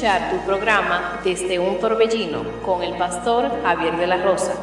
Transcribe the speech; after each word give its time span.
tu 0.00 0.38
programa 0.46 1.20
Desde 1.22 1.58
un 1.58 1.78
Torbellino 1.78 2.42
con 2.64 2.82
el 2.82 2.96
pastor 2.96 3.50
Javier 3.62 3.98
de 3.98 4.06
la 4.06 4.16
Rosa. 4.16 4.54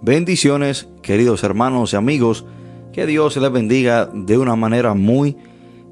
Bendiciones, 0.00 0.88
queridos 1.02 1.44
hermanos 1.44 1.92
y 1.92 1.96
amigos. 1.96 2.46
Que 2.94 3.04
Dios 3.04 3.36
les 3.36 3.52
bendiga 3.52 4.06
de 4.06 4.38
una 4.38 4.56
manera 4.56 4.94
muy 4.94 5.36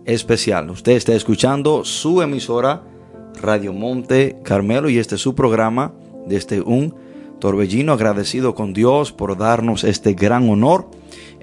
especial. 0.06 0.70
Usted 0.70 0.92
está 0.92 1.12
escuchando 1.14 1.84
su 1.84 2.22
emisora 2.22 2.82
Radio 3.40 3.72
Monte 3.72 4.38
Carmelo 4.42 4.88
y 4.88 4.98
este 4.98 5.16
es 5.16 5.20
su 5.20 5.34
programa 5.34 5.92
desde 6.26 6.60
un 6.60 6.94
torbellino 7.38 7.92
agradecido 7.92 8.54
con 8.54 8.72
Dios 8.72 9.12
por 9.12 9.36
darnos 9.36 9.84
este 9.84 10.14
gran 10.14 10.48
honor, 10.48 10.88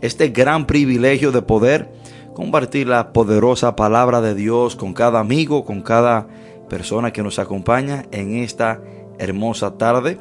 este 0.01 0.29
gran 0.29 0.67
privilegio 0.67 1.31
de 1.31 1.41
poder 1.41 1.91
compartir 2.33 2.87
la 2.87 3.13
poderosa 3.13 3.75
palabra 3.75 4.21
de 4.21 4.35
Dios 4.35 4.75
con 4.75 4.93
cada 4.93 5.19
amigo, 5.19 5.65
con 5.65 5.81
cada 5.81 6.27
persona 6.69 7.11
que 7.11 7.23
nos 7.23 7.39
acompaña 7.39 8.05
en 8.11 8.35
esta 8.35 8.81
hermosa 9.17 9.77
tarde 9.77 10.19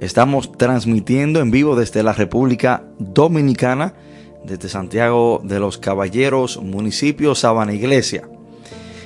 Estamos 0.00 0.52
transmitiendo 0.52 1.40
en 1.40 1.50
vivo 1.50 1.76
desde 1.76 2.02
la 2.02 2.12
República 2.12 2.84
Dominicana, 2.98 3.94
desde 4.44 4.68
Santiago 4.68 5.40
de 5.42 5.60
los 5.60 5.78
Caballeros, 5.78 6.60
municipio 6.60 7.34
Sabana 7.34 7.72
Iglesia. 7.72 8.28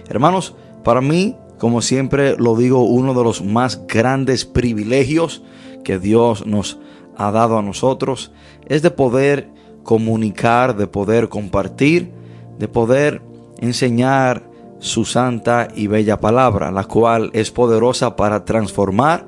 Hermanos, 0.08 0.56
para 0.88 1.02
mí, 1.02 1.36
como 1.58 1.82
siempre 1.82 2.34
lo 2.38 2.56
digo, 2.56 2.82
uno 2.82 3.12
de 3.12 3.22
los 3.22 3.44
más 3.44 3.86
grandes 3.86 4.46
privilegios 4.46 5.42
que 5.84 5.98
Dios 5.98 6.46
nos 6.46 6.78
ha 7.14 7.30
dado 7.30 7.58
a 7.58 7.62
nosotros 7.62 8.32
es 8.68 8.80
de 8.80 8.90
poder 8.90 9.50
comunicar, 9.82 10.78
de 10.78 10.86
poder 10.86 11.28
compartir, 11.28 12.10
de 12.58 12.68
poder 12.68 13.20
enseñar 13.58 14.50
su 14.78 15.04
santa 15.04 15.68
y 15.76 15.88
bella 15.88 16.20
palabra, 16.20 16.70
la 16.70 16.84
cual 16.84 17.28
es 17.34 17.50
poderosa 17.50 18.16
para 18.16 18.46
transformar, 18.46 19.26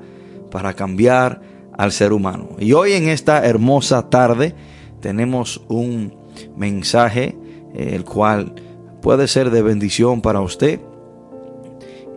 para 0.49 0.73
cambiar, 0.73 1.41
al 1.77 1.91
ser 1.91 2.11
humano. 2.11 2.55
Y 2.57 2.73
hoy 2.73 2.93
en 2.93 3.07
esta 3.07 3.45
hermosa 3.45 4.09
tarde 4.09 4.55
tenemos 4.99 5.61
un 5.67 6.11
mensaje 6.57 7.37
eh, 7.75 7.91
el 7.93 8.03
cual 8.03 8.55
puede 9.03 9.27
ser 9.27 9.51
de 9.51 9.61
bendición 9.61 10.23
para 10.23 10.41
usted. 10.41 10.79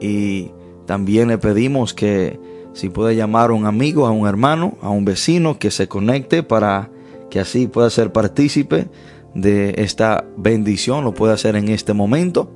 Y 0.05 0.51
también 0.85 1.29
le 1.29 1.39
pedimos 1.39 1.95
que 1.95 2.39
si 2.75 2.91
puede 2.91 3.17
llamar 3.17 3.49
a 3.49 3.55
un 3.55 3.65
amigo, 3.65 4.07
a 4.07 4.11
un 4.11 4.29
hermano, 4.29 4.77
a 4.83 4.91
un 4.91 5.07
vecino 5.07 5.59
que 5.59 5.71
se 5.71 5.89
conecte 5.89 6.43
para 6.43 6.91
que 7.31 7.41
así 7.41 7.69
pueda 7.69 7.89
ser 7.89 8.13
partícipe 8.13 8.89
de 9.35 9.77
esta 9.79 10.27
bendición, 10.37 11.05
lo 11.05 11.15
puede 11.15 11.33
hacer 11.33 11.57
en 11.57 11.69
este 11.69 11.95
momento. 11.95 12.53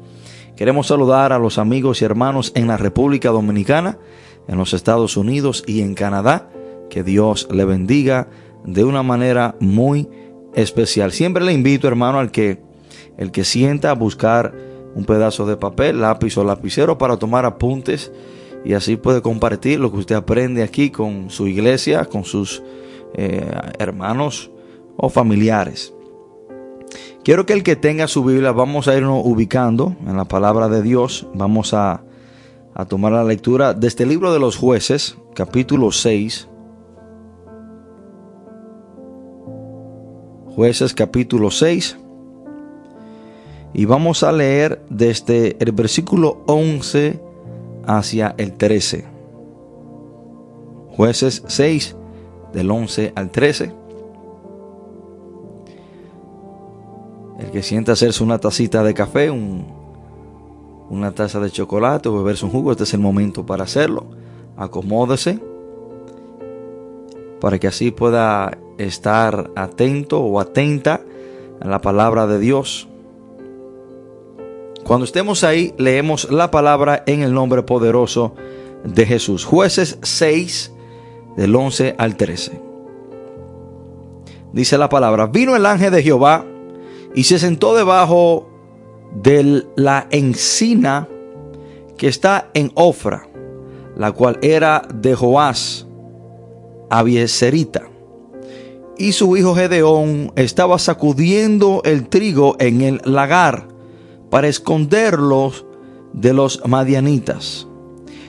Queremos 0.56 0.88
saludar 0.88 1.32
a 1.32 1.38
los 1.38 1.56
amigos 1.56 2.02
y 2.02 2.04
hermanos 2.04 2.52
en 2.54 2.66
la 2.66 2.76
República 2.76 3.30
Dominicana, 3.30 3.96
en 4.46 4.58
los 4.58 4.74
Estados 4.74 5.16
Unidos 5.16 5.64
y 5.66 5.80
en 5.80 5.94
Canadá. 5.94 6.50
Que 6.90 7.02
Dios 7.02 7.48
le 7.50 7.64
bendiga 7.64 8.28
de 8.64 8.84
una 8.84 9.02
manera 9.02 9.56
muy 9.58 10.06
especial. 10.54 11.12
Siempre 11.12 11.44
le 11.44 11.54
invito, 11.54 11.88
hermano, 11.88 12.18
al 12.18 12.30
que 12.30 12.60
el 13.16 13.30
que 13.30 13.44
sienta 13.44 13.90
a 13.90 13.94
buscar 13.94 14.54
un 14.94 15.04
pedazo 15.04 15.46
de 15.46 15.56
papel, 15.56 16.00
lápiz 16.00 16.36
o 16.38 16.44
lapicero 16.44 16.98
para 16.98 17.16
tomar 17.16 17.44
apuntes 17.44 18.12
y 18.64 18.74
así 18.74 18.96
puede 18.96 19.22
compartir 19.22 19.80
lo 19.80 19.90
que 19.90 19.98
usted 19.98 20.14
aprende 20.14 20.62
aquí 20.62 20.90
con 20.90 21.30
su 21.30 21.46
iglesia, 21.46 22.04
con 22.04 22.24
sus 22.24 22.62
eh, 23.14 23.50
hermanos 23.78 24.50
o 24.96 25.08
familiares. 25.08 25.94
Quiero 27.22 27.46
que 27.46 27.52
el 27.52 27.62
que 27.62 27.76
tenga 27.76 28.08
su 28.08 28.24
Biblia, 28.24 28.52
vamos 28.52 28.88
a 28.88 28.96
irnos 28.96 29.22
ubicando 29.24 29.94
en 30.06 30.16
la 30.16 30.24
palabra 30.24 30.68
de 30.68 30.82
Dios. 30.82 31.26
Vamos 31.34 31.74
a, 31.74 32.02
a 32.74 32.84
tomar 32.86 33.12
la 33.12 33.24
lectura 33.24 33.74
de 33.74 33.86
este 33.86 34.06
libro 34.06 34.32
de 34.32 34.38
los 34.38 34.56
jueces, 34.56 35.18
capítulo 35.34 35.92
6. 35.92 36.48
Jueces 40.54 40.94
capítulo 40.94 41.50
6. 41.50 41.98
Y 43.74 43.84
vamos 43.84 44.22
a 44.22 44.32
leer 44.32 44.82
desde 44.88 45.56
el 45.60 45.72
versículo 45.72 46.42
11 46.46 47.20
hacia 47.86 48.34
el 48.38 48.54
13. 48.54 49.04
Jueces 50.90 51.44
6, 51.46 51.96
del 52.52 52.70
11 52.70 53.12
al 53.14 53.30
13. 53.30 53.72
El 57.38 57.50
que 57.50 57.62
sienta 57.62 57.92
hacerse 57.92 58.24
una 58.24 58.38
tacita 58.38 58.82
de 58.82 58.94
café, 58.94 59.30
una 59.30 61.12
taza 61.12 61.38
de 61.38 61.50
chocolate 61.50 62.08
o 62.08 62.16
beberse 62.16 62.44
un 62.44 62.50
jugo, 62.50 62.72
este 62.72 62.84
es 62.84 62.94
el 62.94 63.00
momento 63.00 63.46
para 63.46 63.64
hacerlo. 63.64 64.06
Acomódese 64.56 65.38
para 67.40 67.58
que 67.58 67.68
así 67.68 67.90
pueda 67.90 68.58
estar 68.78 69.50
atento 69.54 70.20
o 70.20 70.40
atenta 70.40 71.00
a 71.60 71.68
la 71.68 71.80
palabra 71.80 72.26
de 72.26 72.38
Dios. 72.38 72.88
Cuando 74.88 75.04
estemos 75.04 75.44
ahí, 75.44 75.74
leemos 75.76 76.30
la 76.30 76.50
palabra 76.50 77.02
en 77.04 77.20
el 77.20 77.34
nombre 77.34 77.62
poderoso 77.62 78.34
de 78.84 79.04
Jesús. 79.04 79.44
Jueces 79.44 79.98
6, 80.00 80.72
del 81.36 81.54
11 81.54 81.94
al 81.98 82.16
13. 82.16 82.58
Dice 84.54 84.78
la 84.78 84.88
palabra, 84.88 85.26
vino 85.26 85.54
el 85.54 85.66
ángel 85.66 85.92
de 85.92 86.02
Jehová 86.02 86.46
y 87.14 87.24
se 87.24 87.38
sentó 87.38 87.76
debajo 87.76 88.48
de 89.12 89.66
la 89.76 90.06
encina 90.10 91.06
que 91.98 92.08
está 92.08 92.48
en 92.54 92.72
Ofra, 92.74 93.28
la 93.94 94.12
cual 94.12 94.38
era 94.40 94.88
de 94.94 95.14
Joás, 95.14 95.86
Abieserita 96.88 97.90
y 98.96 99.12
su 99.12 99.36
hijo 99.36 99.54
Gedeón 99.54 100.32
estaba 100.34 100.78
sacudiendo 100.78 101.82
el 101.84 102.08
trigo 102.08 102.56
en 102.58 102.80
el 102.80 103.02
lagar 103.04 103.77
para 104.30 104.48
esconderlos 104.48 105.64
de 106.12 106.32
los 106.32 106.62
madianitas. 106.66 107.66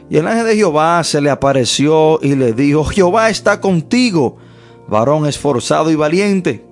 Y 0.10 0.18
el 0.18 0.28
ángel 0.28 0.48
de 0.48 0.56
Jehová 0.56 1.04
se 1.04 1.22
le 1.22 1.30
apareció 1.30 2.20
y 2.22 2.36
le 2.36 2.54
dijo, 2.54 2.84
Jehová 2.84 3.30
está 3.30 3.62
contigo, 3.62 4.38
varón 4.88 5.28
esforzado 5.28 5.92
y 5.92 5.96
valiente. 5.96 6.66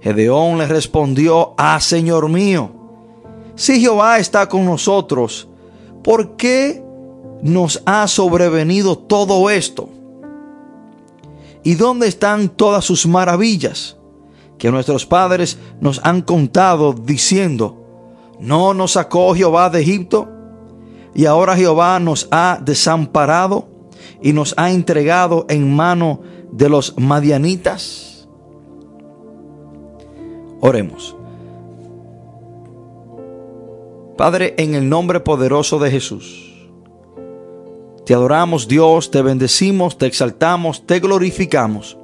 Gedeón 0.00 0.58
le 0.58 0.66
respondió, 0.66 1.54
ah, 1.56 1.80
Señor 1.80 2.28
mío, 2.28 2.72
si 3.54 3.80
Jehová 3.80 4.18
está 4.18 4.48
con 4.48 4.64
nosotros, 4.64 5.48
¿por 6.02 6.36
qué 6.36 6.82
nos 7.42 7.82
ha 7.86 8.08
sobrevenido 8.08 8.98
todo 8.98 9.48
esto? 9.48 9.88
¿Y 11.62 11.76
dónde 11.76 12.08
están 12.08 12.48
todas 12.48 12.84
sus 12.84 13.06
maravillas 13.06 13.96
que 14.58 14.70
nuestros 14.70 15.06
padres 15.06 15.56
nos 15.80 16.00
han 16.04 16.20
contado 16.22 16.92
diciendo, 16.92 17.83
no 18.40 18.74
nos 18.74 18.92
sacó 18.92 19.34
Jehová 19.34 19.70
de 19.70 19.80
Egipto? 19.80 20.28
Y 21.14 21.26
ahora 21.26 21.56
Jehová 21.56 21.98
nos 22.00 22.28
ha 22.30 22.58
desamparado 22.60 23.68
y 24.20 24.32
nos 24.32 24.54
ha 24.56 24.70
entregado 24.70 25.46
en 25.48 25.74
mano 25.74 26.20
de 26.50 26.68
los 26.68 26.98
madianitas. 26.98 28.28
Oremos. 30.60 31.16
Padre, 34.16 34.54
en 34.58 34.74
el 34.74 34.88
nombre 34.88 35.20
poderoso 35.20 35.78
de 35.78 35.90
Jesús. 35.90 36.54
Te 38.06 38.14
adoramos 38.14 38.68
Dios, 38.68 39.10
te 39.10 39.22
bendecimos, 39.22 39.98
te 39.98 40.06
exaltamos, 40.06 40.86
te 40.86 41.00
glorificamos. 41.00 41.96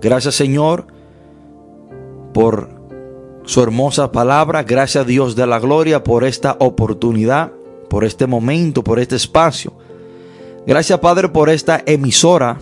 Gracias 0.00 0.34
Señor 0.34 0.86
por 2.32 2.79
su 3.50 3.60
hermosa 3.60 4.12
palabra. 4.12 4.62
Gracias 4.62 5.04
Dios 5.08 5.34
de 5.34 5.44
la 5.44 5.58
gloria 5.58 6.04
por 6.04 6.22
esta 6.22 6.56
oportunidad, 6.60 7.50
por 7.88 8.04
este 8.04 8.28
momento, 8.28 8.84
por 8.84 9.00
este 9.00 9.16
espacio. 9.16 9.72
Gracias 10.68 11.00
Padre 11.00 11.28
por 11.30 11.50
esta 11.50 11.82
emisora. 11.84 12.60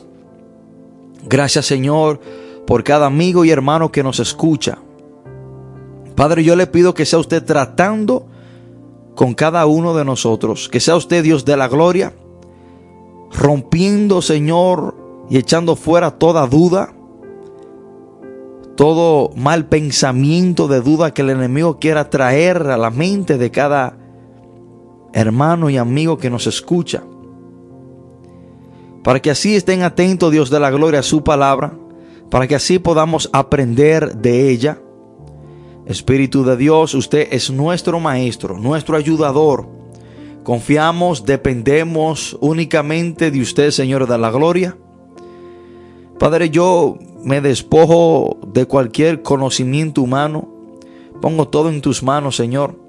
Gracias 1.29 1.67
Señor 1.67 2.21
por 2.67 2.85
cada 2.85 3.05
amigo 3.05 3.45
y 3.45 3.51
hermano 3.51 3.93
que 3.93 4.03
nos 4.03 4.19
escucha. 4.19 4.79
Padre, 6.15 6.43
yo 6.43 6.57
le 6.57 6.67
pido 6.67 6.95
que 6.95 7.05
sea 7.05 7.19
usted 7.19 7.45
tratando 7.45 8.27
con 9.15 9.35
cada 9.35 9.67
uno 9.67 9.95
de 9.95 10.07
nosotros. 10.07 10.71
Que 10.71 10.81
sea 10.81 10.97
usted 10.97 11.23
Dios 11.23 11.45
de 11.45 11.59
la 11.59 11.69
gloria, 11.69 12.15
rompiendo, 13.31 14.23
Señor, 14.23 14.95
y 15.29 15.37
echando 15.37 15.77
fuera 15.77 16.13
toda 16.13 16.47
duda, 16.47 16.95
todo 18.79 19.33
mal 19.35 19.67
pensamiento 19.67 20.69
de 20.69 20.81
duda 20.81 21.13
que 21.13 21.23
el 21.23 21.31
enemigo 21.31 21.81
quiera 21.81 22.11
traer 22.11 22.59
a 22.69 22.77
la 22.77 22.91
mente 22.91 23.37
de 23.37 23.51
cada 23.51 23.99
hermano 25.13 25.69
y 25.69 25.77
amigo 25.77 26.17
que 26.17 26.31
nos 26.31 26.47
escucha. 26.47 27.03
Para 29.03 29.19
que 29.21 29.33
así 29.33 29.57
estén 29.57 29.83
atentos, 29.83 30.31
Dios 30.31 30.49
de 30.49 30.61
la 30.61 30.71
gloria, 30.71 31.01
a 31.01 31.03
su 31.03 31.25
palabra, 31.25 31.77
para 32.31 32.47
que 32.47 32.55
así 32.55 32.79
podamos 32.79 33.29
aprender 33.33 34.15
de 34.19 34.49
ella. 34.49 34.79
Espíritu 35.87 36.45
de 36.45 36.57
Dios, 36.57 36.95
usted 36.95 37.27
es 37.33 37.51
nuestro 37.51 37.99
maestro, 37.99 38.59
nuestro 38.59 38.97
ayudador. 38.97 39.67
Confiamos, 40.45 41.25
dependemos 41.25 42.39
únicamente 42.41 43.33
de 43.33 43.41
usted, 43.41 43.73
Señor 43.73 44.07
de 44.07 44.19
la 44.19 44.31
gloria. 44.31 44.77
Padre, 46.17 46.51
yo 46.51 46.97
me 47.25 47.41
despojo 47.41 48.38
de 48.53 48.67
cualquier 48.67 49.23
conocimiento 49.23 50.03
humano. 50.03 50.49
Pongo 51.21 51.49
todo 51.49 51.69
en 51.69 51.81
tus 51.81 52.03
manos, 52.03 52.37
Señor 52.37 52.89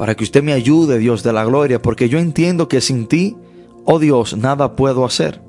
para 0.00 0.14
que 0.14 0.24
usted 0.24 0.42
me 0.42 0.54
ayude, 0.54 0.96
Dios 0.96 1.22
de 1.22 1.30
la 1.30 1.44
gloria, 1.44 1.82
porque 1.82 2.08
yo 2.08 2.18
entiendo 2.18 2.68
que 2.68 2.80
sin 2.80 3.06
ti, 3.06 3.36
oh 3.84 3.98
Dios, 3.98 4.34
nada 4.34 4.74
puedo 4.74 5.04
hacer. 5.04 5.42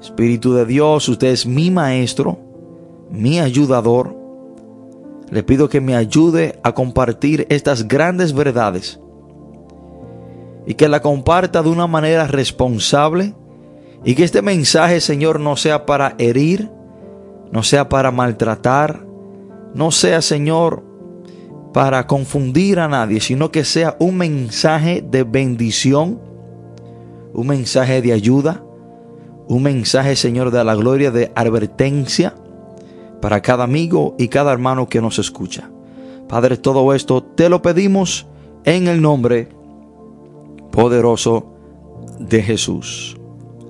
Espíritu 0.00 0.54
de 0.54 0.64
Dios, 0.66 1.08
usted 1.08 1.32
es 1.32 1.46
mi 1.46 1.68
maestro, 1.68 2.38
mi 3.10 3.40
ayudador. 3.40 4.16
Le 5.32 5.42
pido 5.42 5.68
que 5.68 5.80
me 5.80 5.96
ayude 5.96 6.60
a 6.62 6.74
compartir 6.74 7.48
estas 7.50 7.88
grandes 7.88 8.34
verdades 8.34 9.00
y 10.64 10.74
que 10.74 10.88
la 10.88 11.02
comparta 11.02 11.60
de 11.60 11.70
una 11.70 11.88
manera 11.88 12.28
responsable 12.28 13.34
y 14.04 14.14
que 14.14 14.22
este 14.22 14.42
mensaje, 14.42 15.00
Señor, 15.00 15.40
no 15.40 15.56
sea 15.56 15.86
para 15.86 16.14
herir, 16.18 16.70
no 17.52 17.62
sea 17.62 17.88
para 17.88 18.10
maltratar, 18.10 19.06
no 19.74 19.90
sea, 19.90 20.22
Señor, 20.22 20.84
para 21.72 22.06
confundir 22.06 22.80
a 22.80 22.88
nadie, 22.88 23.20
sino 23.20 23.50
que 23.50 23.64
sea 23.64 23.96
un 23.98 24.16
mensaje 24.16 25.02
de 25.08 25.24
bendición, 25.24 26.20
un 27.32 27.46
mensaje 27.46 28.02
de 28.02 28.12
ayuda, 28.12 28.62
un 29.48 29.62
mensaje, 29.62 30.16
Señor, 30.16 30.50
de 30.50 30.62
la 30.64 30.74
gloria, 30.74 31.10
de 31.10 31.32
advertencia 31.34 32.34
para 33.20 33.40
cada 33.40 33.64
amigo 33.64 34.14
y 34.18 34.28
cada 34.28 34.52
hermano 34.52 34.88
que 34.88 35.00
nos 35.00 35.18
escucha. 35.18 35.70
Padre, 36.28 36.56
todo 36.56 36.94
esto 36.94 37.22
te 37.22 37.48
lo 37.48 37.60
pedimos 37.60 38.26
en 38.64 38.88
el 38.88 39.02
nombre 39.02 39.48
poderoso 40.70 41.52
de 42.18 42.42
Jesús. 42.42 43.16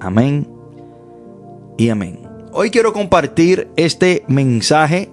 Amén 0.00 0.46
y 1.78 1.88
amén. 1.88 2.29
Hoy 2.52 2.70
quiero 2.70 2.92
compartir 2.92 3.68
este 3.76 4.24
mensaje 4.26 5.08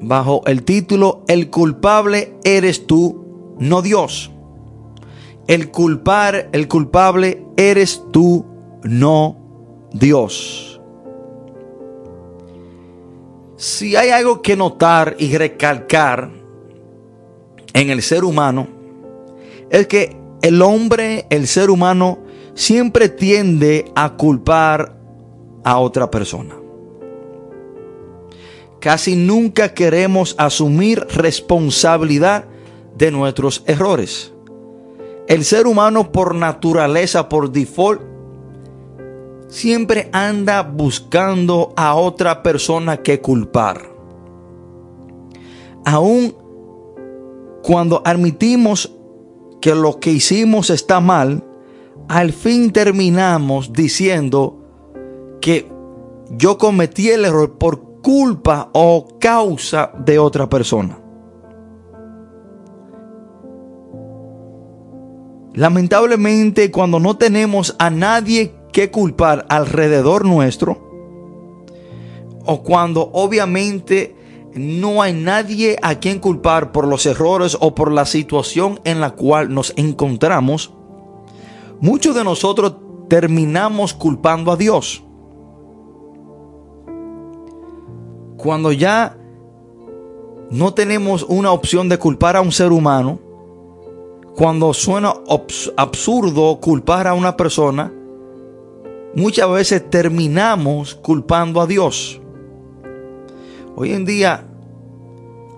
bajo 0.00 0.42
el 0.46 0.64
título 0.64 1.22
El 1.28 1.48
culpable 1.48 2.34
eres 2.42 2.88
tú, 2.88 3.54
no 3.60 3.82
Dios. 3.82 4.32
El 5.46 5.70
culpar, 5.70 6.48
el 6.50 6.66
culpable 6.66 7.44
eres 7.56 8.02
tú, 8.10 8.44
no 8.82 9.36
Dios. 9.92 10.80
Si 13.56 13.94
hay 13.94 14.10
algo 14.10 14.42
que 14.42 14.56
notar 14.56 15.14
y 15.20 15.36
recalcar 15.36 16.30
en 17.74 17.90
el 17.90 18.02
ser 18.02 18.24
humano, 18.24 18.66
es 19.70 19.86
que 19.86 20.16
el 20.42 20.62
hombre, 20.62 21.26
el 21.30 21.46
ser 21.46 21.70
humano, 21.70 22.18
siempre 22.54 23.08
tiende 23.08 23.92
a 23.94 24.16
culpar 24.16 25.03
a 25.64 25.78
otra 25.78 26.10
persona. 26.10 26.54
Casi 28.80 29.16
nunca 29.16 29.72
queremos 29.72 30.34
asumir 30.38 31.06
responsabilidad 31.14 32.44
de 32.96 33.10
nuestros 33.10 33.64
errores. 33.66 34.32
El 35.26 35.44
ser 35.44 35.66
humano 35.66 36.12
por 36.12 36.34
naturaleza, 36.34 37.30
por 37.30 37.50
default, 37.50 38.02
siempre 39.48 40.10
anda 40.12 40.62
buscando 40.62 41.72
a 41.76 41.94
otra 41.94 42.42
persona 42.42 42.98
que 42.98 43.20
culpar. 43.20 43.90
Aún 45.86 46.34
cuando 47.62 48.02
admitimos 48.04 48.92
que 49.62 49.74
lo 49.74 49.98
que 49.98 50.10
hicimos 50.10 50.68
está 50.68 51.00
mal, 51.00 51.42
al 52.08 52.34
fin 52.34 52.70
terminamos 52.70 53.72
diciendo 53.72 54.63
que 55.44 55.70
yo 56.30 56.56
cometí 56.56 57.10
el 57.10 57.26
error 57.26 57.58
por 57.58 58.00
culpa 58.00 58.70
o 58.72 59.18
causa 59.20 59.92
de 59.98 60.18
otra 60.18 60.48
persona. 60.48 60.98
Lamentablemente 65.52 66.70
cuando 66.70 66.98
no 66.98 67.18
tenemos 67.18 67.76
a 67.78 67.90
nadie 67.90 68.54
que 68.72 68.90
culpar 68.90 69.44
alrededor 69.50 70.24
nuestro, 70.24 70.78
o 72.46 72.62
cuando 72.62 73.10
obviamente 73.12 74.16
no 74.54 75.02
hay 75.02 75.12
nadie 75.12 75.76
a 75.82 75.96
quien 75.96 76.20
culpar 76.20 76.72
por 76.72 76.88
los 76.88 77.04
errores 77.04 77.54
o 77.60 77.74
por 77.74 77.92
la 77.92 78.06
situación 78.06 78.80
en 78.84 78.98
la 78.98 79.10
cual 79.10 79.52
nos 79.52 79.74
encontramos, 79.76 80.72
muchos 81.82 82.14
de 82.14 82.24
nosotros 82.24 82.76
terminamos 83.10 83.92
culpando 83.92 84.50
a 84.50 84.56
Dios. 84.56 85.04
Cuando 88.44 88.72
ya 88.72 89.16
no 90.50 90.74
tenemos 90.74 91.24
una 91.26 91.50
opción 91.50 91.88
de 91.88 91.98
culpar 91.98 92.36
a 92.36 92.42
un 92.42 92.52
ser 92.52 92.72
humano, 92.72 93.18
cuando 94.36 94.74
suena 94.74 95.14
absurdo 95.78 96.60
culpar 96.60 97.06
a 97.06 97.14
una 97.14 97.38
persona, 97.38 97.90
muchas 99.14 99.50
veces 99.50 99.88
terminamos 99.88 100.94
culpando 100.94 101.58
a 101.62 101.66
Dios. 101.66 102.20
Hoy 103.76 103.92
en 103.94 104.04
día 104.04 104.46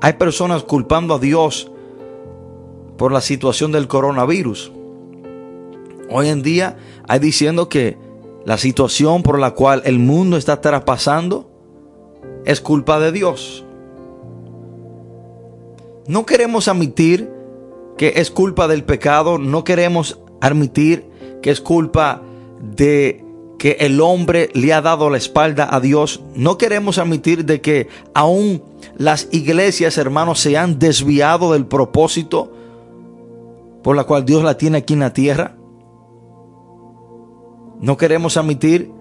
hay 0.01 0.13
personas 0.13 0.63
culpando 0.63 1.15
a 1.15 1.19
Dios 1.19 1.69
por 2.97 3.11
la 3.11 3.21
situación 3.21 3.73
del 3.73 3.89
coronavirus. 3.89 4.71
Hoy 6.09 6.29
en 6.29 6.41
día 6.41 6.77
hay 7.09 7.19
diciendo 7.19 7.69
que 7.69 7.99
la 8.45 8.57
situación 8.59 9.25
por 9.25 9.41
la 9.41 9.55
cual 9.55 9.83
el 9.87 9.99
mundo 9.99 10.37
está 10.37 10.61
traspasando 10.61 11.56
es 12.47 12.61
culpa 12.61 12.99
de 12.99 13.13
Dios. 13.13 13.65
No 16.07 16.25
queremos 16.25 16.69
admitir 16.69 17.31
que 17.99 18.15
es 18.17 18.31
culpa 18.31 18.69
del 18.69 18.85
pecado, 18.85 19.39
no 19.39 19.65
queremos 19.65 20.21
admitir 20.41 21.05
que 21.43 21.51
es 21.51 21.61
culpa 21.61 22.23
de 22.61 23.25
que 23.59 23.79
el 23.81 24.01
hombre 24.01 24.51
le 24.55 24.73
ha 24.73 24.81
dado 24.81 25.11
la 25.11 25.17
espalda 25.17 25.69
a 25.71 25.81
Dios. 25.81 26.23
No 26.35 26.57
queremos 26.57 26.99
admitir 26.99 27.45
de 27.45 27.61
que 27.61 27.89
aún 28.15 28.63
las 28.97 29.29
iglesias, 29.33 29.99
hermanos, 29.99 30.39
se 30.39 30.57
han 30.57 30.79
desviado 30.79 31.53
del 31.53 31.67
propósito 31.67 32.53
por 33.83 33.97
la 33.97 34.05
cual 34.05 34.25
Dios 34.25 34.45
la 34.45 34.57
tiene 34.57 34.79
aquí 34.79 34.95
en 34.95 35.01
la 35.01 35.13
tierra. 35.13 35.57
No 37.81 37.97
queremos 37.97 38.37
admitir 38.37 38.93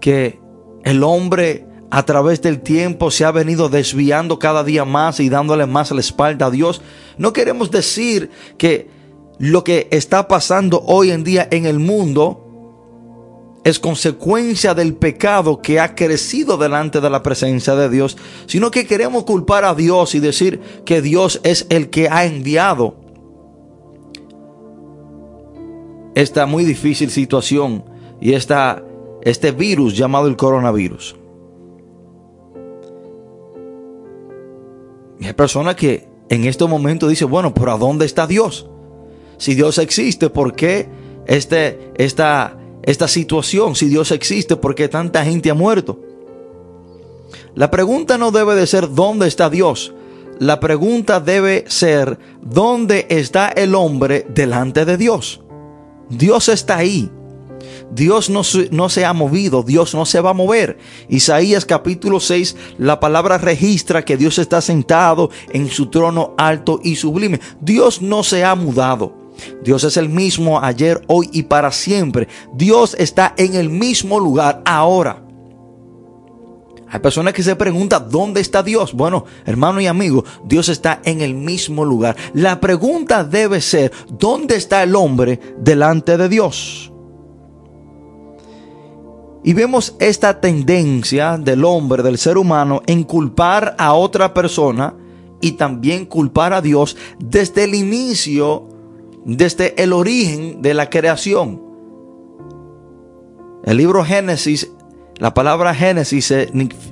que 0.00 0.40
el 0.84 1.02
hombre 1.04 1.66
a 1.94 2.06
través 2.06 2.40
del 2.40 2.62
tiempo 2.62 3.10
se 3.10 3.26
ha 3.26 3.30
venido 3.32 3.68
desviando 3.68 4.38
cada 4.38 4.64
día 4.64 4.86
más 4.86 5.20
y 5.20 5.28
dándole 5.28 5.66
más 5.66 5.90
la 5.90 6.00
espalda 6.00 6.46
a 6.46 6.50
Dios. 6.50 6.80
No 7.18 7.34
queremos 7.34 7.70
decir 7.70 8.30
que 8.56 8.88
lo 9.38 9.62
que 9.62 9.88
está 9.90 10.26
pasando 10.26 10.82
hoy 10.86 11.10
en 11.10 11.22
día 11.22 11.46
en 11.50 11.66
el 11.66 11.78
mundo 11.78 13.60
es 13.62 13.78
consecuencia 13.78 14.72
del 14.72 14.94
pecado 14.94 15.60
que 15.60 15.80
ha 15.80 15.94
crecido 15.94 16.56
delante 16.56 17.02
de 17.02 17.10
la 17.10 17.22
presencia 17.22 17.74
de 17.74 17.90
Dios, 17.90 18.16
sino 18.46 18.70
que 18.70 18.86
queremos 18.86 19.24
culpar 19.24 19.66
a 19.66 19.74
Dios 19.74 20.14
y 20.14 20.20
decir 20.20 20.62
que 20.86 21.02
Dios 21.02 21.42
es 21.44 21.66
el 21.68 21.90
que 21.90 22.08
ha 22.08 22.24
enviado 22.24 22.96
esta 26.14 26.46
muy 26.46 26.64
difícil 26.64 27.10
situación 27.10 27.84
y 28.18 28.32
esta, 28.32 28.82
este 29.20 29.52
virus 29.52 29.94
llamado 29.94 30.26
el 30.26 30.38
coronavirus. 30.38 31.16
Y 35.22 35.26
hay 35.26 35.34
personas 35.34 35.76
que 35.76 36.08
en 36.30 36.44
este 36.46 36.66
momento 36.66 37.06
dicen, 37.06 37.30
bueno, 37.30 37.54
pero 37.54 37.70
¿a 37.70 37.78
dónde 37.78 38.06
está 38.06 38.26
Dios? 38.26 38.66
Si 39.36 39.54
Dios 39.54 39.78
existe, 39.78 40.30
¿por 40.30 40.52
qué 40.52 40.88
este, 41.26 41.92
esta, 41.94 42.58
esta 42.82 43.06
situación? 43.06 43.76
Si 43.76 43.86
Dios 43.86 44.10
existe, 44.10 44.56
¿por 44.56 44.74
qué 44.74 44.88
tanta 44.88 45.24
gente 45.24 45.48
ha 45.48 45.54
muerto? 45.54 46.00
La 47.54 47.70
pregunta 47.70 48.18
no 48.18 48.32
debe 48.32 48.56
de 48.56 48.66
ser 48.66 48.92
¿dónde 48.92 49.28
está 49.28 49.48
Dios? 49.48 49.94
La 50.40 50.58
pregunta 50.58 51.20
debe 51.20 51.66
ser 51.68 52.18
¿dónde 52.42 53.06
está 53.08 53.48
el 53.48 53.76
hombre 53.76 54.26
delante 54.28 54.84
de 54.84 54.96
Dios? 54.96 55.40
Dios 56.08 56.48
está 56.48 56.78
ahí. 56.78 57.12
Dios 57.90 58.30
no, 58.30 58.42
no, 58.70 58.88
se 58.88 59.04
ha 59.04 59.12
movido, 59.12 59.62
Dios 59.62 59.94
no 59.94 60.06
se 60.06 60.20
va 60.20 60.30
a 60.30 60.34
mover. 60.34 60.78
Isaías 61.08 61.64
capítulo 61.64 62.20
6, 62.20 62.56
la 62.78 63.00
palabra 63.00 63.38
registra 63.38 64.04
que 64.04 64.16
Dios 64.16 64.38
está 64.38 64.60
sentado 64.60 65.30
en 65.52 65.68
su 65.68 65.86
trono 65.86 66.34
alto 66.38 66.80
y 66.82 66.96
sublime. 66.96 67.40
Dios 67.60 68.02
no 68.02 68.22
se 68.22 68.44
ha 68.44 68.54
mudado. 68.54 69.22
Dios 69.62 69.84
es 69.84 69.96
el 69.96 70.08
mismo 70.08 70.60
ayer, 70.62 71.02
hoy 71.06 71.28
y 71.32 71.44
para 71.44 71.72
siempre. 71.72 72.28
Dios 72.54 72.96
está 72.98 73.34
en 73.36 73.54
el 73.54 73.70
mismo 73.70 74.20
lugar 74.20 74.62
ahora. 74.64 75.22
Hay 76.92 77.00
personas 77.00 77.32
que 77.32 77.42
se 77.42 77.56
preguntan, 77.56 78.10
¿dónde 78.10 78.42
está 78.42 78.62
Dios? 78.62 78.92
Bueno, 78.92 79.24
hermano 79.46 79.80
y 79.80 79.86
amigo, 79.86 80.24
Dios 80.44 80.68
está 80.68 81.00
en 81.04 81.22
el 81.22 81.34
mismo 81.34 81.86
lugar. 81.86 82.16
La 82.34 82.60
pregunta 82.60 83.24
debe 83.24 83.62
ser, 83.62 83.90
¿dónde 84.10 84.56
está 84.56 84.82
el 84.82 84.94
hombre 84.94 85.40
delante 85.56 86.18
de 86.18 86.28
Dios? 86.28 86.91
Y 89.44 89.54
vemos 89.54 89.96
esta 89.98 90.40
tendencia 90.40 91.36
del 91.36 91.64
hombre, 91.64 92.02
del 92.02 92.18
ser 92.18 92.38
humano, 92.38 92.82
en 92.86 93.02
culpar 93.02 93.74
a 93.78 93.94
otra 93.94 94.32
persona 94.32 94.94
y 95.40 95.52
también 95.52 96.06
culpar 96.06 96.52
a 96.52 96.60
Dios 96.60 96.96
desde 97.18 97.64
el 97.64 97.74
inicio 97.74 98.68
desde 99.24 99.80
el 99.82 99.92
origen 99.92 100.62
de 100.62 100.74
la 100.74 100.90
creación. 100.90 101.62
El 103.64 103.76
libro 103.76 104.04
Génesis, 104.04 104.70
la 105.16 105.32
palabra 105.32 105.74
Génesis 105.74 106.32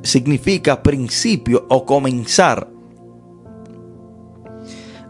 significa 0.02 0.82
principio 0.82 1.66
o 1.68 1.84
comenzar. 1.84 2.68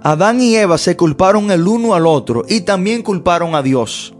Adán 0.03 0.41
y 0.41 0.57
Eva 0.57 0.79
se 0.79 0.97
culparon 0.97 1.51
el 1.51 1.69
uno 1.69 1.95
al 1.95 2.07
otro 2.07 2.45
y 2.49 2.63
también 2.63 3.03
culparon 3.03 3.55
a 3.55 3.63
Dios. 3.63 4.15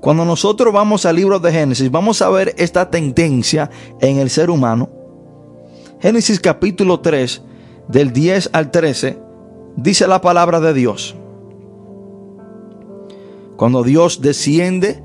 Cuando 0.00 0.24
nosotros 0.24 0.72
vamos 0.72 1.06
al 1.06 1.16
libro 1.16 1.40
de 1.40 1.50
Génesis, 1.50 1.90
vamos 1.90 2.22
a 2.22 2.28
ver 2.30 2.54
esta 2.56 2.90
tendencia 2.90 3.70
en 4.00 4.18
el 4.18 4.30
ser 4.30 4.50
humano. 4.50 4.88
Génesis 6.00 6.38
capítulo 6.38 7.00
3, 7.00 7.42
del 7.88 8.12
10 8.12 8.50
al 8.52 8.70
13, 8.70 9.18
dice 9.76 10.06
la 10.06 10.20
palabra 10.20 10.60
de 10.60 10.72
Dios. 10.72 11.16
Cuando 13.56 13.82
Dios 13.82 14.20
desciende 14.20 15.02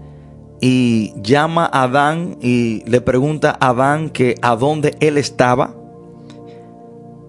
y 0.62 1.12
llama 1.24 1.66
a 1.66 1.84
Adán 1.84 2.38
y 2.40 2.84
le 2.88 3.02
pregunta 3.02 3.58
a 3.60 3.70
Adán 3.70 4.12
que 4.12 4.36
a 4.44 4.56
dónde 4.56 4.96
él 5.00 5.18
estaba. 5.18 5.76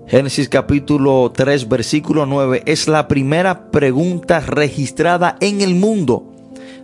Génesis 0.07 0.51
capítulo 0.51 1.33
3 1.35 1.67
versículo 1.67 2.27
9 2.27 2.65
es 2.67 2.89
la 2.89 3.09
primera 3.09 3.71
pregunta 3.71 4.41
registrada 4.41 5.39
en 5.41 5.63
el 5.63 5.75
mundo. 5.75 6.31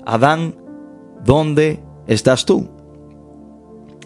Adán, 0.07 0.55
¿dónde 1.25 1.81
estás 2.07 2.45
tú? 2.45 2.69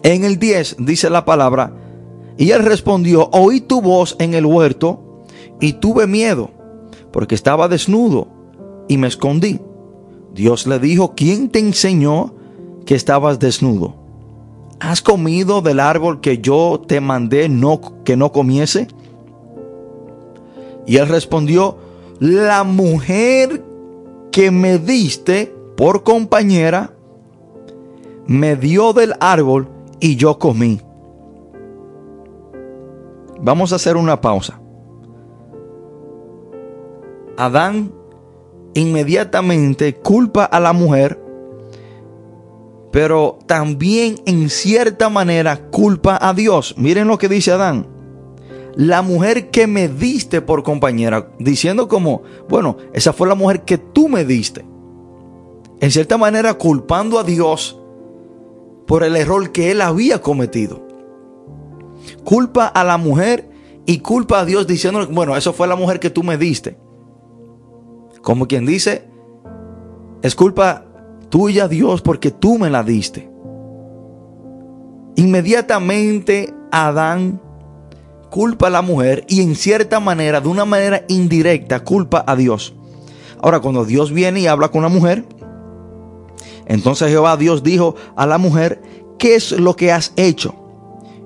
En 0.03 0.23
el 0.23 0.37
10 0.37 0.77
dice 0.79 1.09
la 1.09 1.25
palabra, 1.25 1.73
y 2.37 2.51
él 2.51 2.63
respondió, 2.63 3.29
oí 3.31 3.61
tu 3.61 3.81
voz 3.81 4.15
en 4.19 4.33
el 4.33 4.45
huerto 4.45 5.23
y 5.59 5.73
tuve 5.73 6.05
miedo, 6.05 6.51
porque 7.11 7.35
estaba 7.35 7.67
desnudo 7.67 8.27
y 8.87 8.97
me 8.97 9.07
escondí. 9.07 9.59
Dios 10.33 10.67
le 10.67 10.79
dijo, 10.79 11.13
¿quién 11.15 11.49
te 11.49 11.59
enseñó 11.59 12.33
que 12.85 12.95
estabas 12.95 13.39
desnudo? 13.39 13.95
¿Has 14.79 15.01
comido 15.01 15.61
del 15.61 15.79
árbol 15.79 16.19
que 16.19 16.39
yo 16.39 16.81
te 16.85 16.99
mandé 16.99 17.47
no, 17.47 18.03
que 18.03 18.17
no 18.17 18.31
comiese? 18.33 18.89
Y 20.85 20.97
él 20.97 21.07
respondió, 21.07 21.77
la 22.19 22.63
mujer 22.63 23.63
que 24.31 24.51
me 24.51 24.77
diste 24.77 25.55
por 25.77 26.03
compañera 26.03 26.94
me 28.27 28.55
dio 28.55 28.93
del 28.93 29.13
árbol 29.19 29.67
y 29.99 30.15
yo 30.15 30.39
comí. 30.39 30.81
Vamos 33.41 33.71
a 33.71 33.75
hacer 33.75 33.97
una 33.97 34.21
pausa. 34.21 34.59
Adán 37.37 37.91
inmediatamente 38.73 39.95
culpa 39.95 40.45
a 40.45 40.59
la 40.59 40.73
mujer, 40.73 41.19
pero 42.91 43.39
también 43.45 44.15
en 44.25 44.49
cierta 44.49 45.09
manera 45.09 45.69
culpa 45.69 46.17
a 46.21 46.33
Dios. 46.33 46.75
Miren 46.77 47.07
lo 47.07 47.17
que 47.17 47.29
dice 47.29 47.51
Adán. 47.51 47.87
La 48.75 49.01
mujer 49.01 49.51
que 49.51 49.67
me 49.67 49.87
diste 49.87 50.41
por 50.41 50.63
compañera, 50.63 51.29
diciendo 51.39 51.87
como, 51.87 52.23
bueno, 52.49 52.75
esa 52.93 53.13
fue 53.13 53.27
la 53.27 53.35
mujer 53.35 53.63
que 53.63 53.77
tú 53.77 54.09
me 54.09 54.25
diste. 54.25 54.65
En 55.79 55.91
cierta 55.91 56.17
manera 56.17 56.55
culpando 56.55 57.19
a 57.19 57.23
Dios 57.23 57.79
por 58.85 59.03
el 59.03 59.15
error 59.15 59.51
que 59.51 59.71
él 59.71 59.81
había 59.81 60.21
cometido. 60.21 60.85
Culpa 62.23 62.67
a 62.67 62.83
la 62.83 62.97
mujer 62.97 63.49
y 63.85 63.99
culpa 63.99 64.39
a 64.39 64.45
Dios 64.45 64.67
diciendo, 64.67 65.07
bueno, 65.11 65.35
eso 65.35 65.53
fue 65.53 65.67
la 65.67 65.75
mujer 65.75 65.99
que 65.99 66.09
tú 66.09 66.23
me 66.23 66.37
diste. 66.37 66.77
Como 68.21 68.47
quien 68.47 68.65
dice, 68.65 69.07
es 70.21 70.35
culpa 70.35 70.85
tuya 71.29 71.67
Dios 71.67 72.01
porque 72.01 72.31
tú 72.31 72.57
me 72.57 72.69
la 72.69 72.83
diste. 72.83 73.29
Inmediatamente 75.15 76.53
Adán 76.71 77.41
culpa 78.29 78.67
a 78.67 78.71
la 78.71 78.81
mujer 78.81 79.23
y 79.29 79.41
en 79.41 79.55
cierta 79.55 79.99
manera, 79.99 80.41
de 80.41 80.49
una 80.49 80.65
manera 80.65 81.05
indirecta, 81.07 81.83
culpa 81.83 82.23
a 82.27 82.35
Dios. 82.35 82.73
Ahora, 83.41 83.59
cuando 83.59 83.85
Dios 83.85 84.11
viene 84.11 84.41
y 84.41 84.47
habla 84.47 84.69
con 84.69 84.81
la 84.81 84.89
mujer, 84.89 85.25
entonces 86.65 87.09
Jehová 87.09 87.37
Dios 87.37 87.63
dijo 87.63 87.95
a 88.15 88.25
la 88.25 88.37
mujer, 88.37 88.81
¿qué 89.17 89.35
es 89.35 89.51
lo 89.51 89.75
que 89.75 89.91
has 89.91 90.13
hecho? 90.15 90.55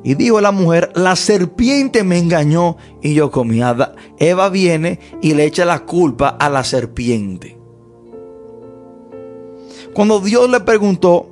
Y 0.03 0.15
dijo 0.15 0.39
la 0.39 0.51
mujer, 0.51 0.91
la 0.95 1.15
serpiente 1.15 2.03
me 2.03 2.17
engañó 2.17 2.77
y 3.01 3.13
yo 3.13 3.31
comí. 3.31 3.61
Eva 4.17 4.49
viene 4.49 4.99
y 5.21 5.33
le 5.33 5.45
echa 5.45 5.65
la 5.65 5.85
culpa 5.85 6.29
a 6.29 6.49
la 6.49 6.63
serpiente. 6.63 7.57
Cuando 9.93 10.19
Dios 10.21 10.49
le 10.49 10.61
preguntó 10.61 11.27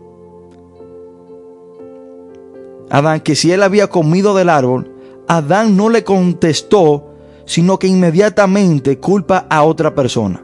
a 2.90 2.98
Adán 2.98 3.22
que 3.22 3.36
si 3.36 3.52
él 3.52 3.64
había 3.64 3.88
comido 3.88 4.36
del 4.36 4.50
árbol, 4.50 4.94
Adán 5.28 5.78
no 5.78 5.90
le 5.90 6.04
contestó, 6.04 7.14
sino 7.46 7.80
que 7.80 7.88
inmediatamente 7.88 8.98
culpa 9.00 9.46
a 9.50 9.64
otra 9.64 9.96
persona. 9.96 10.44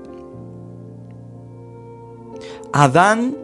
Adán 2.71 3.42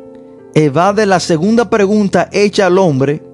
evade 0.53 1.06
la 1.06 1.20
segunda 1.20 1.70
pregunta 1.70 2.29
hecha 2.32 2.65
al 2.65 2.77
hombre 2.77 3.29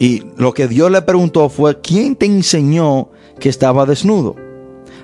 Y 0.00 0.24
lo 0.38 0.54
que 0.54 0.66
Dios 0.66 0.90
le 0.90 1.02
preguntó 1.02 1.50
fue, 1.50 1.78
¿quién 1.82 2.16
te 2.16 2.24
enseñó 2.24 3.10
que 3.38 3.50
estaba 3.50 3.84
desnudo? 3.84 4.34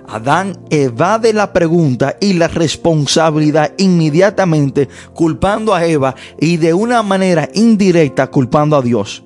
Adán 0.08 0.58
evade 0.70 1.34
la 1.34 1.52
pregunta 1.52 2.16
y 2.18 2.32
la 2.32 2.48
responsabilidad 2.48 3.72
inmediatamente 3.76 4.88
culpando 5.12 5.74
a 5.74 5.84
Eva 5.84 6.14
y 6.40 6.56
de 6.56 6.72
una 6.72 7.02
manera 7.02 7.50
indirecta 7.52 8.28
culpando 8.28 8.74
a 8.74 8.80
Dios. 8.80 9.22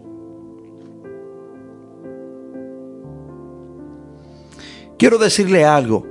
Quiero 4.99 5.19
decirle 5.19 5.65
algo. 5.65 6.05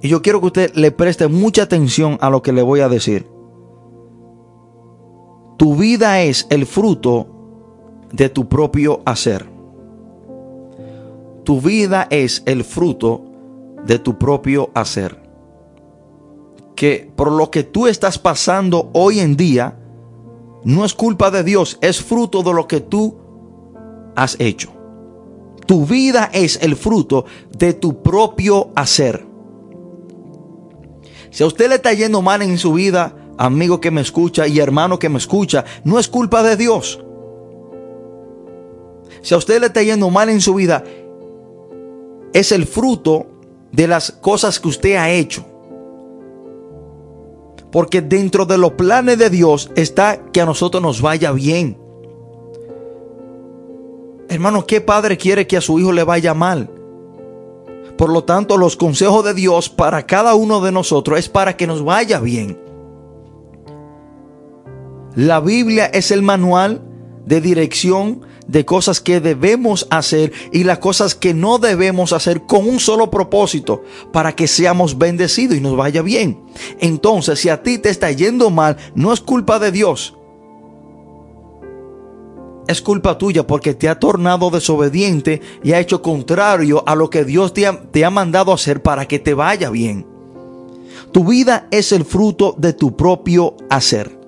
Y 0.00 0.08
yo 0.08 0.22
quiero 0.22 0.40
que 0.40 0.46
usted 0.46 0.74
le 0.74 0.90
preste 0.92 1.28
mucha 1.28 1.62
atención 1.62 2.18
a 2.20 2.30
lo 2.30 2.42
que 2.42 2.52
le 2.52 2.62
voy 2.62 2.80
a 2.80 2.88
decir. 2.88 3.26
Tu 5.56 5.74
vida 5.74 6.22
es 6.22 6.46
el 6.50 6.66
fruto 6.66 7.26
de 8.12 8.28
tu 8.28 8.48
propio 8.48 9.02
hacer. 9.04 9.46
Tu 11.44 11.60
vida 11.60 12.06
es 12.10 12.42
el 12.46 12.62
fruto 12.62 13.24
de 13.84 13.98
tu 13.98 14.18
propio 14.18 14.70
hacer. 14.74 15.20
Que 16.76 17.10
por 17.16 17.32
lo 17.32 17.50
que 17.50 17.64
tú 17.64 17.88
estás 17.88 18.18
pasando 18.18 18.90
hoy 18.92 19.18
en 19.18 19.36
día, 19.36 19.80
no 20.62 20.84
es 20.84 20.94
culpa 20.94 21.30
de 21.30 21.42
Dios, 21.42 21.78
es 21.80 22.00
fruto 22.00 22.42
de 22.42 22.54
lo 22.54 22.68
que 22.68 22.80
tú 22.80 23.16
has 24.14 24.36
hecho. 24.38 24.70
Tu 25.66 25.84
vida 25.84 26.30
es 26.32 26.58
el 26.62 26.76
fruto 26.76 27.24
de 27.56 27.74
tu 27.74 28.02
propio 28.02 28.70
hacer. 28.76 29.27
Si 31.30 31.42
a 31.42 31.46
usted 31.46 31.68
le 31.68 31.76
está 31.76 31.92
yendo 31.92 32.22
mal 32.22 32.42
en 32.42 32.58
su 32.58 32.72
vida, 32.72 33.14
amigo 33.36 33.80
que 33.80 33.90
me 33.90 34.00
escucha 34.00 34.46
y 34.46 34.58
hermano 34.58 34.98
que 34.98 35.08
me 35.08 35.18
escucha, 35.18 35.64
no 35.84 35.98
es 35.98 36.08
culpa 36.08 36.42
de 36.42 36.56
Dios. 36.56 37.00
Si 39.22 39.34
a 39.34 39.38
usted 39.38 39.60
le 39.60 39.66
está 39.66 39.82
yendo 39.82 40.10
mal 40.10 40.28
en 40.28 40.40
su 40.40 40.54
vida, 40.54 40.84
es 42.32 42.52
el 42.52 42.66
fruto 42.66 43.26
de 43.72 43.86
las 43.86 44.12
cosas 44.12 44.60
que 44.60 44.68
usted 44.68 44.96
ha 44.96 45.10
hecho. 45.10 45.44
Porque 47.70 48.00
dentro 48.00 48.46
de 48.46 48.56
los 48.56 48.72
planes 48.72 49.18
de 49.18 49.28
Dios 49.28 49.70
está 49.76 50.22
que 50.32 50.40
a 50.40 50.46
nosotros 50.46 50.82
nos 50.82 51.02
vaya 51.02 51.32
bien. 51.32 51.76
Hermano, 54.28 54.66
¿qué 54.66 54.80
padre 54.80 55.16
quiere 55.16 55.46
que 55.46 55.56
a 55.56 55.60
su 55.60 55.78
hijo 55.78 55.92
le 55.92 56.04
vaya 56.04 56.34
mal? 56.34 56.70
Por 57.98 58.10
lo 58.10 58.22
tanto, 58.22 58.56
los 58.56 58.76
consejos 58.76 59.24
de 59.24 59.34
Dios 59.34 59.68
para 59.68 60.06
cada 60.06 60.36
uno 60.36 60.60
de 60.60 60.70
nosotros 60.70 61.18
es 61.18 61.28
para 61.28 61.56
que 61.56 61.66
nos 61.66 61.84
vaya 61.84 62.20
bien. 62.20 62.56
La 65.16 65.40
Biblia 65.40 65.86
es 65.86 66.12
el 66.12 66.22
manual 66.22 66.80
de 67.26 67.40
dirección 67.40 68.20
de 68.46 68.64
cosas 68.64 69.00
que 69.00 69.20
debemos 69.20 69.88
hacer 69.90 70.32
y 70.52 70.62
las 70.62 70.78
cosas 70.78 71.16
que 71.16 71.34
no 71.34 71.58
debemos 71.58 72.12
hacer 72.12 72.42
con 72.42 72.68
un 72.68 72.78
solo 72.78 73.10
propósito, 73.10 73.82
para 74.12 74.36
que 74.36 74.46
seamos 74.46 74.96
bendecidos 74.96 75.56
y 75.56 75.60
nos 75.60 75.76
vaya 75.76 76.00
bien. 76.00 76.40
Entonces, 76.78 77.40
si 77.40 77.48
a 77.48 77.64
ti 77.64 77.78
te 77.78 77.90
está 77.90 78.12
yendo 78.12 78.48
mal, 78.50 78.76
no 78.94 79.12
es 79.12 79.20
culpa 79.20 79.58
de 79.58 79.72
Dios. 79.72 80.17
Es 82.68 82.82
culpa 82.82 83.16
tuya 83.16 83.46
porque 83.46 83.72
te 83.72 83.88
ha 83.88 83.98
tornado 83.98 84.50
desobediente 84.50 85.40
y 85.64 85.72
ha 85.72 85.80
hecho 85.80 86.02
contrario 86.02 86.84
a 86.86 86.94
lo 86.94 87.08
que 87.08 87.24
Dios 87.24 87.54
te 87.54 87.66
ha, 87.66 87.80
te 87.80 88.04
ha 88.04 88.10
mandado 88.10 88.52
hacer 88.52 88.82
para 88.82 89.08
que 89.08 89.18
te 89.18 89.32
vaya 89.32 89.70
bien. 89.70 90.06
Tu 91.10 91.24
vida 91.24 91.66
es 91.70 91.92
el 91.92 92.04
fruto 92.04 92.54
de 92.58 92.74
tu 92.74 92.94
propio 92.94 93.56
hacer. 93.70 94.18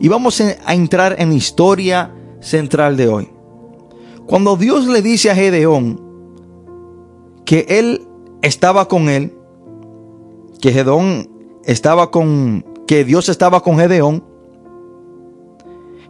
Y 0.00 0.08
vamos 0.08 0.40
a 0.40 0.74
entrar 0.74 1.14
en 1.16 1.28
la 1.28 1.36
historia 1.36 2.12
central 2.40 2.96
de 2.96 3.06
hoy. 3.06 3.28
Cuando 4.26 4.56
Dios 4.56 4.88
le 4.88 5.00
dice 5.00 5.30
a 5.30 5.36
Gedeón 5.36 6.00
que 7.44 7.66
él 7.68 8.04
estaba 8.42 8.88
con 8.88 9.08
él, 9.08 9.32
que 10.60 10.72
Gedeón 10.72 11.30
estaba 11.64 12.10
con, 12.10 12.64
que 12.88 13.04
Dios 13.04 13.28
estaba 13.28 13.62
con 13.62 13.78
Gedeón, 13.78 14.24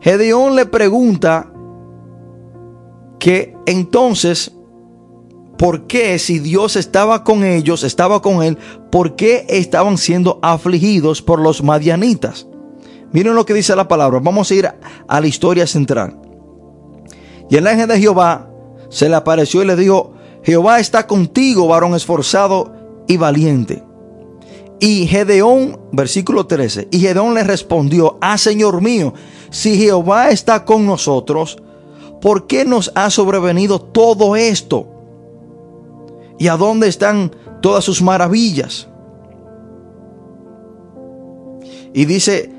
Gedeón 0.00 0.56
le 0.56 0.66
pregunta 0.66 1.52
que 3.18 3.56
entonces, 3.66 4.52
¿por 5.56 5.86
qué 5.86 6.18
si 6.18 6.38
Dios 6.38 6.76
estaba 6.76 7.24
con 7.24 7.44
ellos, 7.44 7.82
estaba 7.82 8.22
con 8.22 8.42
él, 8.42 8.58
por 8.90 9.16
qué 9.16 9.44
estaban 9.48 9.98
siendo 9.98 10.38
afligidos 10.42 11.20
por 11.22 11.40
los 11.40 11.62
madianitas? 11.62 12.46
Miren 13.12 13.34
lo 13.34 13.46
que 13.46 13.54
dice 13.54 13.74
la 13.74 13.88
palabra. 13.88 14.20
Vamos 14.22 14.50
a 14.50 14.54
ir 14.54 14.66
a 14.66 15.20
la 15.20 15.26
historia 15.26 15.66
central. 15.66 16.20
Y 17.50 17.56
el 17.56 17.66
ángel 17.66 17.88
de 17.88 17.98
Jehová 17.98 18.50
se 18.90 19.08
le 19.08 19.16
apareció 19.16 19.62
y 19.62 19.66
le 19.66 19.76
dijo, 19.76 20.12
Jehová 20.42 20.78
está 20.78 21.06
contigo, 21.06 21.66
varón 21.66 21.94
esforzado 21.94 22.74
y 23.06 23.16
valiente. 23.16 23.82
Y 24.80 25.06
Gedeón, 25.06 25.80
versículo 25.92 26.46
13, 26.46 26.88
y 26.90 27.00
Gedeón 27.00 27.34
le 27.34 27.42
respondió, 27.42 28.16
ah 28.20 28.38
Señor 28.38 28.80
mío, 28.80 29.12
si 29.50 29.76
Jehová 29.76 30.30
está 30.30 30.64
con 30.64 30.86
nosotros, 30.86 31.58
¿por 32.20 32.46
qué 32.46 32.64
nos 32.64 32.92
ha 32.94 33.10
sobrevenido 33.10 33.80
todo 33.80 34.36
esto? 34.36 34.86
¿Y 36.38 36.48
a 36.48 36.56
dónde 36.56 36.88
están 36.88 37.34
todas 37.60 37.84
sus 37.84 38.02
maravillas? 38.02 38.88
Y 41.92 42.04
dice 42.04 42.52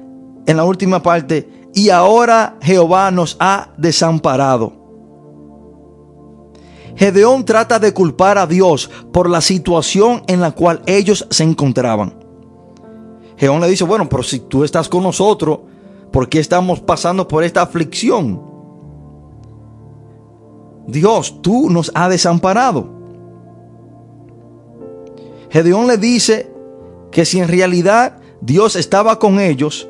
en 0.46 0.58
la 0.58 0.66
última 0.66 1.02
parte, 1.02 1.48
y 1.74 1.90
ahora 1.90 2.58
Jehová 2.62 3.12
nos 3.12 3.38
ha 3.40 3.70
desamparado. 3.78 4.74
Gedeón 6.96 7.46
trata 7.46 7.80
de 7.80 7.94
culpar 7.94 8.38
a 8.38 8.48
Dios 8.48 8.90
por 9.14 9.30
la 9.30 9.40
situación 9.40 10.24
en 10.28 10.42
la 10.42 10.52
cual 10.52 10.82
ellos 10.86 11.26
se 11.30 11.44
encontraban. 11.44 12.14
Gedeón 13.38 13.62
le 13.62 13.70
dice, 13.70 13.86
bueno, 13.86 14.10
pero 14.10 14.24
si 14.24 14.40
tú 14.40 14.64
estás 14.66 14.90
con 14.90 15.04
nosotros, 15.04 15.60
¿por 16.12 16.30
qué 16.30 16.40
estamos 16.40 16.80
pasando 16.80 17.28
por 17.28 17.44
esta 17.44 17.62
aflicción? 17.62 18.42
Dios, 20.88 21.42
tú 21.42 21.70
nos 21.70 21.92
has 21.94 22.10
desamparado. 22.10 22.90
Gedeón 25.50 25.88
le 25.88 25.98
dice 25.98 26.52
que 27.12 27.26
si 27.26 27.40
en 27.40 27.48
realidad 27.48 28.20
Dios 28.42 28.76
estaba 28.76 29.20
con 29.20 29.40
ellos, 29.40 29.90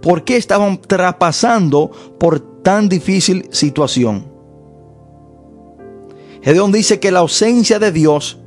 ¿Por 0.00 0.24
qué 0.24 0.36
estaban 0.36 0.80
traspasando 0.80 1.90
por 2.18 2.40
tan 2.62 2.88
difícil 2.88 3.48
situación? 3.52 4.24
Gedeón 6.42 6.72
dice 6.72 7.00
que 7.00 7.10
la 7.10 7.20
ausencia 7.20 7.78
de 7.78 7.92
Dios 7.92 8.38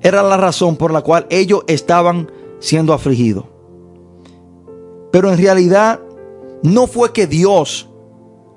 era 0.00 0.22
la 0.22 0.36
razón 0.36 0.76
por 0.76 0.92
la 0.92 1.02
cual 1.02 1.26
ellos 1.30 1.62
estaban 1.68 2.30
siendo 2.58 2.92
afligidos. 2.92 3.44
Pero 5.10 5.30
en 5.30 5.38
realidad 5.38 6.00
no 6.62 6.86
fue 6.86 7.12
que 7.12 7.26
Dios 7.26 7.88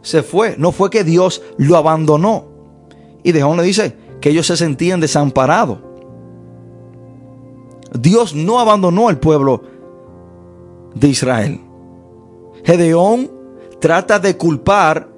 se 0.02 0.22
fue, 0.22 0.56
no 0.58 0.72
fue 0.72 0.90
que 0.90 1.04
Dios 1.04 1.42
lo 1.58 1.78
abandonó. 1.78 2.46
Y 3.24 3.32
Gedeón 3.32 3.58
le 3.58 3.64
dice 3.64 3.96
que 4.22 4.30
ellos 4.30 4.48
se 4.48 4.58
sentían 4.58 5.00
desamparados. 5.00 5.80
Dios 7.98 8.34
no 8.36 8.60
abandonó 8.60 9.08
al 9.08 9.20
pueblo 9.20 9.64
de 10.96 11.08
Israel. 11.08 11.62
Gedeón 12.64 13.32
trata 13.80 14.20
de 14.20 14.38
culpar 14.38 15.10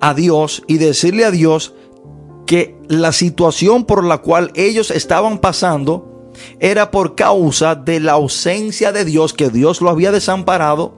a 0.00 0.14
Dios 0.14 0.62
y 0.66 0.78
decirle 0.78 1.24
a 1.24 1.30
Dios 1.30 1.74
que 2.46 2.76
la 2.88 3.12
situación 3.12 3.84
por 3.84 4.04
la 4.04 4.18
cual 4.18 4.50
ellos 4.54 4.90
estaban 4.90 5.38
pasando 5.38 6.11
era 6.60 6.90
por 6.90 7.14
causa 7.14 7.74
de 7.74 8.00
la 8.00 8.12
ausencia 8.12 8.92
de 8.92 9.04
Dios, 9.04 9.32
que 9.32 9.50
Dios 9.50 9.80
lo 9.80 9.90
había 9.90 10.12
desamparado 10.12 10.94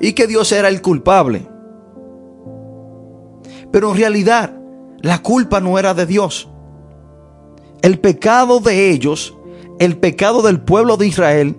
y 0.00 0.12
que 0.12 0.26
Dios 0.26 0.52
era 0.52 0.68
el 0.68 0.82
culpable. 0.82 1.48
Pero 3.72 3.90
en 3.90 3.96
realidad 3.96 4.58
la 5.00 5.22
culpa 5.22 5.60
no 5.60 5.78
era 5.78 5.94
de 5.94 6.06
Dios. 6.06 6.48
El 7.82 7.98
pecado 7.98 8.60
de 8.60 8.90
ellos, 8.90 9.36
el 9.78 9.98
pecado 9.98 10.42
del 10.42 10.60
pueblo 10.60 10.96
de 10.96 11.06
Israel, 11.06 11.56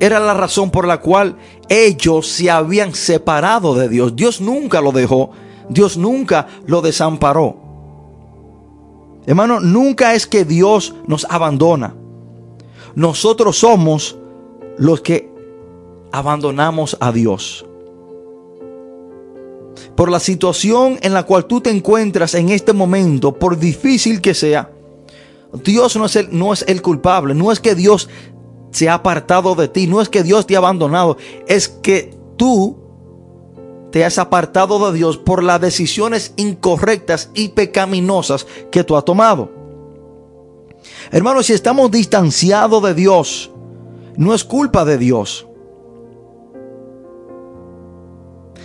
era 0.00 0.20
la 0.20 0.34
razón 0.34 0.70
por 0.70 0.86
la 0.86 1.00
cual 1.00 1.36
ellos 1.68 2.28
se 2.28 2.50
habían 2.50 2.94
separado 2.94 3.74
de 3.74 3.88
Dios. 3.88 4.14
Dios 4.14 4.40
nunca 4.40 4.80
lo 4.80 4.92
dejó, 4.92 5.30
Dios 5.68 5.96
nunca 5.96 6.46
lo 6.66 6.82
desamparó. 6.82 7.67
Hermano, 9.28 9.60
nunca 9.60 10.14
es 10.14 10.26
que 10.26 10.46
Dios 10.46 10.94
nos 11.06 11.26
abandona. 11.28 11.94
Nosotros 12.94 13.58
somos 13.58 14.16
los 14.78 15.02
que 15.02 15.30
abandonamos 16.10 16.96
a 16.98 17.12
Dios. 17.12 17.66
Por 19.94 20.10
la 20.10 20.18
situación 20.18 20.98
en 21.02 21.12
la 21.12 21.24
cual 21.24 21.44
tú 21.44 21.60
te 21.60 21.68
encuentras 21.68 22.34
en 22.34 22.48
este 22.48 22.72
momento, 22.72 23.34
por 23.34 23.58
difícil 23.58 24.22
que 24.22 24.32
sea, 24.32 24.70
Dios 25.62 25.94
no 25.96 26.06
es 26.06 26.16
el, 26.16 26.28
no 26.30 26.54
es 26.54 26.64
el 26.66 26.80
culpable. 26.80 27.34
No 27.34 27.52
es 27.52 27.60
que 27.60 27.74
Dios 27.74 28.08
se 28.70 28.88
ha 28.88 28.94
apartado 28.94 29.54
de 29.54 29.68
ti. 29.68 29.86
No 29.86 30.00
es 30.00 30.08
que 30.08 30.22
Dios 30.22 30.46
te 30.46 30.54
ha 30.54 30.58
abandonado, 30.58 31.18
es 31.46 31.68
que 31.68 32.14
tú 32.38 32.78
te 33.90 34.04
has 34.04 34.18
apartado 34.18 34.90
de 34.90 34.96
Dios 34.96 35.16
por 35.16 35.42
las 35.42 35.60
decisiones 35.60 36.32
incorrectas 36.36 37.30
y 37.34 37.48
pecaminosas 37.48 38.46
que 38.70 38.84
tú 38.84 38.96
has 38.96 39.04
tomado. 39.04 39.50
Hermanos, 41.10 41.46
si 41.46 41.54
estamos 41.54 41.90
distanciados 41.90 42.82
de 42.82 42.94
Dios, 42.94 43.50
no 44.16 44.34
es 44.34 44.44
culpa 44.44 44.84
de 44.84 44.98
Dios. 44.98 45.46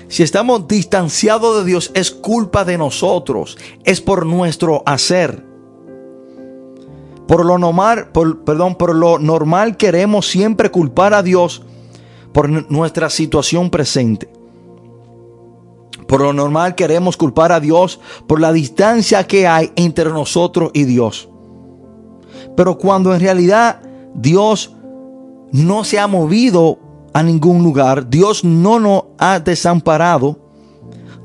Si 0.08 0.22
estamos 0.22 0.68
distanciados 0.68 1.58
de 1.58 1.66
Dios, 1.66 1.92
es 1.96 2.12
culpa 2.12 2.66
de 2.66 2.78
nosotros, 2.78 3.58
es 3.84 4.02
por 4.02 4.26
nuestro 4.26 4.84
hacer. 4.86 5.44
Por 7.28 7.46
lo 7.46 7.58
normal, 7.58 8.12
perdón, 8.46 8.76
por 8.76 8.94
lo 8.94 9.18
normal 9.18 9.78
queremos 9.78 10.28
siempre 10.28 10.70
culpar 10.70 11.14
a 11.14 11.24
Dios 11.24 11.64
por 12.34 12.50
nuestra 12.72 13.10
situación 13.10 13.70
presente. 13.70 14.30
Por 16.14 16.22
lo 16.22 16.32
normal 16.32 16.76
queremos 16.76 17.18
culpar 17.18 17.52
a 17.52 17.60
Dios 17.60 18.00
por 18.28 18.40
la 18.40 18.54
distancia 18.54 19.26
que 19.26 19.48
hay 19.48 19.72
entre 19.76 20.12
nosotros 20.12 20.70
y 20.72 20.84
Dios. 20.84 21.28
Pero 22.56 22.78
cuando 22.78 23.16
en 23.16 23.20
realidad 23.20 23.82
Dios 24.14 24.76
no 25.52 25.84
se 25.84 25.98
ha 25.98 26.06
movido 26.06 26.78
a 27.14 27.24
ningún 27.24 27.64
lugar, 27.64 28.12
Dios 28.12 28.44
no 28.44 28.80
nos 28.80 29.06
ha 29.18 29.40
desamparado, 29.40 30.38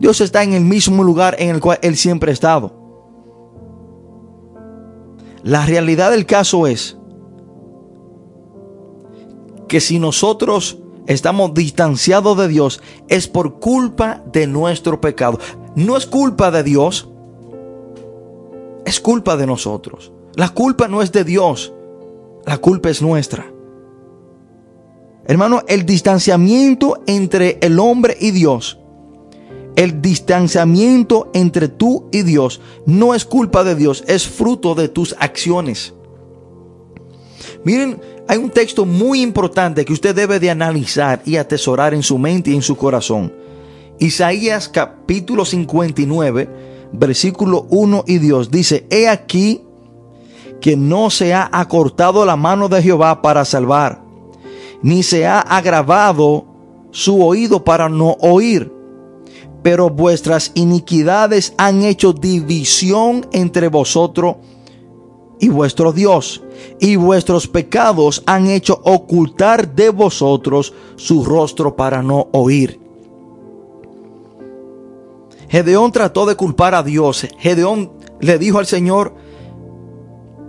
Dios 0.00 0.22
está 0.22 0.42
en 0.42 0.54
el 0.54 0.64
mismo 0.64 1.04
lugar 1.04 1.36
en 1.38 1.50
el 1.50 1.60
cual 1.60 1.78
Él 1.82 1.94
siempre 1.94 2.30
ha 2.30 2.32
estado. 2.32 2.72
La 5.42 5.66
realidad 5.66 6.12
del 6.12 6.24
caso 6.24 6.66
es 6.66 6.96
que 9.68 9.82
si 9.82 9.98
nosotros 9.98 10.78
estamos 11.08 11.52
distanciados 11.52 12.38
de 12.38 12.46
Dios 12.46 12.80
es 13.08 13.26
por 13.26 13.58
culpa 13.58 14.22
de 14.32 14.46
nuestro 14.46 15.00
pecado. 15.00 15.40
No 15.74 15.96
es 15.96 16.06
culpa 16.06 16.52
de 16.52 16.62
Dios, 16.62 17.08
es 18.84 19.00
culpa 19.00 19.36
de 19.36 19.46
nosotros. 19.48 20.12
La 20.34 20.50
culpa 20.50 20.86
no 20.86 21.02
es 21.02 21.10
de 21.10 21.24
Dios, 21.24 21.72
la 22.46 22.58
culpa 22.58 22.90
es 22.90 23.02
nuestra. 23.02 23.50
Hermano, 25.24 25.62
el 25.66 25.84
distanciamiento 25.84 27.02
entre 27.06 27.58
el 27.60 27.80
hombre 27.80 28.16
y 28.20 28.30
Dios 28.30 28.78
el 29.78 30.02
distanciamiento 30.02 31.30
entre 31.34 31.68
tú 31.68 32.08
y 32.10 32.22
Dios 32.22 32.60
no 32.84 33.14
es 33.14 33.24
culpa 33.24 33.62
de 33.62 33.76
Dios, 33.76 34.02
es 34.08 34.26
fruto 34.26 34.74
de 34.74 34.88
tus 34.88 35.14
acciones. 35.20 35.94
Miren, 37.64 38.00
hay 38.28 38.38
un 38.38 38.50
texto 38.50 38.84
muy 38.84 39.20
importante 39.20 39.84
que 39.84 39.92
usted 39.92 40.14
debe 40.14 40.38
de 40.38 40.50
analizar 40.50 41.22
y 41.24 41.36
atesorar 41.36 41.92
en 41.94 42.02
su 42.02 42.18
mente 42.18 42.50
y 42.50 42.54
en 42.54 42.62
su 42.62 42.76
corazón. 42.76 43.32
Isaías 43.98 44.68
capítulo 44.68 45.44
59, 45.44 46.48
versículo 46.92 47.66
1 47.70 48.04
y 48.06 48.18
Dios 48.18 48.50
dice, 48.50 48.86
he 48.90 49.08
aquí 49.08 49.62
que 50.60 50.76
no 50.76 51.10
se 51.10 51.34
ha 51.34 51.48
acortado 51.52 52.24
la 52.24 52.36
mano 52.36 52.68
de 52.68 52.82
Jehová 52.82 53.22
para 53.22 53.44
salvar, 53.44 54.02
ni 54.82 55.02
se 55.02 55.26
ha 55.26 55.40
agravado 55.40 56.46
su 56.90 57.24
oído 57.24 57.64
para 57.64 57.88
no 57.88 58.16
oír. 58.20 58.72
Pero 59.62 59.90
vuestras 59.90 60.52
iniquidades 60.54 61.52
han 61.58 61.82
hecho 61.82 62.12
división 62.12 63.26
entre 63.32 63.68
vosotros 63.68 64.36
y 65.40 65.48
vuestro 65.48 65.92
Dios, 65.92 66.42
y 66.80 66.96
vuestros 66.96 67.46
pecados 67.46 68.22
han 68.26 68.48
hecho 68.48 68.80
ocultar 68.84 69.74
de 69.74 69.90
vosotros 69.90 70.74
su 70.96 71.24
rostro 71.24 71.76
para 71.76 72.02
no 72.02 72.28
oír. 72.32 72.80
Gedeón 75.48 75.92
trató 75.92 76.26
de 76.26 76.34
culpar 76.34 76.74
a 76.74 76.82
Dios. 76.82 77.26
Gedeón 77.38 77.92
le 78.20 78.38
dijo 78.38 78.58
al 78.58 78.66
Señor 78.66 79.14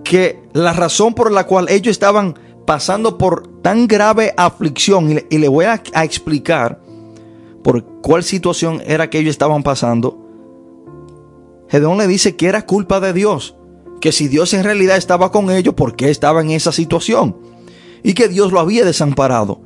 que 0.04 0.42
la 0.54 0.74
razón 0.74 1.14
por 1.14 1.32
la 1.32 1.46
cual 1.46 1.70
ellos 1.70 1.92
estaban 1.92 2.38
pasando 2.66 3.18
por 3.18 3.62
tan 3.62 3.88
grave 3.88 4.34
aflicción, 4.38 5.24
y 5.30 5.38
le, 5.38 5.48
voy 5.48 5.66
a, 5.66 5.82
a 5.94 6.04
explicar 6.04 6.82
por 7.64 7.84
cuál 8.02 8.24
situación 8.24 8.82
era 8.86 9.10
que 9.10 9.20
ellos 9.20 9.32
estaban 9.32 9.64
pasando, 9.64 10.18
Gedeón 11.68 12.00
le 12.00 12.08
dice 12.08 12.36
que 12.36 12.48
era 12.48 12.66
culpa 12.66 13.00
de 13.00 13.14
Dios 13.14 13.56
que 14.00 14.12
si 14.12 14.28
Dios 14.28 14.54
en 14.54 14.64
realidad 14.64 14.98
estaba 14.98 15.32
con 15.32 15.52
ellos, 15.52 15.74
¿por 15.74 15.96
qué 15.96 16.10
estaba 16.10 16.42
en 16.42 16.52
esa 16.52 16.72
situación? 16.72 17.38
Y 18.04 18.14
que 18.14 18.28
Dios 18.28 18.52
lo 18.52 18.60
había 18.60 18.86
desamparado. 18.86 19.62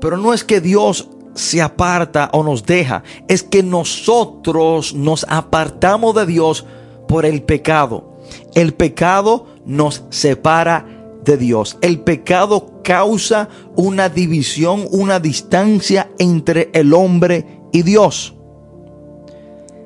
Pero 0.00 0.16
no 0.16 0.34
es 0.34 0.44
que 0.44 0.60
Dios 0.60 1.08
se 1.34 1.62
aparta 1.62 2.28
o 2.32 2.42
nos 2.42 2.66
deja, 2.66 3.02
es 3.28 3.42
que 3.42 3.62
nosotros 3.62 4.94
nos 4.94 5.24
apartamos 5.28 6.14
de 6.14 6.26
Dios 6.26 6.66
por 7.08 7.24
el 7.24 7.42
pecado. 7.42 8.18
El 8.54 8.74
pecado 8.74 9.46
nos 9.64 10.04
separa 10.10 10.86
de 11.24 11.36
Dios. 11.36 11.78
El 11.80 12.00
pecado 12.00 12.80
causa 12.82 13.48
una 13.76 14.08
división, 14.08 14.86
una 14.90 15.20
distancia 15.20 16.10
entre 16.18 16.70
el 16.74 16.92
hombre 16.94 17.60
y 17.72 17.82
Dios. 17.82 18.34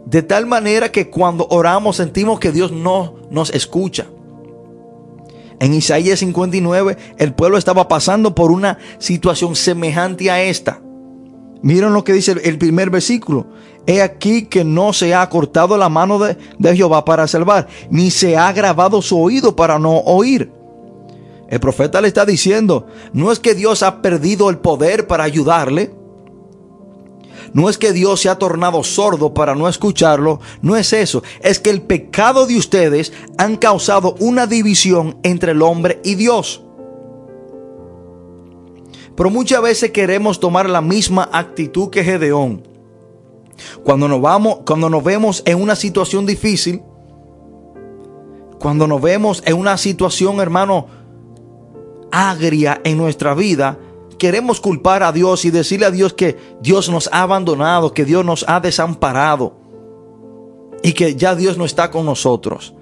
De 0.06 0.22
tal 0.22 0.46
manera 0.46 0.92
que 0.92 1.10
cuando 1.10 1.48
oramos 1.50 1.96
sentimos 1.96 2.38
que 2.38 2.52
Dios 2.52 2.70
no 2.70 3.16
nos 3.28 3.50
escucha. 3.50 4.06
En 5.58 5.74
Isaías 5.74 6.20
59 6.20 6.96
el 7.18 7.34
pueblo 7.34 7.58
estaba 7.58 7.88
pasando 7.88 8.34
por 8.34 8.52
una 8.52 8.78
situación 8.98 9.56
semejante 9.56 10.30
a 10.30 10.42
esta. 10.42 10.80
Miren 11.60 11.92
lo 11.92 12.04
que 12.04 12.12
dice 12.12 12.36
el 12.44 12.56
primer 12.56 12.90
versículo. 12.90 13.48
He 13.86 14.00
aquí 14.00 14.46
que 14.46 14.62
no 14.62 14.92
se 14.92 15.12
ha 15.12 15.28
cortado 15.28 15.76
la 15.76 15.88
mano 15.88 16.20
de, 16.20 16.36
de, 16.58 16.76
Jehová 16.76 17.04
para 17.04 17.26
salvar, 17.26 17.66
ni 17.90 18.12
se 18.12 18.36
ha 18.36 18.52
grabado 18.52 19.02
su 19.02 19.20
oído 19.20 19.56
para 19.56 19.78
no 19.78 19.98
oír. 19.98 20.52
El 21.48 21.58
profeta 21.58 22.00
le 22.00 22.08
está 22.08 22.24
diciendo, 22.24 22.86
no 23.12 23.32
es 23.32 23.40
que 23.40 23.54
Dios 23.54 23.82
ha 23.82 24.02
perdido 24.02 24.50
el 24.50 24.58
poder 24.58 25.06
para 25.08 25.24
ayudarle, 25.24 25.95
no 27.56 27.70
es 27.70 27.78
que 27.78 27.94
Dios 27.94 28.20
se 28.20 28.28
ha 28.28 28.38
tornado 28.38 28.84
sordo 28.84 29.32
para 29.32 29.54
no 29.54 29.66
escucharlo, 29.66 30.40
no 30.60 30.76
es 30.76 30.92
eso, 30.92 31.22
es 31.40 31.58
que 31.58 31.70
el 31.70 31.80
pecado 31.80 32.46
de 32.46 32.58
ustedes 32.58 33.14
han 33.38 33.56
causado 33.56 34.14
una 34.18 34.46
división 34.46 35.16
entre 35.22 35.52
el 35.52 35.62
hombre 35.62 35.98
y 36.04 36.16
Dios. 36.16 36.62
Pero 39.16 39.30
muchas 39.30 39.62
veces 39.62 39.90
queremos 39.90 40.38
tomar 40.38 40.68
la 40.68 40.82
misma 40.82 41.30
actitud 41.32 41.88
que 41.88 42.04
Gedeón. 42.04 42.62
Cuando 43.82 44.06
nos 44.06 44.20
vamos, 44.20 44.58
cuando 44.66 44.90
nos 44.90 45.02
vemos 45.02 45.42
en 45.46 45.58
una 45.62 45.76
situación 45.76 46.26
difícil, 46.26 46.82
cuando 48.58 48.86
nos 48.86 49.00
vemos 49.00 49.42
en 49.46 49.56
una 49.56 49.78
situación, 49.78 50.40
hermano, 50.40 50.88
agria 52.12 52.82
en 52.84 52.98
nuestra 52.98 53.32
vida, 53.32 53.78
queremos 54.18 54.60
culpar 54.60 55.02
a 55.02 55.12
Dios 55.12 55.44
y 55.44 55.50
decirle 55.50 55.86
a 55.86 55.90
Dios 55.90 56.12
que 56.12 56.36
Dios 56.60 56.88
nos 56.88 57.08
ha 57.12 57.22
abandonado, 57.22 57.92
que 57.92 58.04
Dios 58.04 58.24
nos 58.24 58.44
ha 58.48 58.60
desamparado 58.60 59.54
y 60.82 60.92
que 60.92 61.16
ya 61.16 61.34
Dios 61.34 61.58
no 61.58 61.64
está 61.64 61.90
con 61.90 62.06
nosotros. 62.06 62.74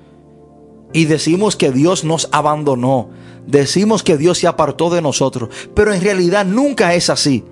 Y 0.93 1.07
decimos 1.07 1.57
que 1.57 1.73
Dios 1.73 2.05
nos 2.05 2.29
abandonó, 2.31 3.11
decimos 3.47 4.03
que 4.03 4.17
Dios 4.17 4.39
se 4.39 4.47
apartó 4.47 4.91
de 4.91 5.03
nosotros, 5.03 5.51
pero 5.75 5.93
en 5.93 6.01
realidad 6.01 6.47
nunca 6.47 6.95
es 6.95 7.11
así. 7.11 7.45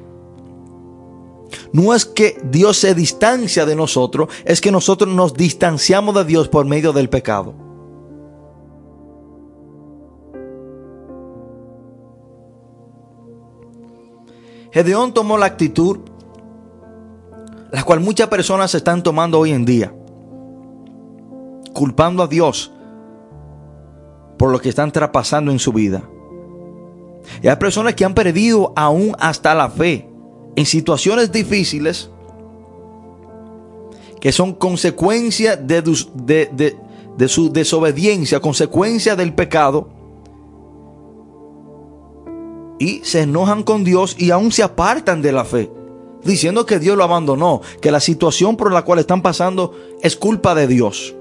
No 1.72 1.94
es 1.94 2.04
que 2.04 2.40
Dios 2.44 2.78
se 2.78 2.94
distancia 2.94 3.66
de 3.66 3.76
nosotros, 3.76 4.28
es 4.44 4.60
que 4.60 4.70
nosotros 4.70 5.12
nos 5.12 5.34
distanciamos 5.34 6.14
de 6.14 6.24
Dios 6.24 6.48
por 6.48 6.66
medio 6.66 6.92
del 6.92 7.08
pecado. 7.08 7.54
Gedeón 14.72 15.12
tomó 15.12 15.36
la 15.36 15.46
actitud, 15.46 15.98
la 17.70 17.82
cual 17.84 18.00
muchas 18.00 18.28
personas 18.28 18.74
están 18.74 19.02
tomando 19.02 19.38
hoy 19.38 19.52
en 19.52 19.66
día, 19.66 19.94
culpando 21.74 22.22
a 22.22 22.26
Dios 22.26 22.72
por 24.38 24.50
lo 24.50 24.58
que 24.58 24.70
están 24.70 24.90
traspasando 24.90 25.52
en 25.52 25.58
su 25.58 25.72
vida. 25.72 26.02
Y 27.42 27.48
hay 27.48 27.56
personas 27.56 27.94
que 27.94 28.04
han 28.04 28.14
perdido 28.14 28.72
aún 28.74 29.14
hasta 29.18 29.54
la 29.54 29.68
fe 29.68 30.08
en 30.56 30.66
situaciones 30.66 31.30
difíciles 31.30 32.10
que 34.20 34.32
son 34.32 34.54
consecuencia 34.54 35.56
de, 35.56 35.82
de, 35.82 36.76
de 37.16 37.28
su 37.28 37.52
desobediencia, 37.52 38.40
consecuencia 38.40 39.16
del 39.16 39.34
pecado 39.34 40.01
y 42.82 43.00
se 43.04 43.20
enojan 43.20 43.62
con 43.62 43.84
Dios 43.84 44.16
y 44.18 44.32
aún 44.32 44.50
se 44.50 44.64
apartan 44.64 45.22
de 45.22 45.30
la 45.30 45.44
fe, 45.44 45.70
diciendo 46.24 46.66
que 46.66 46.80
Dios 46.80 46.96
lo 46.96 47.04
abandonó, 47.04 47.60
que 47.80 47.92
la 47.92 48.00
situación 48.00 48.56
por 48.56 48.72
la 48.72 48.82
cual 48.82 48.98
están 48.98 49.22
pasando 49.22 49.72
es 50.02 50.16
culpa 50.16 50.56
de 50.56 50.66
Dios. 50.66 51.14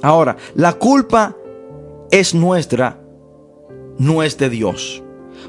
Ahora, 0.00 0.38
la 0.54 0.72
culpa 0.72 1.36
es 2.10 2.34
nuestra, 2.34 3.02
no 3.98 4.22
es 4.22 4.38
de 4.38 4.48
Dios. 4.48 5.02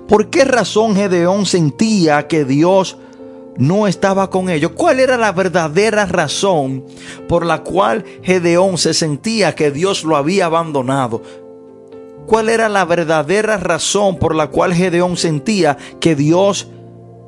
¿Por 0.09 0.29
qué 0.29 0.43
razón 0.43 0.95
Gedeón 0.95 1.45
sentía 1.45 2.27
que 2.27 2.43
Dios 2.43 2.97
no 3.55 3.87
estaba 3.87 4.29
con 4.29 4.49
ellos? 4.49 4.73
¿Cuál 4.75 4.99
era 4.99 5.15
la 5.15 5.31
verdadera 5.31 6.05
razón 6.05 6.83
por 7.29 7.45
la 7.45 7.63
cual 7.63 8.03
Gedeón 8.23 8.77
se 8.77 8.93
sentía 8.93 9.55
que 9.55 9.71
Dios 9.71 10.03
lo 10.03 10.17
había 10.17 10.47
abandonado? 10.47 11.21
Cuál 12.29 12.47
era 12.47 12.69
la 12.69 12.85
verdadera 12.85 13.57
razón 13.57 14.17
por 14.17 14.35
la 14.35 14.51
cual 14.51 14.75
Gedeón 14.75 15.17
sentía 15.17 15.77
que 15.99 16.15
Dios 16.15 16.67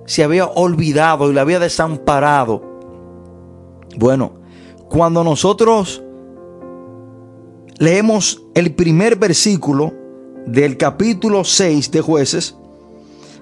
se 0.05 0.23
había 0.23 0.45
olvidado 0.45 1.31
y 1.31 1.33
le 1.33 1.39
había 1.39 1.57
desamparado. 1.57 2.61
Bueno, 3.97 4.33
cuando 4.89 5.23
nosotros 5.23 6.03
leemos 7.79 8.43
el 8.53 8.75
primer 8.75 9.15
versículo 9.15 9.91
del 10.45 10.77
capítulo 10.77 11.45
6 11.45 11.89
de 11.89 12.01
jueces, 12.01 12.55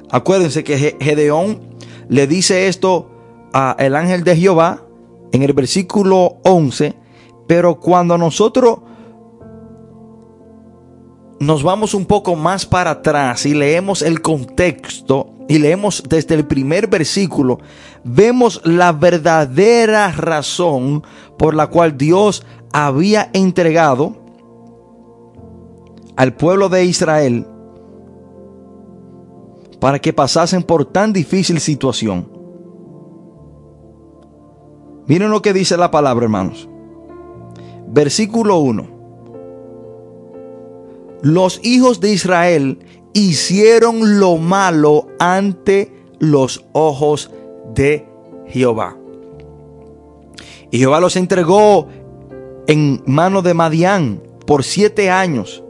acuérdense 0.09 0.63
que 0.63 0.95
Gedeón 1.01 1.59
le 2.07 2.25
dice 2.25 2.69
esto 2.69 3.09
a 3.51 3.75
el 3.79 3.97
ángel 3.97 4.23
de 4.23 4.37
Jehová 4.37 4.85
en 5.33 5.43
el 5.43 5.51
versículo 5.51 6.37
11, 6.45 6.95
pero 7.47 7.81
cuando 7.81 8.17
nosotros 8.17 8.79
nos 11.39 11.63
vamos 11.63 11.93
un 11.93 12.05
poco 12.05 12.35
más 12.35 12.65
para 12.65 12.91
atrás 12.91 13.45
y 13.45 13.53
leemos 13.53 14.01
el 14.01 14.21
contexto 14.21 15.31
y 15.47 15.57
leemos 15.57 16.03
desde 16.07 16.35
el 16.35 16.45
primer 16.45 16.87
versículo, 16.87 17.59
vemos 18.03 18.61
la 18.65 18.91
verdadera 18.91 20.11
razón 20.11 21.03
por 21.37 21.55
la 21.55 21.67
cual 21.67 21.97
Dios 21.97 22.45
había 22.73 23.29
entregado 23.33 24.17
al 26.17 26.33
pueblo 26.33 26.67
de 26.67 26.85
Israel 26.85 27.47
para 29.79 29.99
que 29.99 30.11
pasasen 30.11 30.61
por 30.61 30.85
tan 30.85 31.13
difícil 31.13 31.61
situación. 31.61 32.29
Miren 35.07 35.31
lo 35.31 35.41
que 35.41 35.53
dice 35.53 35.77
la 35.77 35.89
palabra, 35.89 36.25
hermanos. 36.25 36.69
Versículo 37.87 38.59
1 38.59 38.98
los 41.21 41.59
hijos 41.63 41.99
de 41.99 42.11
Israel 42.11 42.79
hicieron 43.13 44.19
lo 44.19 44.37
malo 44.37 45.07
ante 45.19 45.91
los 46.19 46.65
ojos 46.73 47.31
de 47.73 48.07
Jehová. 48.47 48.97
Y 50.71 50.79
Jehová 50.79 50.99
los 50.99 51.15
entregó 51.15 51.87
en 52.67 53.01
mano 53.05 53.41
de 53.41 53.53
Madián 53.53 54.21
por 54.45 54.63
siete 54.63 55.09
años. 55.09 55.63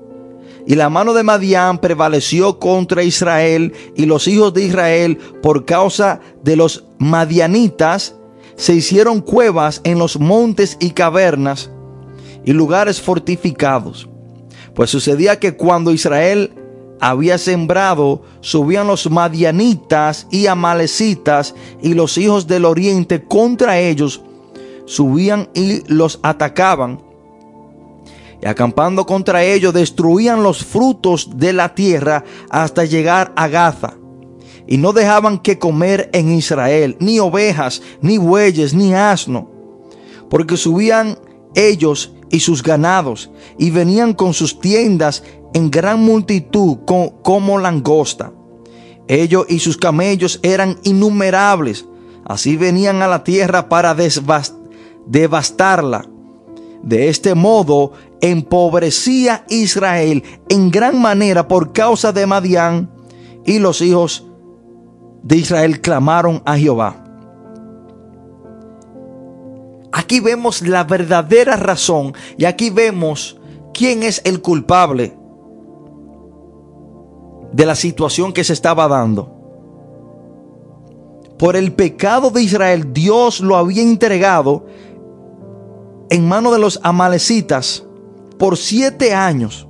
Y 0.67 0.75
la 0.75 0.89
mano 0.89 1.13
de 1.13 1.23
Madián 1.23 1.79
prevaleció 1.79 2.59
contra 2.59 3.03
Israel 3.03 3.73
y 3.95 4.05
los 4.05 4.27
hijos 4.27 4.53
de 4.53 4.65
Israel 4.65 5.17
por 5.41 5.65
causa 5.65 6.19
de 6.43 6.55
los 6.55 6.83
madianitas 6.99 8.15
se 8.55 8.75
hicieron 8.75 9.21
cuevas 9.21 9.79
en 9.85 9.97
los 9.97 10.19
montes 10.19 10.77
y 10.79 10.91
cavernas 10.91 11.71
y 12.43 12.51
lugares 12.51 13.01
fortificados. 13.01 14.09
Pues 14.79 14.91
sucedía 14.91 15.37
que 15.39 15.57
cuando 15.57 15.91
Israel 15.91 16.53
había 17.01 17.37
sembrado, 17.37 18.21
subían 18.39 18.87
los 18.87 19.11
madianitas 19.11 20.25
y 20.31 20.47
amalecitas 20.47 21.53
y 21.81 21.95
los 21.95 22.17
hijos 22.17 22.47
del 22.47 22.63
oriente 22.63 23.21
contra 23.21 23.77
ellos, 23.77 24.21
subían 24.85 25.49
y 25.53 25.83
los 25.93 26.21
atacaban. 26.23 27.01
Y 28.41 28.45
acampando 28.45 29.05
contra 29.05 29.43
ellos, 29.43 29.73
destruían 29.73 30.43
los 30.43 30.63
frutos 30.63 31.31
de 31.35 31.51
la 31.51 31.75
tierra 31.75 32.23
hasta 32.49 32.85
llegar 32.85 33.33
a 33.35 33.49
Gaza 33.49 33.95
y 34.65 34.77
no 34.77 34.93
dejaban 34.93 35.39
que 35.39 35.59
comer 35.59 36.09
en 36.13 36.31
Israel, 36.31 36.95
ni 37.01 37.19
ovejas, 37.19 37.81
ni 37.99 38.17
bueyes, 38.17 38.73
ni 38.73 38.93
asno, 38.93 39.49
porque 40.29 40.55
subían 40.55 41.17
ellos 41.53 42.13
y 42.29 42.39
sus 42.39 42.63
ganados, 42.63 43.29
y 43.57 43.71
venían 43.71 44.13
con 44.13 44.33
sus 44.33 44.59
tiendas 44.59 45.23
en 45.53 45.71
gran 45.71 46.01
multitud 46.01 46.77
como 47.23 47.57
langosta. 47.57 48.31
Ellos 49.07 49.45
y 49.49 49.59
sus 49.59 49.77
camellos 49.77 50.39
eran 50.43 50.77
innumerables, 50.83 51.85
así 52.25 52.57
venían 52.57 53.01
a 53.01 53.07
la 53.07 53.23
tierra 53.23 53.67
para 53.67 53.95
devastarla. 55.07 56.05
De 56.83 57.09
este 57.09 57.33
modo 57.35 57.93
empobrecía 58.21 59.45
Israel 59.49 60.23
en 60.47 60.71
gran 60.71 61.01
manera 61.01 61.47
por 61.47 61.73
causa 61.73 62.11
de 62.11 62.25
Madián 62.25 62.91
y 63.45 63.59
los 63.59 63.81
hijos 63.81 64.25
de 65.23 65.37
Israel 65.37 65.81
clamaron 65.81 66.41
a 66.45 66.57
Jehová. 66.57 67.08
Aquí 70.09 70.21
vemos 70.21 70.63
la 70.63 70.85
verdadera 70.85 71.55
razón 71.55 72.15
y 72.35 72.45
aquí 72.45 72.71
vemos 72.71 73.37
quién 73.75 74.01
es 74.01 74.21
el 74.23 74.41
culpable 74.41 75.15
de 77.51 77.65
la 77.67 77.75
situación 77.75 78.33
que 78.33 78.43
se 78.43 78.53
estaba 78.53 78.87
dando. 78.87 79.31
Por 81.37 81.55
el 81.55 81.73
pecado 81.73 82.31
de 82.31 82.41
Israel, 82.41 82.91
Dios 82.91 83.39
lo 83.39 83.55
había 83.55 83.83
entregado 83.83 84.65
en 86.09 86.27
manos 86.27 86.53
de 86.53 86.59
los 86.59 86.79
amalecitas 86.81 87.83
por 88.39 88.57
siete 88.57 89.13
años. 89.13 89.67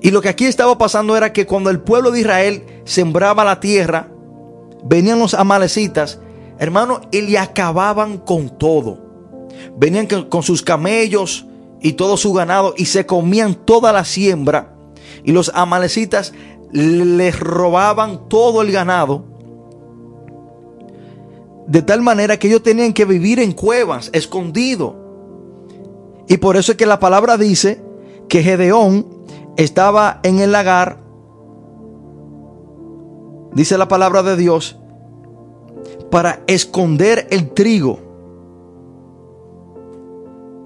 Y 0.00 0.12
lo 0.12 0.22
que 0.22 0.28
aquí 0.28 0.44
estaba 0.44 0.78
pasando 0.78 1.16
era 1.16 1.32
que 1.32 1.44
cuando 1.44 1.70
el 1.70 1.80
pueblo 1.80 2.12
de 2.12 2.20
Israel 2.20 2.64
sembraba 2.84 3.42
la 3.42 3.58
tierra, 3.58 4.10
venían 4.84 5.18
los 5.18 5.34
amalecitas, 5.34 6.20
hermano, 6.58 7.00
y 7.10 7.22
le 7.22 7.38
acababan 7.38 8.18
con 8.18 8.50
todo. 8.58 8.98
Venían 9.76 10.06
con 10.06 10.42
sus 10.42 10.62
camellos 10.62 11.46
y 11.80 11.92
todo 11.92 12.16
su 12.16 12.32
ganado 12.32 12.74
y 12.76 12.86
se 12.86 13.06
comían 13.06 13.54
toda 13.54 13.92
la 13.92 14.04
siembra. 14.04 14.74
Y 15.22 15.32
los 15.32 15.50
amalecitas 15.54 16.32
les 16.72 17.38
robaban 17.38 18.28
todo 18.28 18.62
el 18.62 18.72
ganado. 18.72 19.24
De 21.66 21.82
tal 21.82 22.02
manera 22.02 22.38
que 22.38 22.48
ellos 22.48 22.62
tenían 22.62 22.92
que 22.92 23.04
vivir 23.04 23.38
en 23.38 23.52
cuevas, 23.52 24.10
escondidos. 24.12 24.94
Y 26.28 26.38
por 26.38 26.56
eso 26.56 26.72
es 26.72 26.78
que 26.78 26.86
la 26.86 27.00
palabra 27.00 27.36
dice 27.36 27.82
que 28.28 28.42
Gedeón 28.42 29.06
estaba 29.56 30.20
en 30.22 30.40
el 30.40 30.52
lagar, 30.52 30.98
dice 33.52 33.78
la 33.78 33.88
palabra 33.88 34.22
de 34.22 34.36
Dios, 34.36 34.78
para 36.14 36.44
esconder 36.46 37.26
el 37.32 37.50
trigo. 37.50 37.98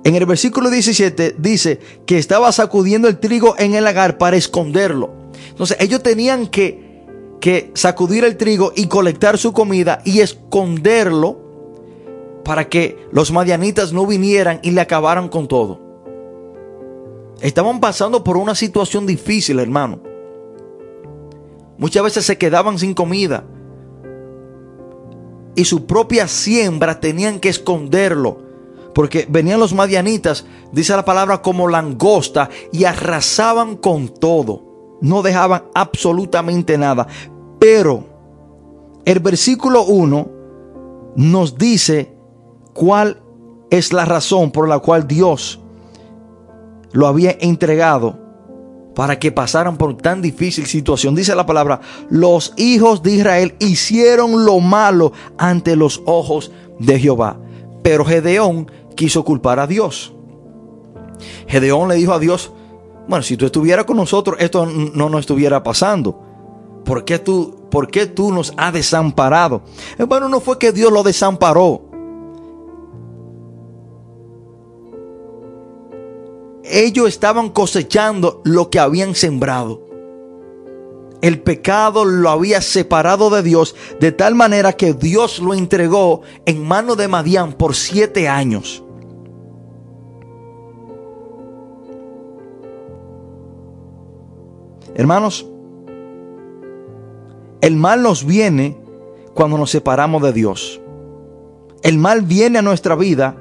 En 0.05 0.15
el 0.15 0.27
versículo 0.27 0.69
17 0.69 1.37
dice 1.39 1.81
que 2.05 2.19
estaba 2.19 2.53
sacudiendo 2.53 3.09
el 3.09 3.19
trigo 3.19 3.55
en 3.57 3.75
el 3.75 3.85
lagar 3.85 4.19
para 4.19 4.37
esconderlo. 4.37 5.09
Entonces 5.49 5.79
ellos 5.81 6.03
tenían 6.03 6.49
que, 6.49 7.07
que 7.41 7.71
sacudir 7.73 8.25
el 8.25 8.37
trigo 8.37 8.75
y 8.77 8.89
colectar 8.89 9.39
su 9.39 9.55
comida 9.55 10.03
y 10.05 10.21
esconderlo 10.21 11.41
para 12.45 12.69
que 12.69 13.09
los 13.11 13.33
madianitas 13.33 13.95
no 13.95 14.05
vinieran 14.05 14.61
y 14.63 14.73
le 14.73 14.83
acabaran 14.83 15.31
con 15.31 15.49
todo. 15.49 15.81
Estaban 17.41 17.81
pasando 17.81 18.23
por 18.23 18.37
una 18.37 18.55
situación 18.55 19.07
difícil, 19.07 19.61
hermano. 19.61 19.99
Muchas 21.79 22.03
veces 22.03 22.27
se 22.27 22.37
quedaban 22.37 22.79
sin 22.79 22.93
comida. 22.93 23.45
Y 25.59 25.65
su 25.65 25.87
propia 25.87 26.29
siembra 26.29 27.01
tenían 27.01 27.41
que 27.41 27.49
esconderlo. 27.49 28.39
Porque 28.95 29.27
venían 29.29 29.59
los 29.59 29.75
madianitas, 29.75 30.47
dice 30.71 30.95
la 30.95 31.05
palabra, 31.05 31.43
como 31.43 31.67
langosta 31.67 32.49
y 32.71 32.85
arrasaban 32.85 33.75
con 33.75 34.07
todo. 34.07 34.99
No 35.01 35.21
dejaban 35.21 35.65
absolutamente 35.75 36.79
nada. 36.79 37.09
Pero 37.59 38.05
el 39.05 39.19
versículo 39.19 39.83
1 39.83 40.31
nos 41.17 41.59
dice 41.59 42.15
cuál 42.73 43.21
es 43.69 43.93
la 43.93 44.05
razón 44.05 44.53
por 44.53 44.69
la 44.69 44.79
cual 44.79 45.09
Dios 45.09 45.59
lo 46.93 47.09
había 47.09 47.37
entregado 47.41 48.17
para 48.99 49.21
que 49.21 49.31
pasaran 49.31 49.77
por 49.77 49.97
tan 49.97 50.21
difícil 50.21 50.67
situación. 50.67 51.15
Dice 51.15 51.33
la 51.37 51.47
palabra, 51.47 51.81
los 52.11 52.53
hijos 52.57 53.01
de 53.01 53.13
Israel 53.13 53.55
hicieron 53.61 54.45
lo 54.45 54.59
malo 54.59 55.13
ante 55.39 55.77
los 55.77 56.03
ojos 56.05 56.51
de 56.81 56.99
Jehová. 56.99 57.39
Pero 57.85 58.05
Gedeón 58.05 58.69
quiso 58.97 59.25
culpar 59.25 59.61
a 59.61 59.69
Dios. 59.69 60.13
Gedeón 61.47 61.89
le 61.89 61.95
dijo 61.95 62.13
a 62.13 62.19
Dios, 62.19 62.51
bueno, 63.07 63.23
si 63.23 63.37
tú 63.37 63.47
estuvieras 63.47 63.85
con 63.85 63.99
nosotros, 63.99 64.37
esto 64.41 64.67
no 64.67 65.09
nos 65.09 65.21
estuviera 65.21 65.63
pasando. 65.63 66.21
¿Por 66.85 67.05
qué 67.05 67.21
tú, 67.21 67.69
por 67.71 67.93
qué 67.93 68.07
tú 68.07 68.33
nos 68.33 68.53
has 68.57 68.73
desamparado? 68.73 69.63
Bueno, 70.09 70.29
no 70.29 70.41
fue 70.41 70.59
que 70.59 70.73
Dios 70.73 70.91
lo 70.91 71.05
desamparó. 71.05 71.88
Ellos 76.71 77.09
estaban 77.09 77.51
cosechando 77.51 78.41
lo 78.45 78.71
que 78.71 78.79
habían 78.79 79.15
sembrado. 79.15 79.89
El 81.21 81.41
pecado 81.41 82.05
lo 82.05 82.31
había 82.31 82.61
separado 82.61 83.31
de 83.31 83.43
Dios 83.43 83.75
de 83.99 84.13
tal 84.13 84.35
manera 84.35 84.73
que 84.73 84.95
Dios 84.95 85.41
lo 85.41 85.53
entregó 85.53 86.23
en 86.47 86.67
mano 86.67 86.95
de 86.95 87.09
Madián 87.09 87.55
por 87.55 87.75
siete 87.75 88.29
años. 88.29 88.85
Hermanos, 94.95 95.47
el 97.61 97.77
mal 97.77 98.03
nos 98.03 98.25
viene 98.25 98.77
cuando 99.35 99.59
nos 99.59 99.71
separamos 99.71 100.23
de 100.23 100.33
Dios. 100.33 100.81
El 101.83 101.99
mal 101.99 102.23
viene 102.23 102.59
a 102.59 102.63
nuestra 102.63 102.95
vida 102.95 103.37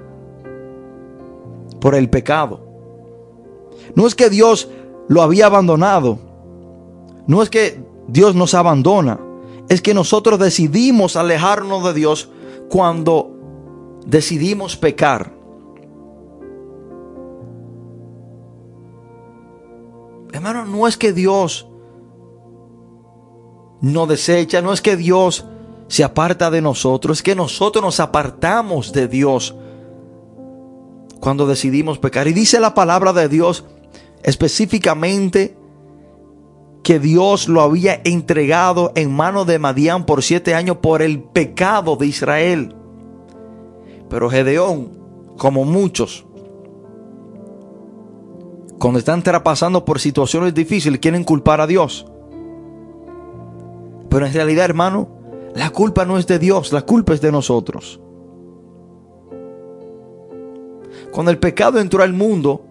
por 1.80 1.96
el 1.96 2.10
pecado. 2.10 2.67
No 3.98 4.06
es 4.06 4.14
que 4.14 4.30
Dios 4.30 4.70
lo 5.08 5.24
había 5.24 5.48
abandonado. 5.48 6.20
No 7.26 7.42
es 7.42 7.50
que 7.50 7.84
Dios 8.08 8.36
nos 8.36 8.54
abandona. 8.54 9.20
Es 9.70 9.82
que 9.82 9.96
nosotros 9.96 10.38
decidimos 10.38 11.16
alejarnos 11.16 11.84
de 11.84 11.94
Dios 11.96 12.30
cuando 12.70 13.32
decidimos 14.06 14.78
pecar. 14.78 15.34
Hermano, 20.32 20.66
no 20.66 20.88
es 20.88 20.96
que 20.96 21.12
Dios 21.12 21.68
no 23.82 24.06
desecha, 24.06 24.62
no 24.62 24.74
es 24.74 24.82
que 24.84 24.96
Dios 24.96 25.44
se 25.88 26.04
aparta 26.04 26.52
de 26.52 26.62
nosotros, 26.62 27.18
es 27.18 27.24
que 27.24 27.34
nosotros 27.34 27.84
nos 27.84 28.00
apartamos 28.00 28.94
de 28.94 29.08
Dios 29.08 29.56
cuando 31.20 31.48
decidimos 31.48 31.98
pecar. 31.98 32.28
Y 32.28 32.34
dice 32.34 32.60
la 32.60 32.76
palabra 32.76 33.12
de 33.12 33.28
Dios 33.28 33.66
específicamente 34.24 35.58
que 36.84 37.00
Dios 37.00 37.50
lo 37.50 37.62
había 37.62 38.02
entregado 38.06 38.92
en 38.96 39.12
manos 39.14 39.46
de 39.48 39.60
Madián 39.60 40.06
por 40.06 40.24
siete 40.24 40.56
años 40.56 40.78
por 40.78 41.02
el 41.02 41.22
pecado 41.22 41.98
de 41.98 42.08
Israel. 42.08 42.76
Pero 44.10 44.30
Gedeón, 44.30 44.98
como 45.38 45.66
muchos, 45.66 46.26
cuando 48.80 49.00
están 49.00 49.24
traspasando 49.24 49.84
por 49.84 50.00
situaciones 50.00 50.54
difíciles, 50.54 51.00
quieren 51.00 51.24
culpar 51.24 51.60
a 51.62 51.68
Dios. 51.68 52.06
Pero 54.10 54.26
en 54.26 54.34
realidad, 54.34 54.66
hermano, 54.66 55.10
la 55.56 55.72
culpa 55.72 56.06
no 56.06 56.18
es 56.18 56.28
de 56.28 56.40
Dios, 56.40 56.72
la 56.72 56.84
culpa 56.84 57.14
es 57.14 57.22
de 57.22 57.32
nosotros. 57.32 58.00
Cuando 61.12 61.32
el 61.32 61.40
pecado 61.40 61.80
entró 61.80 62.04
al 62.04 62.14
mundo, 62.14 62.67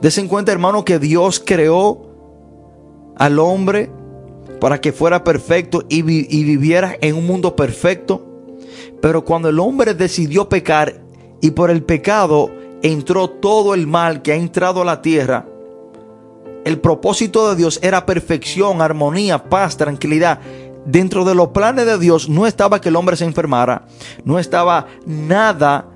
Desen 0.00 0.28
cuenta, 0.28 0.52
hermano, 0.52 0.84
que 0.84 0.98
Dios 0.98 1.42
creó 1.44 2.06
al 3.16 3.38
hombre 3.38 3.90
para 4.60 4.80
que 4.80 4.92
fuera 4.92 5.24
perfecto 5.24 5.84
y, 5.88 5.98
y, 5.98 6.44
viviera 6.44 6.96
en 7.00 7.16
un 7.16 7.26
mundo 7.26 7.56
perfecto. 7.56 8.24
Pero 9.00 9.24
cuando 9.24 9.48
el 9.48 9.58
hombre 9.58 9.94
decidió 9.94 10.48
pecar 10.48 11.00
y 11.40 11.50
por 11.50 11.70
el 11.70 11.82
pecado 11.82 12.50
entró 12.82 13.30
todo 13.30 13.74
el 13.74 13.86
mal 13.86 14.22
que 14.22 14.32
ha 14.32 14.36
entrado 14.36 14.82
a 14.82 14.84
la 14.84 15.02
tierra, 15.02 15.46
el 16.64 16.80
propósito 16.80 17.48
de 17.48 17.56
Dios 17.56 17.78
era 17.82 18.06
perfección, 18.06 18.82
armonía, 18.82 19.44
paz, 19.44 19.76
tranquilidad. 19.76 20.40
Dentro 20.84 21.24
de 21.24 21.34
los 21.34 21.48
planes 21.48 21.86
de 21.86 21.98
Dios 21.98 22.28
no 22.28 22.46
estaba 22.46 22.80
que 22.80 22.88
el 22.90 22.96
hombre 22.96 23.16
se 23.16 23.24
enfermara, 23.24 23.86
no 24.24 24.38
estaba 24.38 24.86
nada 25.04 25.88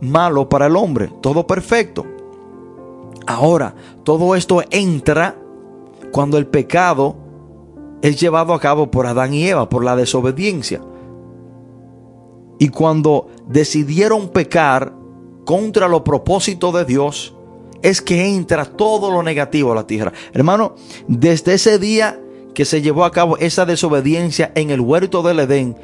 malo 0.00 0.48
para 0.48 0.66
el 0.66 0.76
hombre, 0.76 1.10
todo 1.20 1.46
perfecto. 1.46 2.15
Ahora, 3.26 3.74
todo 4.04 4.34
esto 4.34 4.62
entra 4.70 5.36
cuando 6.12 6.38
el 6.38 6.46
pecado 6.46 7.16
es 8.02 8.20
llevado 8.20 8.54
a 8.54 8.60
cabo 8.60 8.90
por 8.90 9.06
Adán 9.06 9.34
y 9.34 9.46
Eva, 9.48 9.68
por 9.68 9.84
la 9.84 9.96
desobediencia. 9.96 10.80
Y 12.58 12.68
cuando 12.68 13.28
decidieron 13.48 14.28
pecar 14.28 14.92
contra 15.44 15.88
los 15.88 16.02
propósitos 16.02 16.72
de 16.74 16.84
Dios, 16.84 17.34
es 17.82 18.00
que 18.00 18.26
entra 18.26 18.64
todo 18.64 19.10
lo 19.10 19.22
negativo 19.22 19.72
a 19.72 19.74
la 19.74 19.86
tierra. 19.86 20.12
Hermano, 20.32 20.74
desde 21.06 21.54
ese 21.54 21.78
día 21.78 22.20
que 22.54 22.64
se 22.64 22.80
llevó 22.80 23.04
a 23.04 23.12
cabo 23.12 23.36
esa 23.36 23.66
desobediencia 23.66 24.52
en 24.54 24.70
el 24.70 24.80
huerto 24.80 25.22
del 25.22 25.40
Edén, 25.40 25.76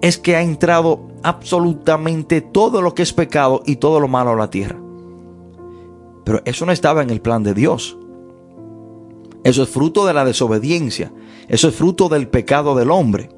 es 0.00 0.18
que 0.18 0.36
ha 0.36 0.42
entrado 0.42 1.08
absolutamente 1.22 2.40
todo 2.40 2.82
lo 2.82 2.94
que 2.94 3.02
es 3.02 3.12
pecado 3.12 3.62
y 3.66 3.76
todo 3.76 4.00
lo 4.00 4.08
malo 4.08 4.30
a 4.30 4.36
la 4.36 4.50
tierra. 4.50 4.87
Pero 6.28 6.42
eso 6.44 6.66
no 6.66 6.72
estaba 6.72 7.02
en 7.02 7.08
el 7.08 7.22
plan 7.22 7.42
de 7.42 7.54
Dios. 7.54 7.96
Eso 9.44 9.62
es 9.62 9.68
fruto 9.70 10.04
de 10.04 10.12
la 10.12 10.26
desobediencia. 10.26 11.10
Eso 11.48 11.68
es 11.68 11.74
fruto 11.74 12.10
del 12.10 12.28
pecado 12.28 12.74
del 12.74 12.90
hombre. 12.90 13.30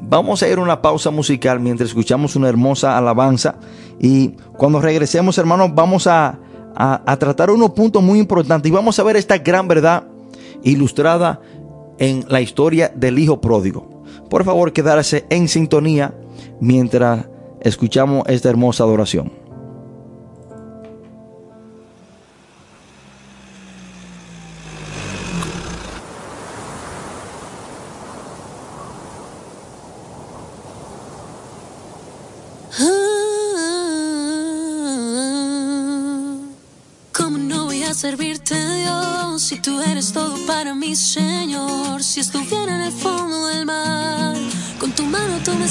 Vamos 0.00 0.42
a 0.42 0.48
ir 0.48 0.56
a 0.56 0.62
una 0.62 0.80
pausa 0.80 1.10
musical 1.10 1.60
mientras 1.60 1.90
escuchamos 1.90 2.36
una 2.36 2.48
hermosa 2.48 2.96
alabanza. 2.96 3.56
Y 4.00 4.28
cuando 4.56 4.80
regresemos, 4.80 5.36
hermanos, 5.36 5.72
vamos 5.74 6.06
a, 6.06 6.38
a, 6.74 7.16
tratar 7.18 7.50
unos 7.50 7.72
puntos 7.72 8.02
muy 8.02 8.20
importantes. 8.20 8.70
Y 8.70 8.74
vamos 8.74 8.98
a 8.98 9.02
ver 9.02 9.16
esta 9.16 9.36
gran 9.36 9.68
verdad 9.68 10.04
ilustrada 10.62 11.42
en 11.98 12.24
la 12.28 12.40
historia 12.40 12.90
del 12.96 13.18
Hijo 13.18 13.42
Pródigo. 13.42 14.04
Por 14.30 14.42
favor, 14.44 14.72
quedarse 14.72 15.26
en 15.28 15.48
sintonía 15.48 16.14
mientras 16.60 17.26
escuchamos 17.60 18.24
esta 18.28 18.48
hermosa 18.48 18.84
adoración. 18.84 19.32
¿Cómo 37.12 37.38
no 37.38 37.64
voy 37.66 37.82
a 37.82 37.94
servirte 37.94 38.54
Dios 38.54 39.42
si 39.42 39.60
tú 39.60 39.80
eres 39.80 40.12
todo 40.12 40.36
para 40.46 40.74
mí, 40.74 40.94
Señor? 40.94 42.02
Si 42.02 42.20
estuviera 42.20 42.74
en 42.76 42.82
el 42.82 42.92
fondo 42.92 43.46
del 43.48 43.66
mar, 43.66 44.36
con 44.78 44.92
tu 44.92 45.02
mano 45.04 45.38
tú 45.44 45.52
me 45.54 45.68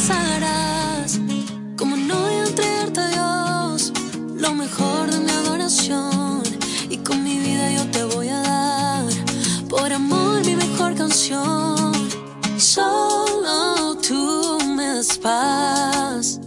sanarás 2.98 3.94
lo 4.36 4.52
mejor 4.54 5.12
de 5.12 5.20
mi 5.20 5.32
adoración 5.32 6.42
y 6.90 6.98
con 6.98 7.24
mi 7.24 7.38
vida 7.40 7.72
yo 7.72 7.86
te 7.92 8.04
voy 8.16 8.30
a 8.30 8.42
dar 8.42 9.06
por 9.70 9.94
amor 9.94 10.44
mi 10.44 10.56
mejor 10.56 10.96
canción. 10.96 11.92
Solo 12.58 13.96
tú 13.98 14.58
me 14.76 14.88
das 14.88 15.18
paz. 15.18 16.40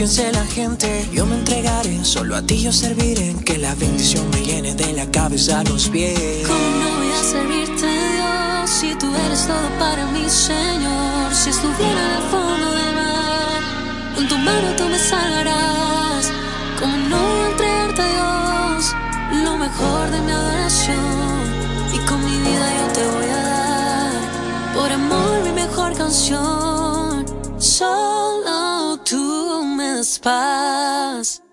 Piense 0.00 0.32
la 0.32 0.46
gente. 0.46 1.06
Yo 1.12 1.26
me 1.26 1.34
entregaré, 1.34 2.02
solo 2.06 2.34
a 2.34 2.40
ti 2.40 2.62
yo 2.62 2.72
serviré. 2.72 3.36
Que 3.44 3.58
la 3.58 3.74
bendición 3.74 4.24
me 4.30 4.40
llene 4.40 4.74
de 4.74 4.94
la 4.94 5.04
cabeza 5.10 5.60
a 5.60 5.64
los 5.64 5.90
pies. 5.90 6.48
¿Cómo 6.48 6.68
no 6.82 6.88
voy 6.96 7.12
a 7.12 7.22
servirte, 7.22 7.88
Dios? 8.14 8.70
Si 8.78 8.94
tú 8.94 9.14
eres 9.26 9.46
todo 9.46 9.68
para 9.78 10.06
mí, 10.06 10.24
Señor. 10.26 11.34
Si 11.34 11.50
estuviera 11.50 12.00
en 12.06 12.12
el 12.16 12.26
fondo 12.32 12.66
del 12.78 12.92
mar, 13.00 13.60
con 14.14 14.26
tu 14.26 14.36
mano 14.38 14.68
tú 14.78 14.84
me 14.84 14.98
salvarás. 14.98 16.32
¿Cómo 16.80 16.96
no 17.10 17.18
voy 17.28 17.42
a 17.42 17.50
entregarte, 17.50 18.02
Dios? 18.14 18.94
lo 19.44 19.58
mejor 19.58 20.10
de 20.10 20.20
mi 20.22 20.32
adoración 20.32 21.42
y 21.92 21.98
con 22.08 22.24
mi 22.24 22.36
vida 22.46 22.66
yo 22.78 22.86
te 22.96 23.04
voy 23.14 23.30
a 23.38 23.42
dar 23.52 24.12
por 24.74 24.90
amor 24.90 25.44
mi 25.44 25.52
mejor 25.52 25.92
canción. 25.94 26.79
Tú 30.02 31.49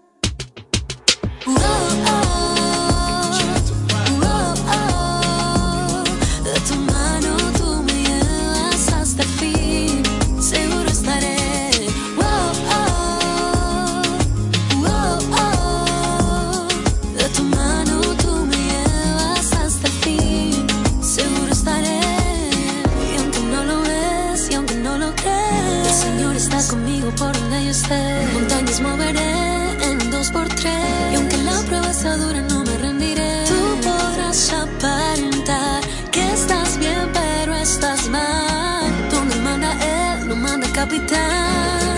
manda 40.88 41.08
capitán. 41.08 41.98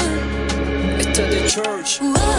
Esto 1.00 1.22
es 1.22 1.30
de 1.30 1.48
church. 1.48 2.00
tu 2.00 2.39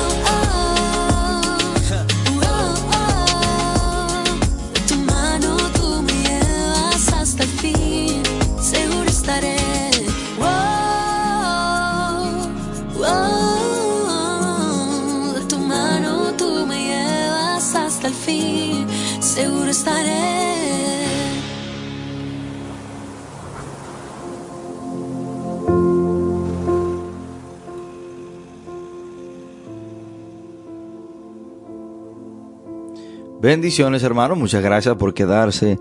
Bendiciones 33.41 34.03
hermano, 34.03 34.37
muchas 34.37 34.63
gracias 34.63 34.97
por 34.97 35.15
quedarse 35.15 35.79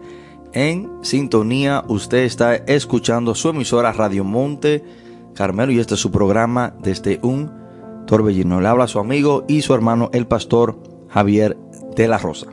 en 0.54 0.90
sintonía. 1.02 1.84
Usted 1.90 2.20
está 2.20 2.56
escuchando 2.56 3.36
su 3.36 3.50
emisora 3.50 3.92
Radio 3.92 4.24
Monte 4.24 4.82
Carmelo 5.36 5.74
y 5.74 5.80
este 5.80 5.96
es 5.96 6.00
su 6.00 6.10
programa 6.10 6.74
desde 6.82 7.20
un 7.22 7.52
torbellino. 8.08 8.62
Le 8.62 8.68
habla 8.70 8.88
su 8.88 8.98
amigo 8.98 9.44
y 9.50 9.62
su 9.62 9.74
hermano 9.74 10.10
el 10.14 10.26
pastor 10.26 10.80
Javier 11.10 11.58
de 11.98 12.08
la 12.08 12.18
Rosa. 12.18 12.48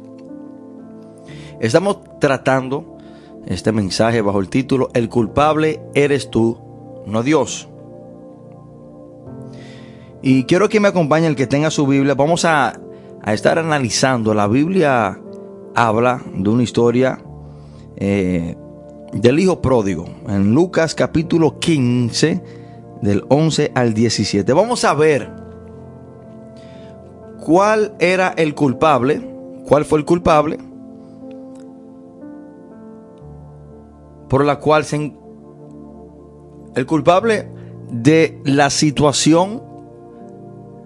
Estamos 1.60 1.98
tratando 2.18 2.98
este 3.46 3.70
mensaje 3.70 4.22
bajo 4.22 4.40
el 4.40 4.48
título 4.48 4.88
El 4.92 5.08
culpable 5.08 5.80
eres 5.94 6.32
tú, 6.32 6.58
no 7.06 7.22
Dios. 7.22 7.68
Y 10.20 10.44
quiero 10.44 10.68
que 10.68 10.80
me 10.80 10.88
acompañe 10.88 11.28
el 11.28 11.36
que 11.36 11.46
tenga 11.46 11.70
su 11.70 11.86
Biblia. 11.86 12.14
Vamos 12.14 12.44
a, 12.44 12.80
estar 13.32 13.58
analizando. 13.58 14.34
La 14.34 14.46
Biblia 14.48 15.20
habla 15.74 16.22
de 16.34 16.48
una 16.48 16.62
historia 16.62 17.18
eh, 17.96 18.56
del 19.12 19.38
hijo 19.38 19.60
pródigo. 19.60 20.06
En 20.28 20.54
Lucas 20.54 20.94
capítulo 20.94 21.58
15, 21.58 22.42
del 23.02 23.24
11 23.28 23.72
al 23.74 23.94
17. 23.94 24.52
Vamos 24.52 24.84
a 24.84 24.94
ver 24.94 25.30
cuál 27.44 27.94
era 27.98 28.28
el 28.36 28.54
culpable, 28.54 29.20
cuál 29.66 29.84
fue 29.84 29.98
el 29.98 30.04
culpable 30.04 30.58
por 34.28 34.44
la 34.44 34.58
cual 34.58 34.84
se... 34.84 35.12
El 36.74 36.86
culpable 36.86 37.48
de 37.90 38.40
la 38.44 38.68
situación 38.68 39.62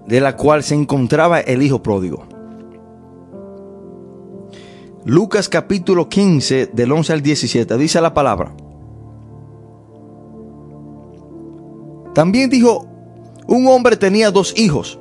de 0.07 0.21
la 0.21 0.37
cual 0.37 0.63
se 0.63 0.75
encontraba 0.75 1.41
el 1.41 1.63
hijo 1.63 1.83
pródigo. 1.83 2.25
Lucas 5.05 5.49
capítulo 5.49 6.11
15 6.11 6.67
del 6.75 6.93
11 6.93 7.13
al 7.15 7.23
17 7.23 7.79
dice 7.79 8.01
la 8.01 8.13
palabra. 8.13 8.55
También 12.15 12.51
dijo, 12.51 12.87
un 13.47 13.67
hombre 13.69 13.97
tenía 13.97 14.31
dos 14.31 14.53
hijos, 14.59 14.99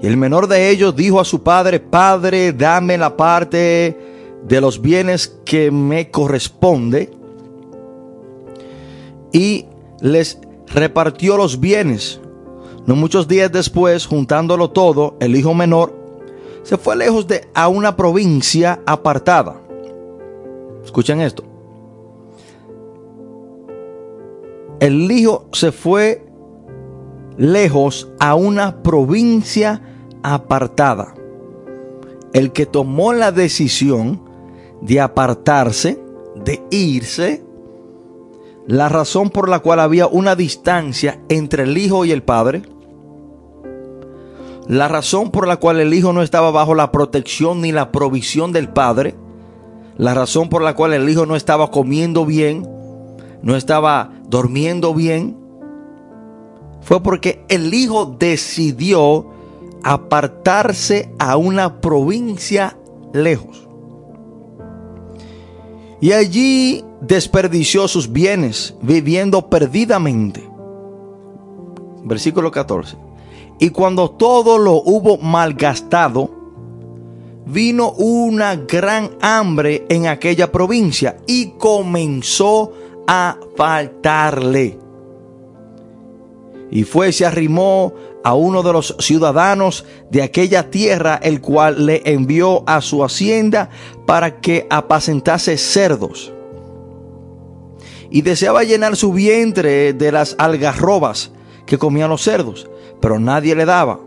y 0.00 0.06
el 0.06 0.16
menor 0.16 0.48
de 0.48 0.70
ellos 0.70 0.96
dijo 0.96 1.20
a 1.20 1.24
su 1.24 1.42
padre, 1.42 1.78
Padre, 1.78 2.52
dame 2.52 2.96
la 2.96 3.16
parte 3.16 3.98
de 4.46 4.60
los 4.60 4.80
bienes 4.80 5.28
que 5.44 5.70
me 5.70 6.10
corresponde. 6.10 7.10
Y 9.32 9.66
les 10.00 10.38
repartió 10.68 11.36
los 11.36 11.60
bienes. 11.60 12.20
No 12.86 12.96
muchos 12.96 13.28
días 13.28 13.50
después, 13.50 14.06
juntándolo 14.06 14.70
todo, 14.70 15.16
el 15.20 15.36
hijo 15.36 15.54
menor 15.54 16.03
se 16.64 16.78
fue 16.78 16.96
lejos 16.96 17.28
de 17.28 17.46
a 17.54 17.68
una 17.68 17.94
provincia 17.94 18.80
apartada. 18.86 19.60
Escuchen 20.82 21.20
esto. 21.20 21.44
El 24.80 25.10
hijo 25.10 25.46
se 25.52 25.72
fue 25.72 26.26
lejos 27.36 28.08
a 28.18 28.34
una 28.34 28.82
provincia 28.82 29.82
apartada. 30.22 31.14
El 32.32 32.52
que 32.52 32.66
tomó 32.66 33.12
la 33.12 33.30
decisión 33.30 34.22
de 34.80 35.00
apartarse, 35.00 36.02
de 36.44 36.62
irse, 36.70 37.44
la 38.66 38.88
razón 38.88 39.30
por 39.30 39.48
la 39.48 39.60
cual 39.60 39.80
había 39.80 40.06
una 40.06 40.34
distancia 40.34 41.20
entre 41.28 41.64
el 41.64 41.76
hijo 41.76 42.04
y 42.04 42.12
el 42.12 42.22
padre, 42.22 42.62
la 44.66 44.88
razón 44.88 45.30
por 45.30 45.46
la 45.46 45.56
cual 45.56 45.80
el 45.80 45.92
hijo 45.92 46.12
no 46.12 46.22
estaba 46.22 46.50
bajo 46.50 46.74
la 46.74 46.90
protección 46.90 47.60
ni 47.60 47.72
la 47.72 47.92
provisión 47.92 48.52
del 48.52 48.68
padre, 48.68 49.14
la 49.96 50.14
razón 50.14 50.48
por 50.48 50.62
la 50.62 50.74
cual 50.74 50.92
el 50.94 51.08
hijo 51.08 51.26
no 51.26 51.36
estaba 51.36 51.70
comiendo 51.70 52.24
bien, 52.24 52.68
no 53.42 53.56
estaba 53.56 54.10
durmiendo 54.26 54.94
bien, 54.94 55.36
fue 56.80 57.02
porque 57.02 57.44
el 57.48 57.72
hijo 57.74 58.16
decidió 58.18 59.26
apartarse 59.82 61.12
a 61.18 61.36
una 61.36 61.80
provincia 61.80 62.76
lejos. 63.12 63.68
Y 66.00 66.12
allí 66.12 66.84
desperdició 67.00 67.88
sus 67.88 68.12
bienes, 68.12 68.74
viviendo 68.82 69.48
perdidamente. 69.48 70.42
Versículo 72.02 72.50
14. 72.50 72.96
Y 73.58 73.70
cuando 73.70 74.10
todo 74.10 74.58
lo 74.58 74.74
hubo 74.74 75.18
malgastado, 75.18 76.30
vino 77.46 77.92
una 77.92 78.56
gran 78.56 79.10
hambre 79.20 79.86
en 79.88 80.06
aquella 80.06 80.50
provincia 80.50 81.18
y 81.26 81.50
comenzó 81.58 82.72
a 83.06 83.36
faltarle 83.56 84.84
y 86.74 86.82
fue 86.82 87.12
se 87.12 87.24
arrimó 87.24 87.94
a 88.24 88.34
uno 88.34 88.64
de 88.64 88.72
los 88.72 88.96
ciudadanos 88.98 89.84
de 90.10 90.22
aquella 90.22 90.70
tierra, 90.70 91.20
el 91.22 91.40
cual 91.40 91.86
le 91.86 92.02
envió 92.04 92.64
a 92.66 92.80
su 92.80 93.04
hacienda 93.04 93.70
para 94.06 94.40
que 94.40 94.66
apacentase 94.68 95.56
cerdos. 95.56 96.32
Y 98.10 98.22
deseaba 98.22 98.64
llenar 98.64 98.96
su 98.96 99.12
vientre 99.12 99.92
de 99.92 100.10
las 100.10 100.34
algarrobas 100.36 101.30
que 101.64 101.78
comían 101.78 102.10
los 102.10 102.22
cerdos, 102.22 102.68
pero 103.00 103.18
nadie 103.18 103.54
le 103.54 103.64
daba. 103.64 104.00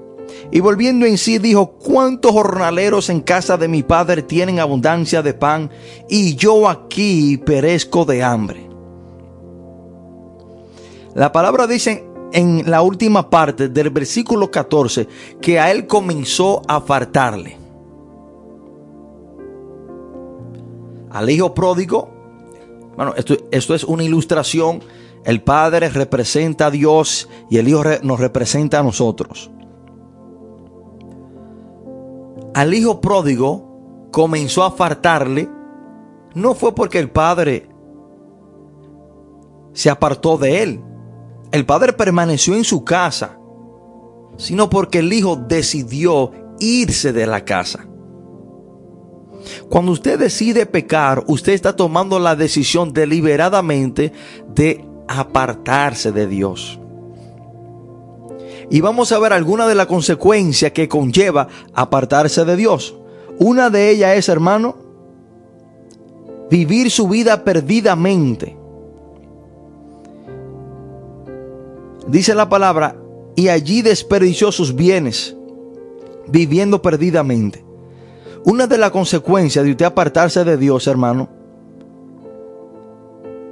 Y 0.52 0.60
volviendo 0.60 1.06
en 1.06 1.18
sí 1.18 1.40
dijo, 1.40 1.72
¿cuántos 1.72 2.32
jornaleros 2.32 3.10
en 3.10 3.22
casa 3.22 3.58
de 3.58 3.68
mi 3.68 3.84
padre 3.84 4.22
tienen 4.22 4.60
abundancia 4.60 5.22
de 5.22 5.34
pan 5.34 5.70
y 6.10 6.36
yo 6.36 6.70
aquí 6.70 7.38
perezco 7.38 8.06
de 8.06 8.24
hambre? 8.24 8.68
La 11.16 11.32
palabra 11.32 11.66
dice 11.68 12.06
en 12.32 12.70
la 12.70 12.82
última 12.82 13.30
parte 13.30 13.70
del 13.70 13.90
versículo 13.90 14.52
14 14.52 15.08
que 15.42 15.60
a 15.60 15.72
él 15.72 15.88
comenzó 15.88 16.62
a 16.68 16.82
faltarle. 16.82 17.58
Al 21.10 21.30
hijo 21.30 21.54
pródigo, 21.54 22.10
bueno, 22.96 23.14
esto, 23.16 23.36
esto 23.52 23.74
es 23.74 23.84
una 23.84 24.04
ilustración. 24.04 24.82
El 25.28 25.44
Padre 25.44 25.90
representa 25.90 26.68
a 26.68 26.72
Dios 26.72 27.28
y 27.50 27.58
el 27.58 27.68
Hijo 27.68 27.84
nos 28.02 28.18
representa 28.18 28.80
a 28.80 28.84
nosotros. 28.84 29.52
Al 32.54 32.74
hijo 32.74 33.02
pródigo 33.02 34.08
comenzó 34.14 34.64
a 34.64 34.72
faltarle, 34.72 35.50
no 36.34 36.54
fue 36.56 36.74
porque 36.74 37.00
el 37.00 37.12
Padre 37.12 37.68
se 39.74 39.90
apartó 39.90 40.38
de 40.38 40.64
él, 40.64 40.82
el 41.52 41.66
padre 41.66 41.92
permaneció 41.92 42.56
en 42.56 42.64
su 42.64 42.86
casa, 42.86 43.38
sino 44.38 44.70
porque 44.70 45.00
el 45.00 45.12
hijo 45.12 45.36
decidió 45.36 46.32
irse 46.62 47.12
de 47.12 47.28
la 47.28 47.44
casa. 47.44 47.86
Cuando 49.70 49.92
usted 49.92 50.18
decide 50.18 50.66
pecar, 50.66 51.26
usted 51.28 51.52
está 51.52 51.76
tomando 51.76 52.18
la 52.18 52.38
decisión 52.38 52.94
deliberadamente 52.94 54.14
de 54.48 54.87
apartarse 55.08 56.12
de 56.12 56.28
Dios. 56.28 56.80
Y 58.70 58.82
vamos 58.82 59.12
a 59.12 59.20
ver 59.20 59.34
alguna 59.34 59.68
de 59.68 59.76
las 59.76 59.88
consecuencias 59.88 60.72
que 60.74 60.90
conlleva 60.90 61.48
apartarse 61.74 62.44
de 62.44 62.56
Dios. 62.56 62.96
Una 63.40 63.70
de 63.70 63.90
ellas 63.90 64.18
es, 64.18 64.30
hermano, 64.30 64.76
vivir 66.50 66.92
su 66.92 67.08
vida 67.08 67.44
perdidamente. 67.44 68.58
Dice 72.08 72.36
la 72.36 72.50
palabra, 72.50 72.96
y 73.36 73.50
allí 73.50 73.82
desperdició 73.82 74.52
sus 74.52 74.76
bienes, 74.76 75.36
viviendo 76.28 76.82
perdidamente. 76.82 77.64
Una 78.44 78.66
de 78.66 78.78
las 78.78 78.92
consecuencias 78.92 79.64
de 79.64 79.72
usted 79.72 79.86
apartarse 79.86 80.44
de 80.44 80.58
Dios, 80.58 80.88
hermano, 80.88 81.30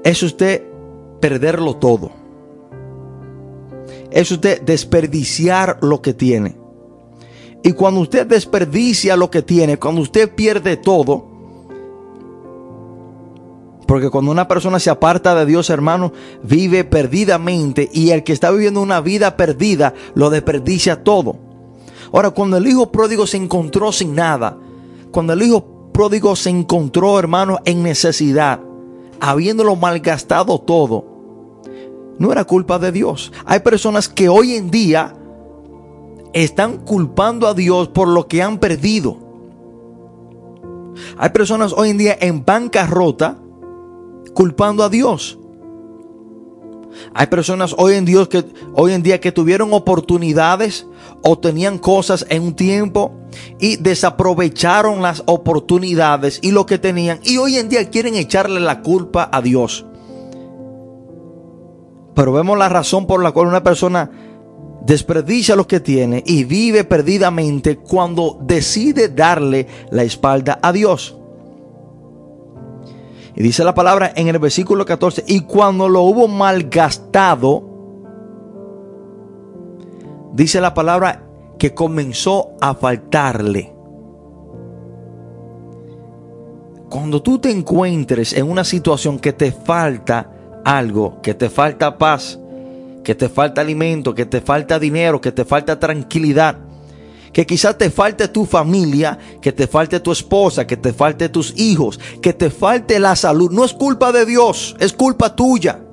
es 0.03 0.23
usted 0.23 0.63
perderlo 1.19 1.75
todo. 1.77 2.11
Es 4.11 4.31
usted 4.31 4.61
desperdiciar 4.61 5.79
lo 5.81 6.01
que 6.01 6.13
tiene. 6.13 6.55
Y 7.63 7.73
cuando 7.73 8.01
usted 8.01 8.27
desperdicia 8.27 9.17
lo 9.17 9.31
que 9.31 9.41
tiene, 9.41 9.77
cuando 9.77 10.01
usted 10.01 10.33
pierde 10.35 10.77
todo, 10.77 11.25
porque 13.87 14.09
cuando 14.09 14.31
una 14.31 14.47
persona 14.47 14.79
se 14.79 14.89
aparta 14.89 15.35
de 15.35 15.45
Dios, 15.45 15.69
hermano, 15.69 16.11
vive 16.43 16.83
perdidamente 16.83 17.89
y 17.91 18.11
el 18.11 18.23
que 18.23 18.33
está 18.33 18.51
viviendo 18.51 18.81
una 18.81 19.01
vida 19.01 19.37
perdida 19.37 19.93
lo 20.15 20.29
desperdicia 20.29 21.03
todo. 21.03 21.37
Ahora, 22.11 22.31
cuando 22.31 22.57
el 22.57 22.67
hijo 22.67 22.91
pródigo 22.91 23.27
se 23.27 23.37
encontró 23.37 23.91
sin 23.91 24.15
nada, 24.15 24.57
cuando 25.11 25.33
el 25.33 25.41
hijo 25.43 25.91
pródigo 25.91 26.35
se 26.35 26.49
encontró, 26.49 27.17
hermano, 27.19 27.59
en 27.65 27.83
necesidad, 27.83 28.59
habiéndolo 29.19 29.75
malgastado 29.75 30.59
todo, 30.59 31.05
no 32.17 32.31
era 32.31 32.45
culpa 32.45 32.79
de 32.79 32.91
Dios. 32.91 33.31
Hay 33.45 33.59
personas 33.59 34.07
que 34.07 34.29
hoy 34.29 34.55
en 34.55 34.71
día 34.71 35.15
están 36.33 36.77
culpando 36.77 37.47
a 37.47 37.53
Dios 37.53 37.87
por 37.89 38.07
lo 38.07 38.27
que 38.27 38.41
han 38.41 38.59
perdido. 38.59 39.17
Hay 41.17 41.29
personas 41.29 41.73
hoy 41.75 41.89
en 41.89 41.97
día 41.97 42.17
en 42.19 42.43
bancarrota 42.43 43.37
culpando 44.33 44.83
a 44.83 44.89
Dios. 44.89 45.37
Hay 47.13 47.27
personas 47.27 47.75
hoy 47.77 47.95
en, 47.95 48.05
Dios 48.05 48.27
que, 48.27 48.45
hoy 48.73 48.93
en 48.93 49.03
día 49.03 49.19
que 49.19 49.31
tuvieron 49.31 49.73
oportunidades 49.73 50.87
o 51.27 51.39
tenían 51.39 51.79
cosas 51.79 52.25
en 52.29 52.43
un 52.43 52.55
tiempo 52.55 53.11
y 53.59 53.77
desaprovecharon 53.77 55.01
las 55.01 55.23
oportunidades 55.25 56.39
y 56.43 56.51
lo 56.51 56.67
que 56.67 56.77
tenían 56.77 57.19
y 57.23 57.37
hoy 57.37 57.57
en 57.57 57.67
día 57.67 57.89
quieren 57.89 58.15
echarle 58.15 58.59
la 58.59 58.81
culpa 58.81 59.27
a 59.31 59.41
Dios. 59.41 59.85
Pero 62.13 62.31
vemos 62.31 62.57
la 62.59 62.69
razón 62.69 63.07
por 63.07 63.23
la 63.23 63.31
cual 63.31 63.47
una 63.47 63.63
persona 63.63 64.11
desperdicia 64.85 65.55
lo 65.55 65.65
que 65.65 65.79
tiene 65.79 66.23
y 66.27 66.43
vive 66.43 66.83
perdidamente 66.83 67.77
cuando 67.77 68.37
decide 68.41 69.09
darle 69.09 69.67
la 69.89 70.03
espalda 70.03 70.59
a 70.61 70.71
Dios. 70.71 71.17
Y 73.35 73.41
dice 73.41 73.63
la 73.63 73.73
palabra 73.73 74.13
en 74.15 74.27
el 74.27 74.37
versículo 74.37 74.85
14, 74.85 75.25
y 75.27 75.41
cuando 75.41 75.89
lo 75.89 76.03
hubo 76.03 76.27
malgastado, 76.27 77.74
dice 80.35 80.59
la 80.59 80.73
palabra 80.73 81.23
que 81.57 81.73
comenzó 81.73 82.51
a 82.59 82.75
faltarle. 82.75 83.73
Cuando 86.89 87.21
tú 87.21 87.39
te 87.39 87.49
encuentres 87.49 88.33
en 88.33 88.49
una 88.49 88.63
situación 88.63 89.17
que 89.19 89.33
te 89.33 89.51
falta 89.51 90.31
algo, 90.63 91.21
que 91.21 91.33
te 91.33 91.49
falta 91.49 91.97
paz, 91.97 92.39
que 93.03 93.15
te 93.15 93.29
falta 93.29 93.61
alimento, 93.61 94.13
que 94.13 94.25
te 94.25 94.41
falta 94.41 94.77
dinero, 94.77 95.21
que 95.21 95.31
te 95.31 95.45
falta 95.45 95.79
tranquilidad, 95.79 96.57
que 97.31 97.45
quizás 97.45 97.77
te 97.77 97.89
falte 97.89 98.27
tu 98.27 98.45
familia, 98.45 99.17
que 99.41 99.51
te 99.51 99.67
falte 99.67 99.99
tu 99.99 100.11
esposa, 100.11 100.67
que 100.67 100.77
te 100.77 100.93
falte 100.93 101.29
tus 101.29 101.57
hijos, 101.57 101.99
que 102.21 102.33
te 102.33 102.49
falte 102.49 102.99
la 102.99 103.15
salud. 103.15 103.51
No 103.51 103.65
es 103.65 103.73
culpa 103.73 104.11
de 104.11 104.25
Dios, 104.25 104.75
es 104.79 104.93
culpa 104.93 105.35
tuya. 105.35 105.84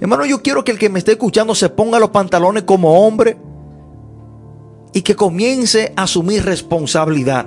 Hermano, 0.00 0.24
yo 0.24 0.42
quiero 0.42 0.64
que 0.64 0.72
el 0.72 0.78
que 0.78 0.88
me 0.88 0.98
esté 0.98 1.12
escuchando 1.12 1.54
se 1.54 1.68
ponga 1.68 1.98
los 1.98 2.10
pantalones 2.10 2.64
como 2.64 3.06
hombre 3.06 3.36
y 4.92 5.02
que 5.02 5.16
comience 5.16 5.92
a 5.96 6.02
asumir 6.02 6.44
responsabilidad. 6.44 7.46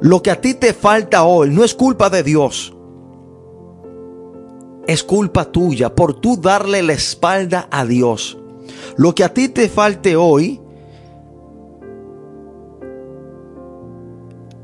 Lo 0.00 0.22
que 0.22 0.30
a 0.30 0.40
ti 0.40 0.54
te 0.54 0.72
falta 0.72 1.24
hoy 1.24 1.50
no 1.50 1.64
es 1.64 1.74
culpa 1.74 2.10
de 2.10 2.22
Dios 2.22 2.74
es 4.86 5.02
culpa 5.02 5.46
tuya 5.46 5.94
por 5.94 6.14
tú 6.14 6.36
darle 6.40 6.82
la 6.82 6.92
espalda 6.92 7.68
a 7.70 7.84
Dios. 7.84 8.38
Lo 8.96 9.14
que 9.14 9.24
a 9.24 9.32
ti 9.32 9.48
te 9.48 9.68
falte 9.68 10.16
hoy 10.16 10.60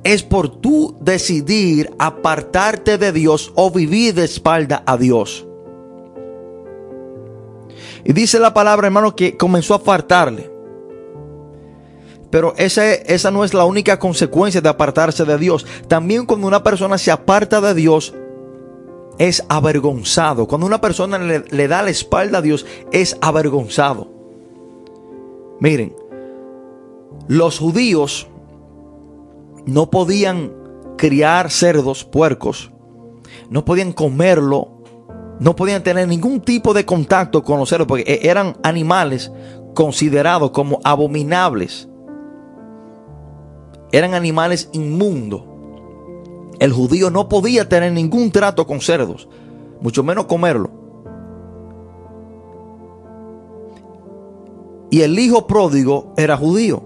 es 0.03 0.23
por 0.23 0.49
tú 0.49 0.97
decidir 1.01 1.91
apartarte 1.99 2.99
de 2.99 3.13
Dios 3.13 3.53
o 3.55 3.71
vivir 3.71 4.15
de 4.15 4.25
espalda 4.25 4.83
a 4.87 4.97
Dios. 4.97 5.47
Y 8.05 8.13
dice 8.13 8.39
la 8.39 8.55
palabra, 8.55 8.87
hermano, 8.87 9.15
que 9.15 9.37
comenzó 9.37 9.75
a 9.75 9.81
faltarle. 9.81 10.51
Pero 12.31 12.55
esa, 12.57 12.93
esa 12.93 13.31
no 13.31 13.45
es 13.45 13.55
la 13.55 13.65
única 13.65 13.99
consecuencia 13.99 14.61
de 14.61 14.69
apartarse 14.69 15.25
de 15.25 15.37
Dios. 15.37 15.67
También 15.89 16.27
cuando 16.27 16.47
una 16.47 16.63
persona 16.63 16.97
se 16.97 17.11
aparta 17.11 17.61
de 17.61 17.75
Dios, 17.75 18.15
es 19.21 19.45
avergonzado. 19.51 20.49
Cuando 20.49 20.67
una 20.67 20.81
persona 20.81 21.19
le, 21.19 21.69
da 21.69 21.83
la 21.83 21.91
espalda 21.91 22.39
a 22.39 22.43
Dios, 22.43 22.65
es 22.91 23.19
avergonzado. 23.21 24.09
Miren, 25.61 25.95
los 27.29 27.59
judíos 27.59 28.29
no 29.67 29.91
podían 29.91 30.55
criar 30.97 31.51
cerdos, 31.51 32.03
puercos, 32.03 32.71
no 33.51 33.67
podían 33.67 33.93
comerlo, 33.93 34.80
no 35.41 35.57
podían 35.57 35.83
tener 35.83 36.07
ningún 36.07 36.43
tipo 36.43 36.75
de 36.75 36.85
contacto 36.85 37.43
con 37.43 37.59
los 37.59 37.69
cerdos, 37.69 37.89
porque 37.89 38.05
e, 38.07 38.29
eran 38.29 38.57
animales 38.63 39.33
considerados 39.75 40.51
como 40.51 40.81
abominables. 40.85 41.89
Eran 43.91 44.15
animales 44.15 44.69
inmundos. 44.73 45.43
El 46.61 46.73
judío 46.73 47.11
no 47.11 47.29
podía 47.29 47.69
tener 47.69 47.93
ningún 47.93 48.31
trato 48.31 48.67
con 48.67 48.81
cerdos, 48.81 49.29
mucho 49.81 50.05
menos 50.05 50.27
comerlo. 50.27 50.71
Y 54.91 55.01
el 55.01 55.19
hijo 55.19 55.47
pródigo 55.47 56.13
era 56.19 56.37
judío. 56.37 56.83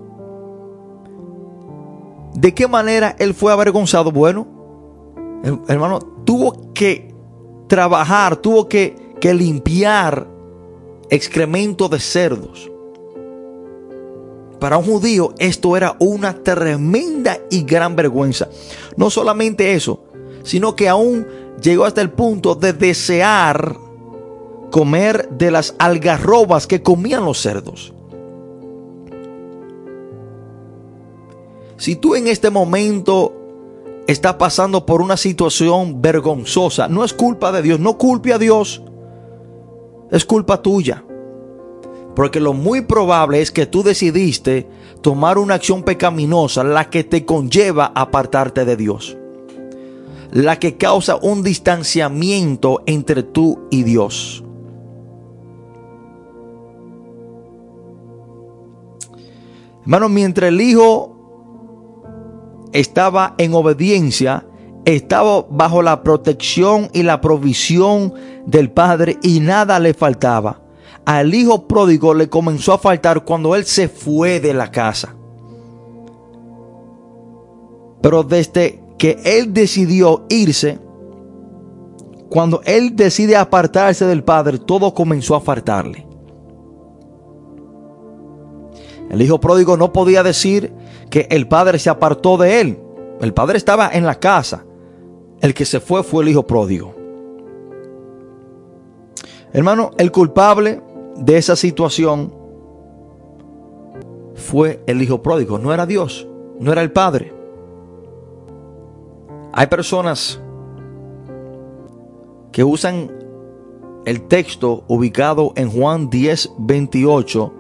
¿De 2.34 2.55
qué 2.55 2.68
manera 2.68 3.16
él 3.18 3.34
fue 3.34 3.52
avergonzado? 3.52 4.12
Bueno, 4.12 4.46
hermano, 5.66 5.98
tuvo 6.24 6.72
que 6.72 7.13
trabajar, 7.66 8.36
tuvo 8.36 8.68
que, 8.68 9.14
que 9.20 9.34
limpiar 9.34 10.26
excremento 11.10 11.88
de 11.88 12.00
cerdos. 12.00 12.70
Para 14.58 14.78
un 14.78 14.84
judío 14.84 15.34
esto 15.38 15.76
era 15.76 15.96
una 15.98 16.42
tremenda 16.42 17.38
y 17.50 17.64
gran 17.64 17.96
vergüenza. 17.96 18.48
No 18.96 19.10
solamente 19.10 19.74
eso, 19.74 20.04
sino 20.42 20.74
que 20.74 20.88
aún 20.88 21.26
llegó 21.60 21.84
hasta 21.84 22.00
el 22.00 22.10
punto 22.10 22.54
de 22.54 22.72
desear 22.72 23.76
comer 24.70 25.28
de 25.30 25.50
las 25.50 25.74
algarrobas 25.78 26.66
que 26.66 26.82
comían 26.82 27.24
los 27.24 27.40
cerdos. 27.40 27.92
Si 31.76 31.96
tú 31.96 32.14
en 32.14 32.26
este 32.26 32.50
momento 32.50 33.43
estás 34.07 34.34
pasando 34.34 34.84
por 34.86 35.00
una 35.00 35.16
situación 35.16 36.02
vergonzosa, 36.02 36.88
no 36.88 37.05
es 37.05 37.12
culpa 37.12 37.52
de 37.52 37.62
Dios, 37.62 37.80
no 37.80 37.96
culpe 37.98 38.32
a 38.32 38.38
Dios, 38.38 38.82
es 40.11 40.24
culpa 40.24 40.62
tuya. 40.62 41.05
Porque 42.14 42.38
lo 42.38 42.52
muy 42.52 42.82
probable 42.82 43.40
es 43.40 43.50
que 43.50 43.66
tú 43.66 43.82
decidiste 43.82 44.68
tomar 45.00 45.36
una 45.36 45.55
acción 45.55 45.82
pecaminosa, 45.82 46.62
la 46.62 46.88
que 46.88 47.02
te 47.02 47.24
conlleva 47.24 47.92
apartarte 47.94 48.64
de 48.64 48.76
Dios. 48.76 49.16
La 50.30 50.59
que 50.59 50.76
causa 50.76 51.16
un 51.16 51.42
distanciamiento 51.42 52.82
entre 52.86 53.22
tú 53.24 53.66
y 53.70 53.82
Dios. 53.82 54.44
Hermano, 59.82 60.09
mientras 60.09 60.48
el 60.48 60.61
hijo 60.61 61.13
estaba 62.75 63.35
en 63.39 63.55
obediencia, 63.55 64.47
estaba 64.85 65.47
bajo 65.49 65.81
la 65.81 66.03
protección 66.03 66.91
y 66.93 67.05
la 67.05 67.22
provisión 67.22 68.12
del 68.45 68.70
Padre 68.70 69.16
y 69.22 69.41
nada 69.41 69.81
le 69.81 69.95
faltaba 69.95 70.61
al 71.05 71.35
hijo 71.35 71.66
pródigo 71.66 72.14
le 72.14 72.29
comenzó 72.29 72.72
a 72.72 72.79
faltar 72.79 73.25
cuando 73.25 73.55
él 73.55 73.64
se 73.64 73.89
fue 73.89 74.41
de 74.41 74.55
la 74.55 74.70
casa. 74.70 75.14
Pero 78.01 78.22
desde 78.22 78.83
que 78.99 79.18
él 79.25 79.53
decidió 79.53 80.25
irse, 80.29 80.79
cuando 82.31 82.62
él 82.64 82.97
decide 82.97 83.37
apartarse 83.37 84.07
del 84.07 84.25
padre, 84.25 84.59
todo 84.59 84.95
comenzó 84.95 85.35
a 85.35 85.41
faltarle. 85.41 86.07
El 89.11 89.22
hijo 89.22 89.39
pródigo 89.39 89.77
no 89.77 89.93
podía 89.93 90.22
decir 90.22 90.72
que 91.14 91.28
el 91.30 91.46
padre 91.46 91.78
se 91.78 91.90
apartó 91.90 92.36
de 92.36 92.60
él. 92.60 92.78
El 93.20 93.32
padre 93.32 93.56
estaba 93.56 93.88
en 93.92 94.04
la 94.04 94.16
casa. 94.16 94.64
El 95.40 95.54
que 95.54 95.64
se 95.64 95.78
fue 95.78 96.02
fue 96.02 96.24
el 96.24 96.30
hijo 96.30 96.44
pródigo. 96.44 96.92
Hermano, 99.52 99.92
el 99.96 100.10
culpable 100.10 100.82
de 101.14 101.36
esa 101.36 101.54
situación 101.54 102.34
fue 104.34 104.82
el 104.88 105.00
hijo 105.02 105.22
pródigo, 105.22 105.56
no 105.56 105.72
era 105.72 105.86
Dios, 105.86 106.26
no 106.58 106.72
era 106.72 106.82
el 106.82 106.90
Padre. 106.90 107.32
Hay 109.52 109.68
personas 109.68 110.40
que 112.50 112.64
usan 112.64 113.12
el 114.04 114.22
texto 114.22 114.82
ubicado 114.88 115.52
en 115.54 115.70
Juan 115.70 116.10
10, 116.10 116.54
28, 116.58 117.52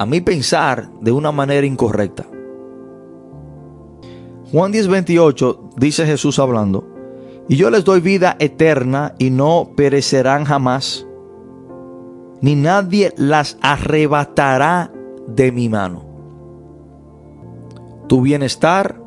a 0.00 0.06
mi 0.06 0.22
pensar 0.22 0.90
de 1.02 1.12
una 1.12 1.30
manera 1.30 1.66
incorrecta. 1.66 2.24
Juan 4.50 4.72
10, 4.72 4.88
28 4.88 5.70
dice 5.76 6.06
Jesús 6.06 6.38
hablando, 6.38 6.88
y 7.50 7.56
yo 7.56 7.68
les 7.68 7.84
doy 7.84 8.00
vida 8.00 8.34
eterna 8.38 9.14
y 9.18 9.28
no 9.28 9.72
perecerán 9.76 10.46
jamás 10.46 11.06
ni 12.40 12.54
nadie 12.54 13.12
las 13.18 13.58
arrebatará 13.60 14.90
de 15.26 15.52
mi 15.52 15.68
mano. 15.68 16.06
Tu 18.08 18.22
bienestar, 18.22 18.98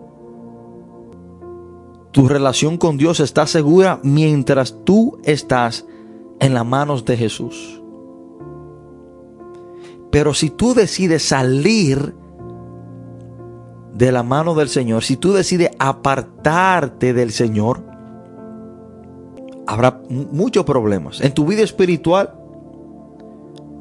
tu 2.11 2.27
relación 2.27 2.77
con 2.77 2.97
Dios 2.97 3.19
está 3.19 3.47
segura 3.47 3.99
mientras 4.03 4.77
tú 4.83 5.17
estás 5.23 5.87
en 6.39 6.53
las 6.53 6.67
manos 6.67 7.03
de 7.05 7.17
Jesús. 7.17 7.82
Pero 10.13 10.35
si 10.35 10.51
tú 10.51 10.75
decides 10.75 11.27
salir 11.27 12.13
de 13.95 14.11
la 14.11 14.21
mano 14.21 14.53
del 14.53 14.69
Señor, 14.69 15.03
si 15.03 15.17
tú 15.17 15.33
decides 15.33 15.71
apartarte 15.79 17.15
del 17.15 17.31
Señor, 17.31 17.81
habrá 19.65 20.03
muchos 20.09 20.65
problemas 20.65 21.19
en 21.19 21.33
tu 21.33 21.47
vida 21.47 21.63
espiritual, 21.63 22.31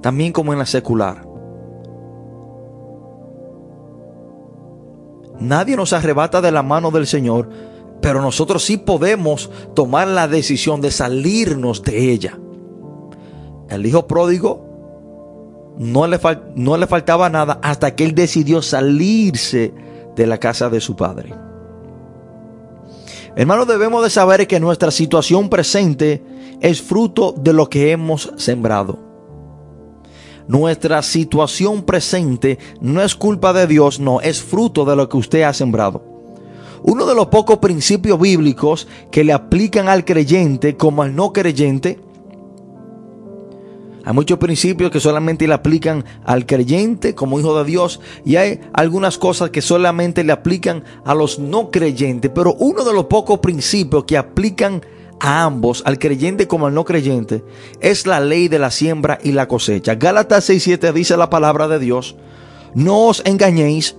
también 0.00 0.32
como 0.32 0.54
en 0.54 0.58
la 0.60 0.64
secular. 0.64 1.28
Nadie 5.38 5.76
nos 5.76 5.92
arrebata 5.92 6.40
de 6.40 6.50
la 6.50 6.62
mano 6.62 6.90
del 6.90 7.06
Señor, 7.06 7.50
pero 8.00 8.22
nosotros 8.22 8.64
sí 8.64 8.78
podemos 8.78 9.50
tomar 9.74 10.08
la 10.08 10.28
decisión 10.28 10.80
de 10.80 10.92
salirnos 10.92 11.82
de 11.82 12.10
ella. 12.10 12.38
El 13.68 13.84
hijo 13.84 14.06
pródigo 14.06 14.71
no 15.78 16.06
le, 16.06 16.18
no 16.54 16.76
le 16.76 16.86
faltaba 16.86 17.28
nada 17.28 17.58
hasta 17.62 17.94
que 17.94 18.04
él 18.04 18.14
decidió 18.14 18.62
salirse 18.62 19.72
de 20.16 20.26
la 20.26 20.38
casa 20.38 20.68
de 20.68 20.80
su 20.80 20.96
padre. 20.96 21.34
Hermanos, 23.34 23.66
debemos 23.66 24.02
de 24.02 24.10
saber 24.10 24.46
que 24.46 24.60
nuestra 24.60 24.90
situación 24.90 25.48
presente 25.48 26.22
es 26.60 26.82
fruto 26.82 27.34
de 27.36 27.52
lo 27.52 27.68
que 27.70 27.90
hemos 27.90 28.32
sembrado. 28.36 28.98
Nuestra 30.48 31.02
situación 31.02 31.82
presente 31.82 32.58
no 32.80 33.00
es 33.00 33.14
culpa 33.14 33.52
de 33.52 33.66
Dios, 33.66 34.00
no, 34.00 34.20
es 34.20 34.42
fruto 34.42 34.84
de 34.84 34.96
lo 34.96 35.08
que 35.08 35.16
usted 35.16 35.42
ha 35.42 35.54
sembrado. 35.54 36.02
Uno 36.82 37.06
de 37.06 37.14
los 37.14 37.28
pocos 37.28 37.58
principios 37.58 38.20
bíblicos 38.20 38.88
que 39.10 39.24
le 39.24 39.32
aplican 39.32 39.88
al 39.88 40.04
creyente 40.04 40.76
como 40.76 41.02
al 41.02 41.14
no 41.14 41.32
creyente 41.32 42.00
hay 44.04 44.12
muchos 44.12 44.38
principios 44.38 44.90
que 44.90 45.00
solamente 45.00 45.46
le 45.46 45.54
aplican 45.54 46.04
al 46.24 46.44
creyente 46.44 47.14
como 47.14 47.38
hijo 47.38 47.56
de 47.58 47.64
Dios 47.64 48.00
y 48.24 48.36
hay 48.36 48.60
algunas 48.72 49.16
cosas 49.16 49.50
que 49.50 49.62
solamente 49.62 50.24
le 50.24 50.32
aplican 50.32 50.84
a 51.04 51.14
los 51.14 51.38
no 51.38 51.70
creyentes. 51.70 52.30
Pero 52.34 52.54
uno 52.54 52.84
de 52.84 52.92
los 52.92 53.04
pocos 53.04 53.38
principios 53.38 54.04
que 54.04 54.16
aplican 54.16 54.82
a 55.20 55.44
ambos, 55.44 55.82
al 55.86 56.00
creyente 56.00 56.48
como 56.48 56.66
al 56.66 56.74
no 56.74 56.84
creyente, 56.84 57.44
es 57.80 58.06
la 58.06 58.18
ley 58.18 58.48
de 58.48 58.58
la 58.58 58.72
siembra 58.72 59.18
y 59.22 59.32
la 59.32 59.46
cosecha. 59.46 59.94
Gálatas 59.94 60.50
6.7 60.50 60.92
dice 60.92 61.16
la 61.16 61.30
palabra 61.30 61.68
de 61.68 61.78
Dios, 61.78 62.16
no 62.74 63.06
os 63.06 63.22
engañéis, 63.24 63.94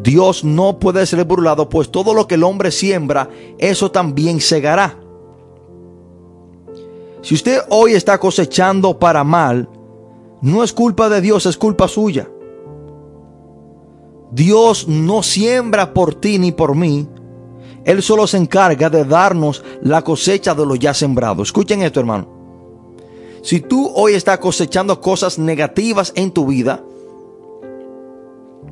Dios 0.00 0.44
no 0.44 0.78
puede 0.78 1.04
ser 1.06 1.24
burlado, 1.24 1.68
pues 1.68 1.90
todo 1.90 2.14
lo 2.14 2.28
que 2.28 2.36
el 2.36 2.44
hombre 2.44 2.70
siembra, 2.70 3.28
eso 3.58 3.90
también 3.90 4.40
segará. 4.40 4.96
Si 7.22 7.34
usted 7.34 7.60
hoy 7.68 7.92
está 7.92 8.18
cosechando 8.18 8.98
para 8.98 9.24
mal, 9.24 9.68
no 10.40 10.64
es 10.64 10.72
culpa 10.72 11.08
de 11.08 11.20
Dios, 11.20 11.44
es 11.46 11.56
culpa 11.56 11.86
suya. 11.86 12.28
Dios 14.32 14.88
no 14.88 15.22
siembra 15.22 15.92
por 15.92 16.14
ti 16.14 16.38
ni 16.38 16.52
por 16.52 16.74
mí. 16.74 17.06
Él 17.84 18.02
solo 18.02 18.26
se 18.26 18.36
encarga 18.36 18.88
de 18.88 19.04
darnos 19.04 19.62
la 19.82 20.02
cosecha 20.02 20.54
de 20.54 20.64
lo 20.64 20.76
ya 20.76 20.94
sembrado. 20.94 21.42
Escuchen 21.42 21.82
esto, 21.82 22.00
hermano. 22.00 22.28
Si 23.42 23.60
tú 23.60 23.90
hoy 23.94 24.14
estás 24.14 24.38
cosechando 24.38 25.00
cosas 25.00 25.38
negativas 25.38 26.12
en 26.14 26.30
tu 26.30 26.46
vida, 26.46 26.84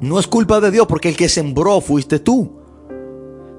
no 0.01 0.18
es 0.18 0.26
culpa 0.26 0.61
de 0.61 0.70
Dios 0.70 0.86
porque 0.86 1.09
el 1.09 1.16
que 1.16 1.28
sembró 1.28 1.80
fuiste 1.80 2.18
tú. 2.18 2.51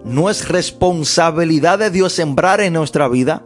No 0.04 0.30
es 0.30 0.48
responsabilidad 0.48 1.78
de 1.78 1.92
Dios 1.92 2.14
sembrar 2.14 2.62
en 2.62 2.74
nuestra 2.74 3.08
vida 3.08 3.44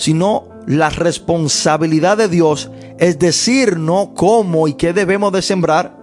sino 0.00 0.48
la 0.66 0.88
responsabilidad 0.88 2.16
de 2.16 2.28
Dios 2.28 2.70
es 2.98 3.18
decirnos 3.18 4.08
cómo 4.16 4.66
y 4.66 4.72
qué 4.72 4.94
debemos 4.94 5.30
de 5.30 5.42
sembrar 5.42 5.94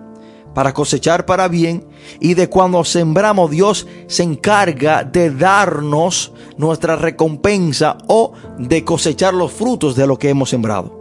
para 0.54 0.72
cosechar 0.72 1.26
para 1.26 1.48
bien 1.48 1.84
y 2.20 2.36
de 2.36 2.48
cuando 2.48 2.84
sembramos 2.84 3.50
Dios 3.50 3.88
se 4.06 4.22
encarga 4.22 5.04
de 5.04 5.32
darnos 5.32 6.32
nuestra 6.58 6.96
recompensa 6.96 7.98
o 8.06 8.34
de 8.60 8.86
cosechar 8.86 9.34
los 9.34 9.52
frutos 9.52 9.96
de 9.96 10.06
lo 10.06 10.20
que 10.20 10.30
hemos 10.30 10.52
sembrado. 10.52 10.96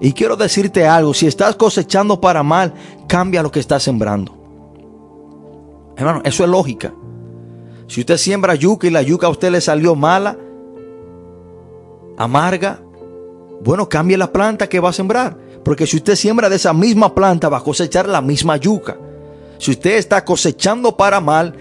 Y 0.00 0.12
quiero 0.12 0.34
decirte 0.34 0.88
algo, 0.88 1.14
si 1.14 1.28
estás 1.28 1.54
cosechando 1.54 2.20
para 2.20 2.42
mal, 2.42 2.74
cambia 3.06 3.44
lo 3.44 3.52
que 3.52 3.60
estás 3.60 3.84
sembrando. 3.84 4.34
Hermano, 5.96 6.22
eso 6.24 6.42
es 6.42 6.50
lógica. 6.50 6.92
Si 7.86 8.00
usted 8.00 8.16
siembra 8.16 8.56
yuca 8.56 8.88
y 8.88 8.90
la 8.90 9.02
yuca 9.02 9.28
a 9.28 9.30
usted 9.30 9.52
le 9.52 9.60
salió 9.60 9.94
mala, 9.94 10.36
amarga, 12.18 12.82
bueno, 13.62 13.88
cambie 13.88 14.18
la 14.18 14.30
planta 14.30 14.68
que 14.68 14.80
va 14.80 14.90
a 14.90 14.92
sembrar. 14.92 15.38
Porque 15.64 15.86
si 15.86 15.96
usted 15.96 16.16
siembra 16.16 16.48
de 16.48 16.56
esa 16.56 16.72
misma 16.72 17.14
planta, 17.14 17.48
va 17.48 17.58
a 17.58 17.64
cosechar 17.64 18.08
la 18.08 18.20
misma 18.20 18.56
yuca. 18.56 18.98
Si 19.58 19.70
usted 19.70 19.96
está 19.96 20.24
cosechando 20.24 20.96
para 20.96 21.20
mal, 21.20 21.54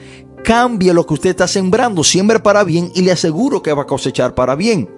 cambie 0.44 0.94
lo 0.94 1.06
que 1.06 1.14
usted 1.14 1.30
está 1.32 1.48
sembrando, 1.48 2.04
siembre 2.04 2.40
para 2.40 2.64
bien 2.64 2.92
y 2.94 3.02
le 3.02 3.12
aseguro 3.12 3.62
que 3.62 3.74
va 3.74 3.84
a 3.84 3.88
cosechar 3.88 4.36
para 4.36 4.56
bien. 4.56 4.90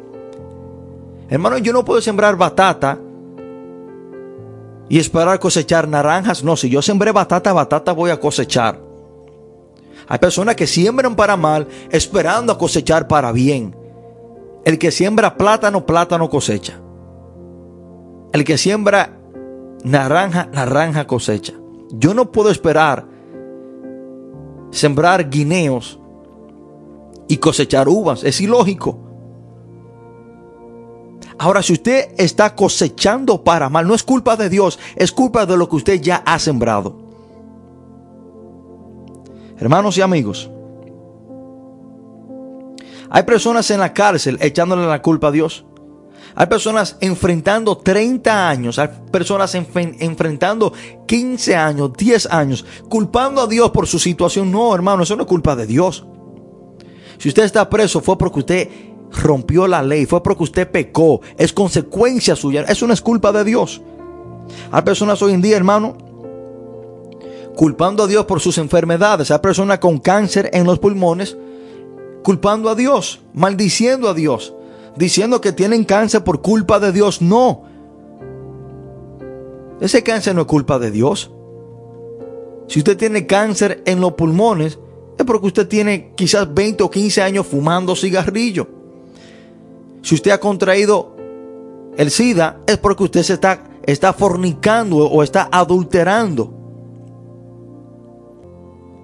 Hermano, 1.30 1.58
yo 1.60 1.72
no 1.74 1.86
puedo 1.86 2.02
sembrar 2.02 2.36
batata 2.36 3.00
y 4.90 4.98
esperar 4.98 5.40
cosechar 5.40 5.88
naranjas. 5.88 6.44
No, 6.44 6.58
si 6.58 6.70
yo 6.70 6.82
sembré 6.82 7.12
batata, 7.12 7.54
batata 7.54 7.94
voy 7.94 8.12
a 8.12 8.20
cosechar. 8.20 8.82
Hay 10.08 10.18
personas 10.18 10.56
que 10.56 10.66
siembran 10.66 11.16
para 11.16 11.38
mal 11.38 11.68
esperando 11.92 12.52
a 12.52 12.58
cosechar 12.58 13.08
para 13.08 13.32
bien. 13.32 13.79
El 14.66 14.78
que 14.78 14.92
siembra 14.92 15.38
plátano, 15.38 15.86
plátano 15.86 16.30
cosecha. 16.30 16.80
El 18.34 18.44
que 18.44 18.58
siembra 18.58 19.20
naranja, 19.84 20.50
naranja 20.54 21.08
cosecha. 21.08 21.54
Yo 21.92 22.14
no 22.14 22.32
puedo 22.32 22.52
esperar 22.52 23.08
sembrar 24.72 25.30
guineos 25.30 26.00
y 27.28 27.38
cosechar 27.38 27.88
uvas. 27.88 28.24
Es 28.24 28.42
ilógico. 28.42 29.00
Ahora, 31.38 31.64
si 31.64 31.74
usted 31.74 32.14
está 32.18 32.54
cosechando 32.54 33.44
para 33.44 33.70
mal, 33.70 33.88
no 33.88 33.96
es 33.96 34.04
culpa 34.04 34.36
de 34.36 34.50
Dios, 34.50 34.78
es 34.96 35.12
culpa 35.12 35.46
de 35.46 35.56
lo 35.56 35.70
que 35.70 35.78
usted 35.78 36.02
ya 36.02 36.18
ha 36.26 36.38
sembrado. 36.38 36.98
Hermanos 39.58 39.98
y 39.98 40.02
amigos, 40.02 40.52
hay 43.10 43.24
personas 43.24 43.70
en 43.72 43.80
la 43.80 43.94
cárcel 43.94 44.38
echándole 44.42 44.86
la 44.86 45.02
culpa 45.02 45.28
a 45.28 45.32
Dios. 45.32 45.66
Hay 46.36 46.46
personas 46.48 46.96
enfrentando 47.02 47.78
30 47.78 48.50
años, 48.50 48.78
hay 48.78 48.90
personas 49.12 49.56
enfrentando 49.56 50.72
15 51.08 51.56
años, 51.56 51.92
10 51.98 52.28
años, 52.28 52.66
culpando 52.88 53.42
a 53.42 53.48
Dios 53.48 53.72
por 53.72 53.88
su 53.88 53.98
situación. 53.98 54.52
No, 54.52 54.74
hermano, 54.74 55.04
eso 55.04 55.16
no 55.16 55.24
es 55.24 55.28
culpa 55.28 55.56
de 55.56 55.66
Dios. 55.66 56.06
Si 57.18 57.30
usted 57.30 57.44
está 57.44 57.70
preso 57.70 58.00
fue 58.00 58.18
porque 58.18 58.40
usted 58.40 58.70
rompió 59.12 59.68
la 59.68 59.82
ley, 59.82 60.06
fue 60.06 60.22
porque 60.22 60.44
usted 60.44 60.70
pecó, 60.70 61.20
es 61.38 61.52
consecuencia 61.52 62.36
suya, 62.36 62.62
eso 62.62 62.86
no 62.86 62.94
es 62.94 63.02
culpa 63.02 63.32
de 63.32 63.44
Dios. 63.44 63.82
Hay 64.72 64.82
personas 64.84 65.22
hoy 65.22 65.34
en 65.34 65.42
día, 65.42 65.58
hermano, 65.58 65.98
culpando 67.56 68.04
a 68.04 68.08
Dios 68.08 68.26
por 68.26 68.40
sus 68.40 68.58
enfermedades. 68.60 69.32
Hay 69.32 69.40
personas 69.40 69.80
con 69.80 69.98
cáncer 69.98 70.50
en 70.54 70.66
los 70.66 70.80
pulmones 70.80 71.36
culpando 72.24 72.70
a 72.70 72.76
Dios, 72.76 73.22
maldiciendo 73.34 74.10
a 74.10 74.14
Dios, 74.14 74.54
diciendo 74.96 75.42
que 75.42 75.54
tienen 75.54 75.84
cáncer 75.84 76.24
por 76.24 76.42
culpa 76.42 76.80
de 76.80 76.92
Dios. 76.92 77.22
No. 77.22 77.64
Ese 79.80 80.04
cáncer 80.04 80.36
no 80.36 80.42
es 80.42 80.48
culpa 80.48 80.80
de 80.80 80.92
Dios. 80.92 81.32
Si 82.68 82.80
usted 82.80 82.98
tiene 82.98 83.26
cáncer 83.26 83.82
en 83.86 84.00
los 84.02 84.14
pulmones, 84.14 84.78
es 85.18 85.26
porque 85.26 85.48
usted 85.48 85.68
tiene 85.68 86.14
quizás 86.16 86.54
20 86.54 86.84
o 86.84 86.90
15 86.90 87.22
años 87.22 87.48
fumando 87.48 87.96
cigarrillo. 87.96 88.68
Si 90.02 90.16
usted 90.16 90.32
ha 90.32 90.40
contraído 90.40 91.16
el 91.98 92.12
SIDA, 92.12 92.62
es 92.68 92.78
porque 92.78 93.04
usted 93.04 93.24
se 93.24 93.34
está, 93.34 93.64
está 93.84 94.14
fornicando 94.14 94.98
o 94.98 95.24
está 95.24 95.50
adulterando. 95.52 96.54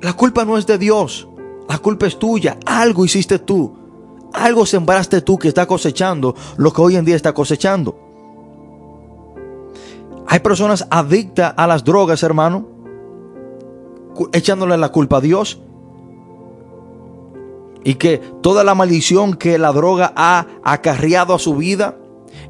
La 0.02 0.14
culpa 0.14 0.46
no 0.46 0.58
es 0.58 0.68
de 0.68 0.78
Dios. 0.78 1.28
La 1.68 1.78
culpa 1.80 2.08
es 2.08 2.18
tuya. 2.18 2.58
Algo 2.66 3.06
hiciste 3.06 3.40
tú. 3.40 3.74
Algo 4.34 4.66
sembraste 4.66 5.22
tú 5.22 5.38
que 5.38 5.48
está 5.48 5.66
cosechando 5.66 6.36
lo 6.58 6.74
que 6.74 6.82
hoy 6.82 6.96
en 6.98 7.06
día 7.06 7.16
está 7.16 7.34
cosechando. 7.34 7.98
Hay 10.28 10.40
personas 10.40 10.88
adictas 10.90 11.54
a 11.56 11.68
las 11.68 11.84
drogas, 11.84 12.24
hermano, 12.24 12.68
echándole 14.34 14.78
la 14.78 14.90
culpa 14.90 15.18
a 15.18 15.22
Dios. 15.22 15.60
Y 17.84 17.96
que 17.96 18.18
toda 18.42 18.64
la 18.64 18.74
maldición 18.74 19.36
que 19.36 19.58
la 19.58 19.72
droga 19.72 20.12
ha 20.16 20.48
acarreado 20.64 21.36
a 21.36 21.40
su 21.40 21.56
vida 21.56 21.98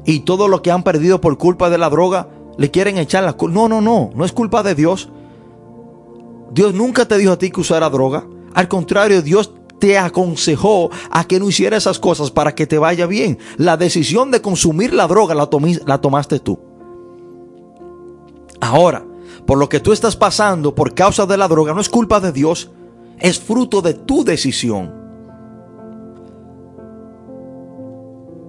y 0.04 0.20
todo 0.20 0.48
lo 0.48 0.62
que 0.62 0.70
han 0.70 0.82
perdido 0.82 1.20
por 1.20 1.36
culpa 1.36 1.68
de 1.68 1.78
la 1.78 1.90
droga, 1.90 2.28
le 2.56 2.70
quieren 2.70 2.96
echar 2.96 3.22
la 3.22 3.34
culpa. 3.34 3.54
No, 3.54 3.68
no, 3.68 3.80
no, 3.80 4.10
no 4.14 4.24
es 4.24 4.32
culpa 4.32 4.62
de 4.62 4.74
Dios. 4.74 5.10
Dios 6.52 6.74
nunca 6.74 7.06
te 7.06 7.18
dijo 7.18 7.32
a 7.32 7.38
ti 7.38 7.50
que 7.50 7.60
usara 7.60 7.90
droga. 7.90 8.26
Al 8.56 8.68
contrario, 8.68 9.20
Dios 9.20 9.52
te 9.78 9.98
aconsejó 9.98 10.90
a 11.10 11.24
que 11.24 11.38
no 11.38 11.46
hiciera 11.46 11.76
esas 11.76 11.98
cosas 11.98 12.30
para 12.30 12.54
que 12.54 12.66
te 12.66 12.78
vaya 12.78 13.06
bien. 13.06 13.38
La 13.58 13.76
decisión 13.76 14.30
de 14.30 14.40
consumir 14.40 14.94
la 14.94 15.06
droga 15.06 15.34
la, 15.34 15.46
la 15.84 16.00
tomaste 16.00 16.40
tú. 16.40 16.58
Ahora, 18.58 19.04
por 19.44 19.58
lo 19.58 19.68
que 19.68 19.78
tú 19.78 19.92
estás 19.92 20.16
pasando 20.16 20.74
por 20.74 20.94
causa 20.94 21.26
de 21.26 21.36
la 21.36 21.48
droga, 21.48 21.74
no 21.74 21.82
es 21.82 21.90
culpa 21.90 22.18
de 22.18 22.32
Dios, 22.32 22.70
es 23.18 23.38
fruto 23.38 23.82
de 23.82 23.92
tu 23.92 24.24
decisión. 24.24 24.90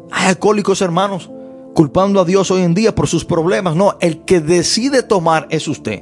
Hay 0.10 0.28
alcohólicos 0.28 0.82
hermanos 0.82 1.30
culpando 1.76 2.22
a 2.22 2.26
Dios 2.26 2.50
hoy 2.50 2.62
en 2.62 2.74
día 2.74 2.96
por 2.96 3.08
sus 3.08 3.26
problemas. 3.26 3.76
No, 3.76 3.98
el 4.00 4.24
que 4.24 4.40
decide 4.40 5.04
tomar 5.04 5.48
es 5.50 5.68
usted. 5.68 6.02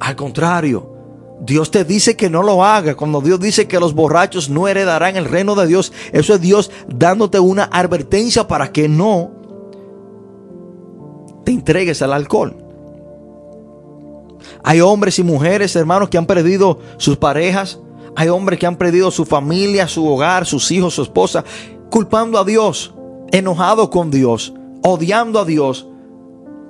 Al 0.00 0.16
contrario, 0.16 0.91
Dios 1.44 1.72
te 1.72 1.84
dice 1.84 2.16
que 2.16 2.30
no 2.30 2.42
lo 2.44 2.64
haga. 2.64 2.94
Cuando 2.94 3.20
Dios 3.20 3.40
dice 3.40 3.66
que 3.66 3.80
los 3.80 3.94
borrachos 3.94 4.48
no 4.48 4.68
heredarán 4.68 5.16
el 5.16 5.24
reino 5.24 5.56
de 5.56 5.66
Dios, 5.66 5.92
eso 6.12 6.34
es 6.34 6.40
Dios 6.40 6.70
dándote 6.86 7.40
una 7.40 7.64
advertencia 7.64 8.46
para 8.46 8.70
que 8.70 8.88
no 8.88 9.32
te 11.44 11.50
entregues 11.50 12.00
al 12.00 12.12
alcohol. 12.12 12.56
Hay 14.62 14.80
hombres 14.80 15.18
y 15.18 15.24
mujeres, 15.24 15.74
hermanos, 15.74 16.08
que 16.08 16.18
han 16.18 16.26
perdido 16.26 16.78
sus 16.96 17.16
parejas. 17.16 17.80
Hay 18.14 18.28
hombres 18.28 18.60
que 18.60 18.66
han 18.66 18.76
perdido 18.76 19.10
su 19.10 19.24
familia, 19.24 19.88
su 19.88 20.06
hogar, 20.06 20.46
sus 20.46 20.70
hijos, 20.70 20.94
su 20.94 21.02
esposa, 21.02 21.44
culpando 21.90 22.38
a 22.38 22.44
Dios, 22.44 22.94
enojado 23.32 23.90
con 23.90 24.12
Dios, 24.12 24.54
odiando 24.82 25.40
a 25.40 25.44
Dios, 25.44 25.88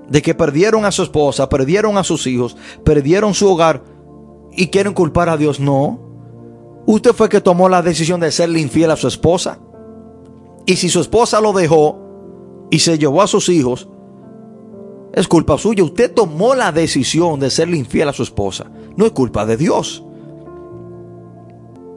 de 0.08 0.22
que 0.22 0.34
perdieron 0.34 0.86
a 0.86 0.92
su 0.92 1.02
esposa, 1.02 1.48
perdieron 1.50 1.98
a 1.98 2.04
sus 2.04 2.26
hijos, 2.26 2.56
perdieron 2.84 3.34
su 3.34 3.50
hogar 3.50 3.91
y 4.52 4.68
quieren 4.68 4.94
culpar 4.94 5.28
a 5.28 5.36
Dios. 5.36 5.60
No. 5.60 5.98
Usted 6.86 7.12
fue 7.12 7.28
que 7.28 7.40
tomó 7.40 7.68
la 7.68 7.82
decisión 7.82 8.20
de 8.20 8.30
serle 8.30 8.60
infiel 8.60 8.90
a 8.90 8.96
su 8.96 9.08
esposa. 9.08 9.58
Y 10.66 10.76
si 10.76 10.88
su 10.88 11.00
esposa 11.00 11.40
lo 11.40 11.52
dejó 11.52 11.98
y 12.70 12.78
se 12.78 12.98
llevó 12.98 13.22
a 13.22 13.26
sus 13.26 13.48
hijos, 13.48 13.88
es 15.12 15.28
culpa 15.28 15.58
suya. 15.58 15.84
Usted 15.84 16.12
tomó 16.12 16.54
la 16.54 16.72
decisión 16.72 17.40
de 17.40 17.50
serle 17.50 17.76
infiel 17.76 18.08
a 18.08 18.12
su 18.12 18.22
esposa. 18.22 18.70
No 18.96 19.06
es 19.06 19.12
culpa 19.12 19.44
de 19.46 19.56
Dios. 19.56 20.04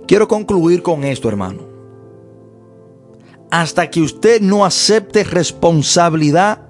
Quiero 0.07 0.27
concluir 0.27 0.83
con 0.83 1.03
esto, 1.03 1.29
hermano. 1.29 1.63
Hasta 3.51 3.89
que 3.89 4.01
usted 4.01 4.41
no 4.41 4.65
acepte 4.65 5.23
responsabilidad 5.23 6.61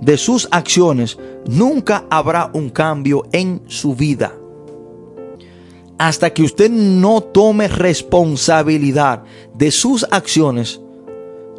de 0.00 0.16
sus 0.16 0.48
acciones, 0.50 1.18
nunca 1.46 2.06
habrá 2.10 2.50
un 2.54 2.70
cambio 2.70 3.24
en 3.32 3.62
su 3.66 3.94
vida. 3.94 4.32
Hasta 6.02 6.30
que 6.30 6.42
usted 6.42 6.68
no 6.68 7.20
tome 7.20 7.68
responsabilidad 7.68 9.22
de 9.54 9.70
sus 9.70 10.04
acciones, 10.10 10.80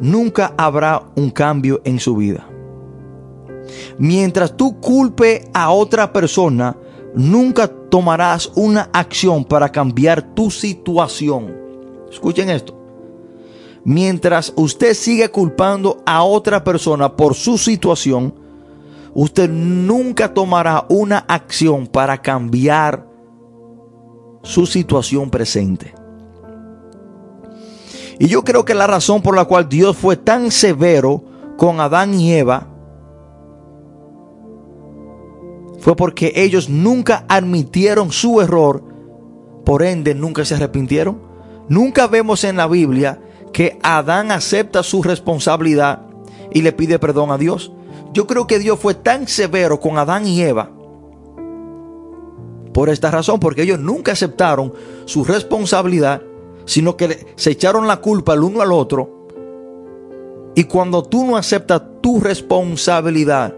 nunca 0.00 0.52
habrá 0.58 1.02
un 1.16 1.30
cambio 1.30 1.80
en 1.86 1.98
su 1.98 2.14
vida. 2.14 2.46
Mientras 3.96 4.54
tú 4.54 4.78
culpe 4.80 5.48
a 5.54 5.70
otra 5.70 6.12
persona, 6.12 6.76
nunca 7.14 7.66
tomarás 7.66 8.52
una 8.54 8.90
acción 8.92 9.46
para 9.46 9.72
cambiar 9.72 10.34
tu 10.34 10.50
situación. 10.50 11.56
Escuchen 12.12 12.50
esto. 12.50 12.78
Mientras 13.82 14.52
usted 14.56 14.92
sigue 14.92 15.30
culpando 15.30 16.02
a 16.04 16.22
otra 16.22 16.62
persona 16.62 17.16
por 17.16 17.32
su 17.32 17.56
situación, 17.56 18.34
usted 19.14 19.48
nunca 19.48 20.34
tomará 20.34 20.84
una 20.90 21.20
acción 21.20 21.86
para 21.86 22.20
cambiar 22.20 23.13
su 24.44 24.66
situación 24.66 25.30
presente. 25.30 25.94
Y 28.20 28.28
yo 28.28 28.44
creo 28.44 28.64
que 28.64 28.74
la 28.74 28.86
razón 28.86 29.22
por 29.22 29.34
la 29.34 29.46
cual 29.46 29.68
Dios 29.68 29.96
fue 29.96 30.16
tan 30.16 30.52
severo 30.52 31.24
con 31.56 31.80
Adán 31.80 32.14
y 32.14 32.32
Eva 32.32 32.68
fue 35.80 35.96
porque 35.96 36.32
ellos 36.36 36.68
nunca 36.68 37.24
admitieron 37.28 38.12
su 38.12 38.40
error, 38.40 38.84
por 39.64 39.82
ende 39.82 40.14
nunca 40.14 40.44
se 40.44 40.54
arrepintieron. 40.54 41.20
Nunca 41.68 42.06
vemos 42.06 42.44
en 42.44 42.56
la 42.56 42.66
Biblia 42.66 43.20
que 43.52 43.78
Adán 43.82 44.30
acepta 44.30 44.82
su 44.82 45.02
responsabilidad 45.02 46.02
y 46.52 46.62
le 46.62 46.72
pide 46.72 46.98
perdón 46.98 47.30
a 47.30 47.38
Dios. 47.38 47.72
Yo 48.12 48.26
creo 48.26 48.46
que 48.46 48.58
Dios 48.58 48.78
fue 48.78 48.94
tan 48.94 49.26
severo 49.26 49.80
con 49.80 49.98
Adán 49.98 50.26
y 50.26 50.42
Eva 50.42 50.70
por 52.74 52.90
esta 52.90 53.10
razón, 53.10 53.38
porque 53.38 53.62
ellos 53.62 53.78
nunca 53.78 54.12
aceptaron 54.12 54.74
su 55.04 55.24
responsabilidad, 55.24 56.22
sino 56.66 56.96
que 56.96 57.24
se 57.36 57.52
echaron 57.52 57.86
la 57.86 57.98
culpa 58.00 58.34
el 58.34 58.42
uno 58.42 58.60
al 58.60 58.72
otro. 58.72 59.28
Y 60.56 60.64
cuando 60.64 61.04
tú 61.04 61.24
no 61.24 61.36
aceptas 61.36 61.82
tu 62.02 62.20
responsabilidad, 62.20 63.54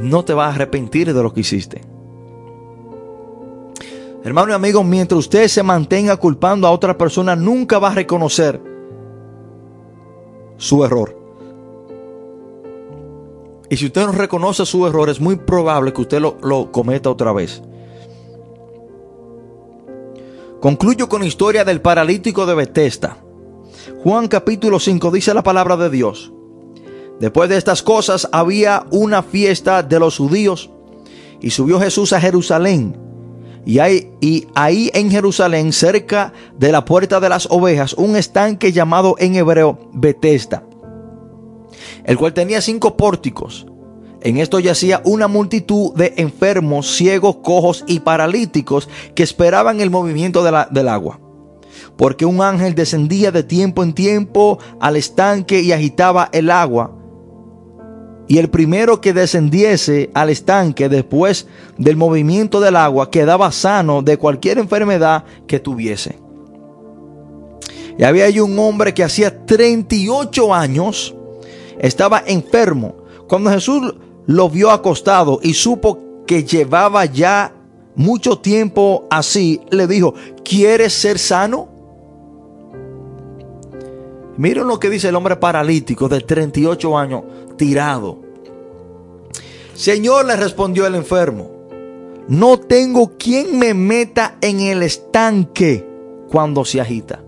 no 0.00 0.24
te 0.24 0.34
vas 0.34 0.52
a 0.52 0.54
arrepentir 0.54 1.14
de 1.14 1.22
lo 1.22 1.32
que 1.32 1.40
hiciste. 1.40 1.80
Hermano 4.22 4.52
y 4.52 4.54
amigo, 4.54 4.84
mientras 4.84 5.18
usted 5.18 5.48
se 5.48 5.62
mantenga 5.62 6.16
culpando 6.18 6.66
a 6.66 6.70
otra 6.72 6.98
persona, 6.98 7.34
nunca 7.34 7.78
va 7.78 7.90
a 7.90 7.94
reconocer 7.94 8.60
su 10.58 10.84
error. 10.84 11.21
Y 13.72 13.78
si 13.78 13.86
usted 13.86 14.04
no 14.04 14.12
reconoce 14.12 14.66
su 14.66 14.86
error, 14.86 15.08
es 15.08 15.18
muy 15.18 15.36
probable 15.36 15.94
que 15.94 16.02
usted 16.02 16.20
lo, 16.20 16.36
lo 16.42 16.70
cometa 16.70 17.08
otra 17.08 17.32
vez. 17.32 17.62
Concluyo 20.60 21.08
con 21.08 21.22
la 21.22 21.26
historia 21.26 21.64
del 21.64 21.80
paralítico 21.80 22.44
de 22.44 22.54
Bethesda. 22.54 23.16
Juan 24.02 24.28
capítulo 24.28 24.78
5 24.78 25.10
dice 25.10 25.32
la 25.32 25.42
palabra 25.42 25.78
de 25.78 25.88
Dios. 25.88 26.34
Después 27.18 27.48
de 27.48 27.56
estas 27.56 27.82
cosas 27.82 28.28
había 28.30 28.84
una 28.90 29.22
fiesta 29.22 29.82
de 29.82 29.98
los 29.98 30.18
judíos 30.18 30.68
y 31.40 31.48
subió 31.48 31.80
Jesús 31.80 32.12
a 32.12 32.20
Jerusalén. 32.20 32.94
Y 33.64 33.78
hay, 33.78 34.12
y 34.20 34.48
ahí 34.54 34.90
en 34.92 35.10
Jerusalén, 35.10 35.72
cerca 35.72 36.34
de 36.58 36.72
la 36.72 36.84
puerta 36.84 37.20
de 37.20 37.30
las 37.30 37.46
ovejas, 37.50 37.94
un 37.94 38.16
estanque 38.16 38.70
llamado 38.70 39.14
en 39.18 39.34
hebreo 39.34 39.88
Betesda, 39.94 40.62
el 42.04 42.16
cual 42.16 42.34
tenía 42.34 42.60
cinco 42.60 42.96
pórticos. 42.96 43.66
En 44.20 44.38
esto 44.38 44.60
yacía 44.60 45.02
una 45.04 45.26
multitud 45.26 45.94
de 45.94 46.14
enfermos, 46.16 46.94
ciegos, 46.94 47.36
cojos 47.42 47.84
y 47.88 48.00
paralíticos 48.00 48.88
que 49.14 49.22
esperaban 49.24 49.80
el 49.80 49.90
movimiento 49.90 50.44
del 50.44 50.88
agua. 50.88 51.20
Porque 51.96 52.24
un 52.24 52.40
ángel 52.40 52.74
descendía 52.74 53.32
de 53.32 53.42
tiempo 53.42 53.82
en 53.82 53.92
tiempo 53.92 54.58
al 54.80 54.96
estanque 54.96 55.60
y 55.60 55.72
agitaba 55.72 56.28
el 56.32 56.50
agua 56.50 57.02
y 58.32 58.38
el 58.38 58.48
primero 58.48 59.00
que 59.02 59.12
descendiese 59.12 60.10
al 60.14 60.30
estanque 60.30 60.88
después 60.88 61.46
del 61.76 61.96
movimiento 61.96 62.60
del 62.60 62.76
agua 62.76 63.10
quedaba 63.10 63.52
sano 63.52 64.00
de 64.00 64.16
cualquier 64.16 64.58
enfermedad 64.58 65.24
que 65.46 65.60
tuviese. 65.60 66.18
Y 67.98 68.04
había 68.04 68.24
ahí 68.24 68.40
un 68.40 68.58
hombre 68.58 68.94
que 68.94 69.04
hacía 69.04 69.44
38 69.44 70.54
años 70.54 71.14
estaba 71.82 72.22
enfermo. 72.24 72.94
Cuando 73.28 73.50
Jesús 73.50 73.94
lo 74.26 74.48
vio 74.48 74.70
acostado 74.70 75.40
y 75.42 75.52
supo 75.52 75.98
que 76.26 76.44
llevaba 76.44 77.04
ya 77.04 77.52
mucho 77.94 78.38
tiempo 78.38 79.06
así, 79.10 79.60
le 79.70 79.86
dijo, 79.86 80.14
¿quieres 80.42 80.94
ser 80.94 81.18
sano? 81.18 81.68
Miren 84.38 84.66
lo 84.66 84.80
que 84.80 84.88
dice 84.88 85.08
el 85.08 85.16
hombre 85.16 85.36
paralítico 85.36 86.08
de 86.08 86.20
38 86.20 86.96
años, 86.96 87.22
tirado. 87.58 88.18
Señor, 89.74 90.24
le 90.26 90.36
respondió 90.36 90.86
el 90.86 90.94
enfermo, 90.94 91.50
no 92.28 92.58
tengo 92.58 93.18
quien 93.18 93.58
me 93.58 93.74
meta 93.74 94.36
en 94.40 94.60
el 94.60 94.82
estanque 94.82 95.86
cuando 96.30 96.64
se 96.64 96.80
agita. 96.80 97.22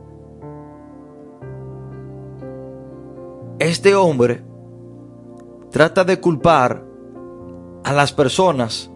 Este 3.75 3.97
hombre 3.97 4.41
trata 5.73 6.05
de 6.05 6.21
culpar 6.21 6.87
a 7.83 7.93
las 7.93 8.13
personas 8.13 8.89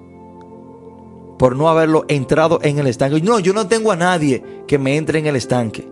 por 1.37 1.57
no 1.57 1.68
haberlo 1.68 2.05
entrado 2.07 2.61
en 2.62 2.79
el 2.79 2.87
estanque. 2.87 3.20
No, 3.20 3.41
yo 3.41 3.53
no 3.53 3.66
tengo 3.66 3.91
a 3.91 3.97
nadie 3.97 4.62
que 4.68 4.79
me 4.79 4.97
entre 4.97 5.18
en 5.18 5.26
el 5.26 5.35
estanque. 5.35 5.91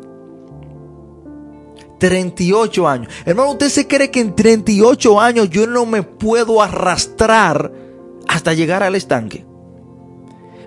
38 1.98 2.88
años. 2.88 3.12
Hermano, 3.24 3.50
¿usted 3.50 3.70
se 3.70 3.88
cree 3.88 4.12
que 4.12 4.20
en 4.20 4.36
38 4.36 5.20
años 5.20 5.50
yo 5.50 5.66
no 5.66 5.84
me 5.84 6.04
puedo 6.04 6.62
arrastrar 6.62 7.72
hasta 8.28 8.54
llegar 8.54 8.84
al 8.84 8.94
estanque? 8.94 9.44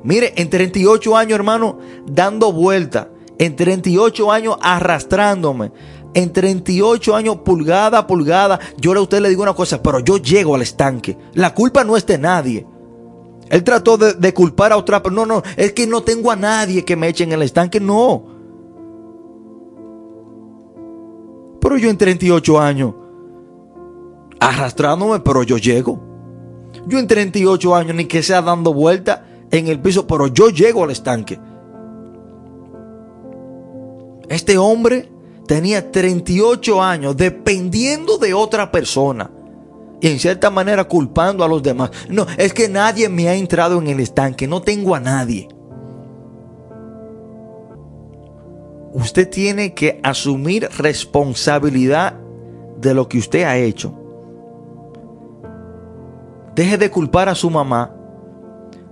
Mire, 0.03 0.34
en 0.36 0.49
38 0.49 1.15
años, 1.15 1.36
hermano, 1.36 1.80
dando 2.05 2.51
vuelta. 2.51 3.11
En 3.38 3.55
38 3.55 4.30
años 4.30 4.57
arrastrándome. 4.61 5.72
En 6.14 6.34
38 6.34 7.16
años, 7.16 7.38
pulgada 7.45 7.99
a 7.99 8.07
pulgada. 8.07 8.60
Yo 8.78 8.93
a 8.93 9.01
usted 9.01 9.22
le 9.22 9.30
digo 9.30 9.43
una 9.43 9.53
cosa, 9.53 9.82
pero 9.82 9.99
yo 9.99 10.18
llego 10.18 10.55
al 10.55 10.62
estanque. 10.62 11.18
La 11.34 11.53
culpa 11.53 11.84
no 11.84 11.95
es 11.95 12.05
de 12.05 12.18
nadie. 12.18 12.66
Él 13.49 13.64
trató 13.64 13.97
de, 13.97 14.34
culpar 14.34 14.72
a 14.72 14.78
otra, 14.78 15.01
pero 15.01 15.16
no, 15.16 15.26
no, 15.26 15.43
es 15.57 15.74
que 15.74 15.88
no 15.88 16.01
tengo 16.01 16.32
a 16.32 16.36
nadie 16.36 16.86
que 16.86 16.95
me 16.95 17.07
eche 17.07 17.24
en 17.24 17.32
el 17.32 17.41
estanque. 17.41 17.80
No. 17.80 18.24
Pero 21.60 21.78
yo 21.78 21.89
en 21.89 21.97
38 21.97 22.60
años 22.60 22.93
arrastrándome, 24.39 25.20
pero 25.20 25.43
yo 25.43 25.57
llego. 25.57 25.99
Yo 26.88 26.99
en 26.99 27.07
38 27.07 27.76
años 27.76 27.95
ni 27.95 28.05
que 28.05 28.24
sea 28.24 28.41
dando 28.41 28.74
vuelta 28.74 29.26
en 29.51 29.68
el 29.68 29.80
piso, 29.80 30.07
pero 30.07 30.28
yo 30.28 30.49
llego 30.49 30.84
al 30.84 30.91
estanque. 30.91 31.39
Este 34.30 34.57
hombre 34.57 35.12
tenía 35.50 35.91
38 35.91 36.80
años 36.80 37.18
dependiendo 37.18 38.20
de 38.20 38.36
otra 38.36 38.72
persona 38.72 39.32
y 40.00 40.08
en 40.08 40.20
cierta 40.20 40.52
manera 40.52 40.84
culpando 40.84 41.43
a 41.43 41.47
los 41.47 41.64
demás. 41.64 41.89
No, 42.08 42.28
es 42.38 42.54
que 42.54 42.70
nadie 42.70 43.10
me 43.10 43.28
ha 43.30 43.34
entrado 43.34 43.80
en 43.80 43.88
el 43.88 44.00
estanque, 44.00 44.47
no 44.47 44.62
tengo 44.62 44.93
a 44.93 45.00
nadie. 45.00 45.47
Usted 48.93 49.28
tiene 49.28 49.74
que 49.74 50.00
asumir 50.04 50.70
responsabilidad 50.78 52.14
de 52.80 52.93
lo 52.93 53.10
que 53.10 53.18
usted 53.18 53.41
ha 53.41 53.58
hecho. 53.58 53.91
Deje 56.54 56.78
de 56.78 56.91
culpar 56.91 57.28
a 57.28 57.34
su 57.34 57.50
mamá. 57.50 57.95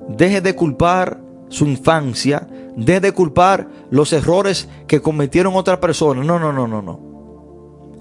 Deje 0.10 0.42
de 0.42 0.56
culpar 0.56 1.22
su 1.50 1.68
infancia. 1.68 2.48
De 2.78 3.12
culpar 3.12 3.68
los 3.90 4.14
errores 4.14 4.70
que 4.88 5.02
cometieron 5.02 5.56
otras 5.56 5.80
personas. 5.80 6.26
No, 6.26 6.40
no, 6.40 6.54
no, 6.54 6.68
no, 6.68 6.82
no. 6.82 7.00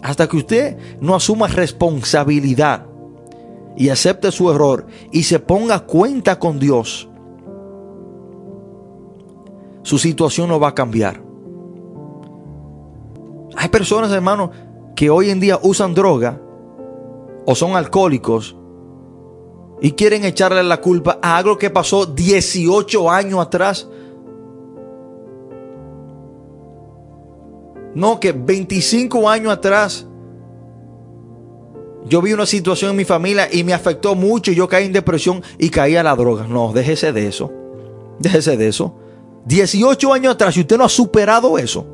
Hasta 0.03 0.29
que 0.29 0.37
usted 0.37 0.77
no 1.01 1.14
asuma 1.14 1.49
responsabilidad 1.49 2.87
y 3.77 3.89
acepte 3.89 4.31
su 4.31 4.51
error 4.51 4.87
y 5.11 5.22
se 5.22 5.39
ponga 5.39 5.81
cuenta 5.81 6.39
con 6.39 6.59
Dios, 6.59 7.09
su 9.83 9.99
situación 9.99 10.49
no 10.49 10.61
va 10.61 10.68
a 10.68 10.74
cambiar. 10.74 11.22
Hay 13.57 13.68
personas, 13.68 14.12
hermanos, 14.12 14.51
que 14.95 15.09
hoy 15.09 15.31
en 15.31 15.41
día 15.41 15.59
usan 15.62 15.95
droga 15.95 16.41
o 17.47 17.55
son 17.55 17.77
alcohólicos 17.77 18.57
y 19.81 19.93
quieren 19.93 20.24
echarle 20.24 20.62
la 20.62 20.81
culpa 20.81 21.18
a 21.22 21.37
algo 21.37 21.59
que 21.59 21.70
pasó 21.70 22.07
18 22.07 23.11
años 23.11 23.41
atrás. 23.41 23.89
No, 27.97 28.21
que 28.21 28.33
25 28.33 29.27
años 29.27 29.51
atrás 29.51 30.07
yo 32.07 32.21
vi 32.21 32.35
una 32.35 32.45
situación 32.45 32.91
en 32.91 32.97
mi 32.99 33.07
familia 33.07 33.49
y 33.51 33.65
me 33.65 33.73
afectó 33.73 34.15
mucho 34.15 34.51
y 34.51 34.55
yo 34.55 34.69
caí 34.69 34.85
en 34.85 34.93
depresión 34.93 35.43
y 35.57 35.71
caí 35.71 35.97
a 35.97 36.03
la 36.03 36.15
droga. 36.15 36.47
No, 36.47 36.75
déjese 36.75 37.15
de 37.15 37.27
eso. 37.27 37.51
Déjese 38.19 38.59
de 38.59 38.69
eso. 38.69 38.95
18 39.47 40.13
años 40.13 40.35
atrás 40.35 40.55
y 40.59 40.61
usted 40.61 40.77
no 40.77 40.85
ha 40.85 40.91
superado 40.91 41.57
eso. 41.57 41.87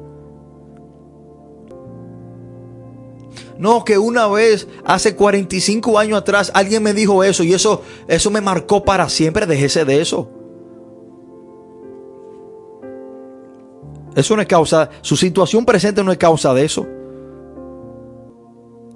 No, 3.57 3.85
que 3.85 3.97
una 3.97 4.27
vez, 4.27 4.67
hace 4.85 5.15
45 5.15 6.01
años 6.01 6.19
atrás, 6.19 6.51
alguien 6.53 6.83
me 6.83 6.95
dijo 6.95 7.23
eso 7.23 7.45
y 7.45 7.55
eso, 7.55 7.83
eso 8.09 8.29
me 8.33 8.41
marcó 8.41 8.83
para 8.83 9.09
siempre. 9.09 9.47
Déjese 9.47 9.85
de 9.85 10.01
eso. 10.01 10.42
Eso 14.15 14.37
no 14.37 14.43
es 14.43 14.49
causa, 14.49 14.91
su 15.01 15.17
situación 15.17 15.65
presente 15.65 16.05
no 16.05 16.13
es 16.13 16.19
causa 16.19 16.53
de 16.53 16.65
eso. 16.65 16.87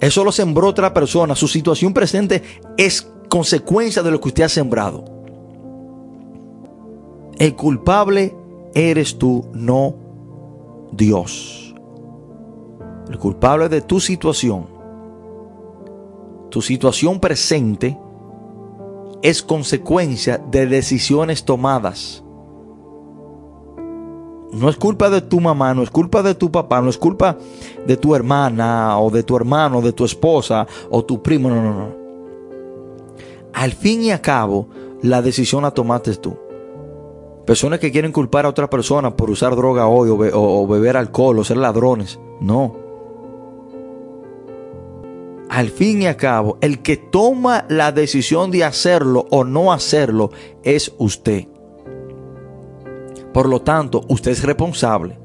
Eso 0.01 0.25
lo 0.25 0.33
sembró 0.33 0.69
otra 0.69 0.93
persona. 0.93 1.35
Su 1.35 1.49
situación 1.49 1.95
presente 1.95 2.43
es 2.77 3.11
consecuencia 3.29 4.03
de 4.03 4.11
lo 4.11 4.21
que 4.21 4.29
usted 4.29 4.45
ha 4.45 4.49
sembrado. 4.49 5.05
El 7.39 7.55
culpable 7.55 8.35
eres 8.75 9.19
tú, 9.19 9.47
no 9.53 9.95
Dios. 10.93 11.75
El 13.11 13.19
culpable 13.19 13.69
de 13.69 13.81
tu 13.81 14.01
situación, 14.01 14.67
tu 16.51 16.61
situación 16.61 17.21
presente, 17.21 17.99
es 19.23 19.43
consecuencia 19.43 20.39
de 20.39 20.67
decisiones 20.67 21.45
tomadas. 21.45 22.23
No 24.53 24.68
es 24.68 24.76
culpa 24.76 25.11
de 25.11 25.20
tu 25.20 25.40
mamá, 25.40 25.74
no 25.74 25.82
es 25.82 25.90
culpa 25.90 26.22
de 26.22 26.34
tu 26.34 26.51
papá, 26.51 26.80
no 26.80 26.88
es 26.88 26.99
culpa 26.99 27.36
de 27.86 27.97
tu 27.97 28.14
hermana 28.14 28.99
o 28.99 29.11
de 29.11 29.22
tu 29.22 29.36
hermano, 29.36 29.82
de 29.82 29.92
tu 29.92 30.05
esposa 30.05 30.66
o 30.90 31.05
tu 31.05 31.22
primo, 31.22 31.49
no, 31.51 31.62
no, 31.62 31.74
no. 31.74 32.07
Al 33.53 33.72
fin 33.72 34.03
y 34.03 34.11
al 34.11 34.20
cabo, 34.20 34.68
la 35.03 35.22
decisión 35.22 35.62
la 35.62 35.70
tomaste 35.72 36.14
tú. 36.16 36.36
Personas 37.47 37.78
que 37.78 37.92
quieren 37.92 38.12
culpar 38.12 38.44
a 38.44 38.49
otra 38.49 38.68
persona 38.68 39.16
por 39.16 39.30
usar 39.30 39.55
droga 39.55 39.86
hoy 39.86 40.11
o, 40.11 40.66
beber 40.66 40.97
alcohol 40.97 41.38
o 41.38 41.44
ser 41.44 41.57
ladrones, 41.57 42.18
no. 42.40 42.76
Al 45.49 45.70
fin 45.70 46.03
y 46.03 46.07
al 46.07 46.16
cabo, 46.16 46.59
el 46.61 46.82
que 46.82 46.97
toma 46.97 47.64
la 47.68 47.92
decisión 47.92 48.51
de 48.51 48.64
hacerlo 48.64 49.26
o 49.30 49.44
no 49.44 49.72
hacerlo 49.72 50.32
es 50.64 50.92
usted. 50.99 51.47
Por 53.37 53.51
lo 53.51 53.61
tanto, 53.61 54.03
usted 54.09 54.30
es 54.30 54.43
responsable. 54.45 55.18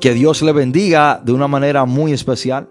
Que 0.00 0.14
Dios 0.14 0.40
le 0.40 0.50
bendiga 0.50 1.20
de 1.22 1.32
una 1.32 1.46
manera 1.46 1.84
muy 1.84 2.14
especial. 2.14 2.70